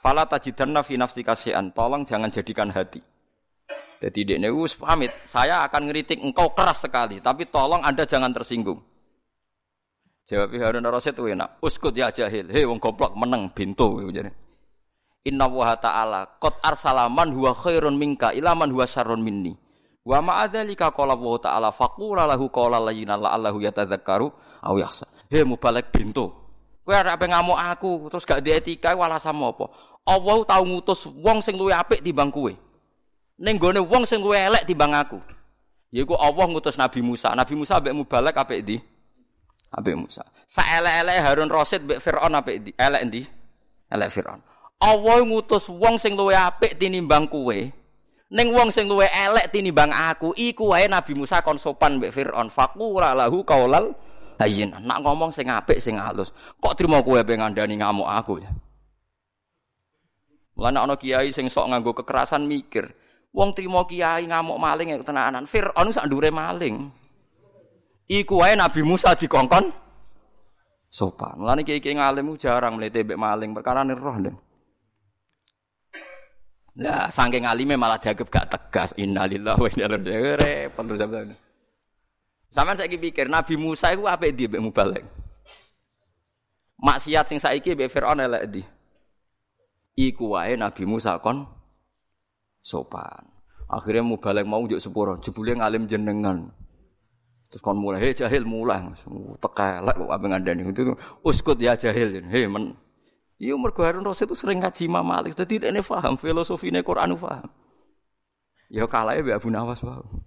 [0.00, 1.72] Fala tajidanna fi nafsika syai'an.
[1.76, 3.00] Tolong jangan jadikan hati.
[3.96, 8.84] Jadi dia us pamit, saya akan ngeritik engkau keras sekali, tapi tolong Anda jangan tersinggung.
[10.26, 11.62] Jawab Harun Rasid itu enak.
[11.62, 12.50] Uskut ya jahil.
[12.50, 14.26] Hei wong goblok meneng bintu jadi.
[15.22, 19.54] Inna wa ta'ala qad arsalaman huwa khairun minka ila man huwa syarrun minni.
[20.02, 24.26] Wa ma'adzalika qala wa ta'ala faqula lahu qala layyina la'allahu yatadzakkaru
[24.66, 25.06] aw yakhsha.
[25.30, 26.26] Hei mubalek bintu.
[26.82, 29.70] Kowe arep ngamuk aku terus gak di etika wala sama apa?
[30.06, 32.50] Allah tau ngutus wong sing luwih apik timbang kowe.
[33.36, 35.20] Ning gone wong sing luwih elek timbang aku.
[35.92, 37.36] Yaiku Allah ngutus Nabi Musa.
[37.36, 38.76] Nabi Musa ambek mubalek apik ndi?
[39.72, 40.24] Apik Musa.
[40.48, 42.70] Saelek-elek Harun Rasid mbek Firaun apik ndi?
[42.80, 43.22] Elek ndi?
[43.92, 44.40] Elek Firaun.
[44.80, 47.58] Allah ngutus wong sing luwih apik tinimbang kowe.
[48.32, 52.48] Ning wong sing luwih elek tinimbang aku, iku wae Nabi Musa kon sopan mbek Firaun.
[52.48, 53.92] Faqula lahu qaulal
[54.40, 54.80] hayyin.
[54.80, 56.32] Nak ngomong sing apik sing halus.
[56.56, 58.50] Kok trimo kowe be ngandani ngamuk aku ya.
[60.56, 62.96] Mulane ana kiai sing sok nganggo kekerasan mikir.
[63.36, 65.44] Wong trimo kiai ngamuk maling ya tenanan.
[65.44, 66.88] Firaun sak ndure maling.
[68.08, 69.68] Iku wae Nabi Musa dikongkon
[70.88, 71.36] sopan.
[71.36, 74.36] Mulane kiai-kiai ngalim jarang mlete mbek maling perkara roh ndeng.
[76.80, 78.96] Lah saking alime malah dianggap gak tegas.
[78.96, 80.36] Innalillahi wa inna ilaihi.
[80.40, 81.36] Repot terus sampean.
[82.48, 85.04] Sampeyan saiki pikir Nabi Musa iku apik ndi mbek mubalek.
[86.80, 88.62] Maksiat sing saiki mbek Firaun elek ndi?
[89.92, 91.44] Iku wae Nabi Musa kon
[92.66, 93.22] sopan.
[93.70, 96.50] Akhirnya mubalek mau njuk sepuro, jebule ngalim jenengan.
[97.46, 98.82] Terus kon mulai, hei jahil mulai,
[99.38, 102.74] tekelek kok apa ngandani itu, uskut ya jahil, hei men,
[103.36, 107.52] Iya mergo Harun itu sering ngaji Imam Malik, dia ini paham filosofi ini Quran paham.
[108.72, 110.24] Ya kalah ya Abu Nawas paham.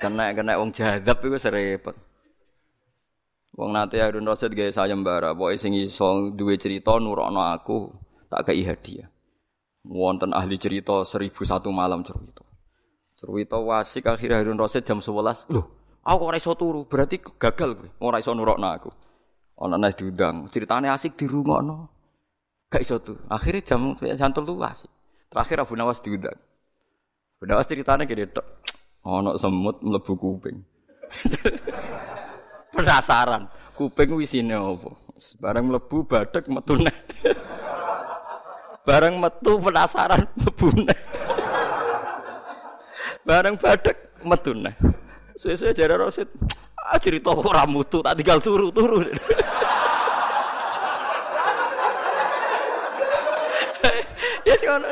[0.00, 1.92] kena kena wong jadab itu serempet.
[3.52, 4.24] Wong nate Harun
[4.56, 7.92] gaya sayembara, pokoke sing iso duwe cerita nurokno aku
[8.32, 9.12] tak kei hadiah.
[9.84, 12.40] Wonten ahli cerita seribu satu malam cerita.
[13.20, 15.52] Cerita wasik akhirnya Harun Rasid jam 11.
[15.52, 15.68] Loh,
[16.00, 17.88] aku ora iso turu, berarti gagal kowe.
[18.00, 18.90] Ora iso nurokno aku.
[19.60, 21.92] Ana nek diundang, ceritane asik dirungokno.
[22.72, 23.20] Gak iso tuh.
[23.28, 24.88] Akhirnya jam jam telu asik.
[25.28, 26.38] Terakhir Abu Nawas diundang.
[27.36, 28.46] Abu Nawas ceritane kene tok.
[29.04, 30.62] Ana semut mlebu kuping.
[32.72, 34.94] Penasaran, kuping wisine apa?
[35.42, 36.80] Barang mlebu badhek metu.
[38.82, 40.98] Barang metu penasaran mlebu neh.
[43.22, 44.74] Barang badhek metu neh.
[45.38, 46.26] Suwe-suwe jare Rasid,
[46.82, 49.06] ah cerita ora mutu tak tinggal turu-turu.
[54.42, 54.90] Ya sih ngono.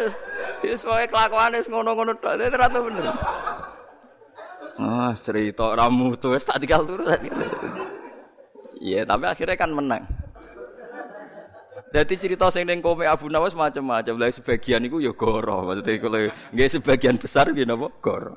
[0.62, 2.38] Ya pokoke kelakuane ngono-ngono tok.
[2.38, 3.04] Ora bener.
[4.78, 7.02] Ah, cerita ora mutu tak tinggal turu.
[8.80, 10.06] Iya, tapi akhirnya kan menang.
[11.90, 14.14] Jadi cerita sing ning kome Abu Nawas macam-macam.
[14.14, 15.66] Lah sebagian iku ya goro.
[15.66, 16.20] Maksudnya kalau
[16.54, 17.90] nggih sebagian besar nggih napa?
[17.98, 18.36] Goro.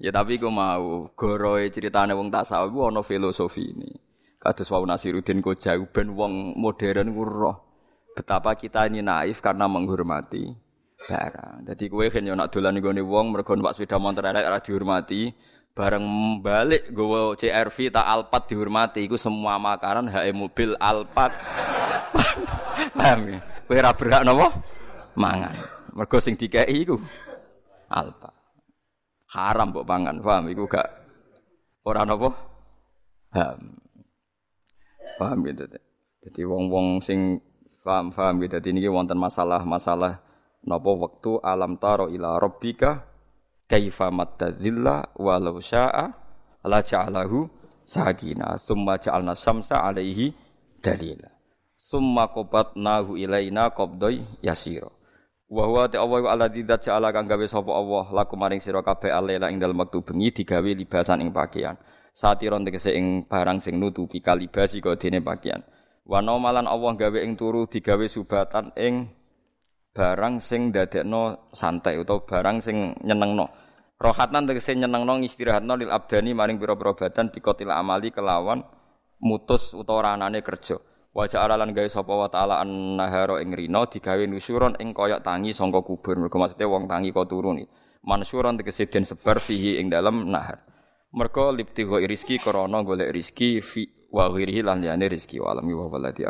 [0.00, 3.92] Ya tapi iku mau goroe ceritane wong tasawuf iku ana filosofi ini.
[4.40, 7.56] Kados wau Nasiruddin Kojau ben wong modern ku roh
[8.16, 10.48] betapa kita ini naif karena menghormati
[11.00, 11.68] barang.
[11.68, 15.32] Jadi kowe yo nak dolan nggone wong mergo numpak sepeda motor elek ora dihormati,
[15.70, 16.04] bareng
[16.42, 21.34] balik gue CRV tak Alphard dihormati iku semua makanan HE mobil Alphard.
[22.98, 23.38] Paham ya?
[23.64, 24.46] Kowe ora berhak napa?
[25.14, 25.54] Mangan.
[25.94, 26.96] Mergo sing dikeki iku
[27.90, 28.36] Alphard.
[29.30, 30.90] Haram mbok pangan, paham iku gak
[31.86, 32.34] ora napa?
[33.30, 33.60] Paham.
[35.18, 35.64] Paham gitu.
[36.20, 37.38] Jadi wong-wong sing
[37.86, 38.58] paham-paham gitu.
[38.58, 40.18] Jadi ini wonten masalah-masalah
[40.66, 43.09] napa waktu alam taro ila rabbika
[43.70, 46.10] kaifa mattadzilla walau syaa
[46.66, 47.46] la ja'alahu
[47.86, 50.34] sakina summa ja'alna samsa alaihi
[50.82, 51.40] dalila
[51.90, 54.86] summa qabatnahu ilaina qabdai yasira.
[55.50, 59.50] Wa huwa ta Allah alladzi ja'ala kang gawe sapa Allah laku maring sira kabeh alela
[59.50, 61.74] ing dalem wektu bengi digawe libasan ing pakaian.
[62.14, 65.58] Satiron tegese ing barang sing nutupi kalibasi kok dene pakaian.
[66.06, 69.10] Wa malan Allah gawe ing turu digawe subatan ing
[69.90, 73.50] barang sing dadekno santai utawa barang sing nyenengno.
[74.00, 78.64] Rohatan tegese nyenengno istirahatno lil abdani maring pira-pira badan bikotil amali kelawan
[79.20, 80.80] mutus utawa ranane kerja.
[81.12, 85.84] Wajah aralan gawe sapa wa taala an-nahara ing rina digawe nusuron ing koyok tangi sangka
[85.84, 86.16] kubur.
[86.16, 87.60] Mergo maksude wong tangi kok turun.
[88.00, 90.64] Mansuron tegese den sebar fihi ing dalem nahar.
[91.12, 94.80] Mergo liptigo rizki krana golek rizki fi wa lan
[95.12, 96.24] rizki wa alami wa waladi.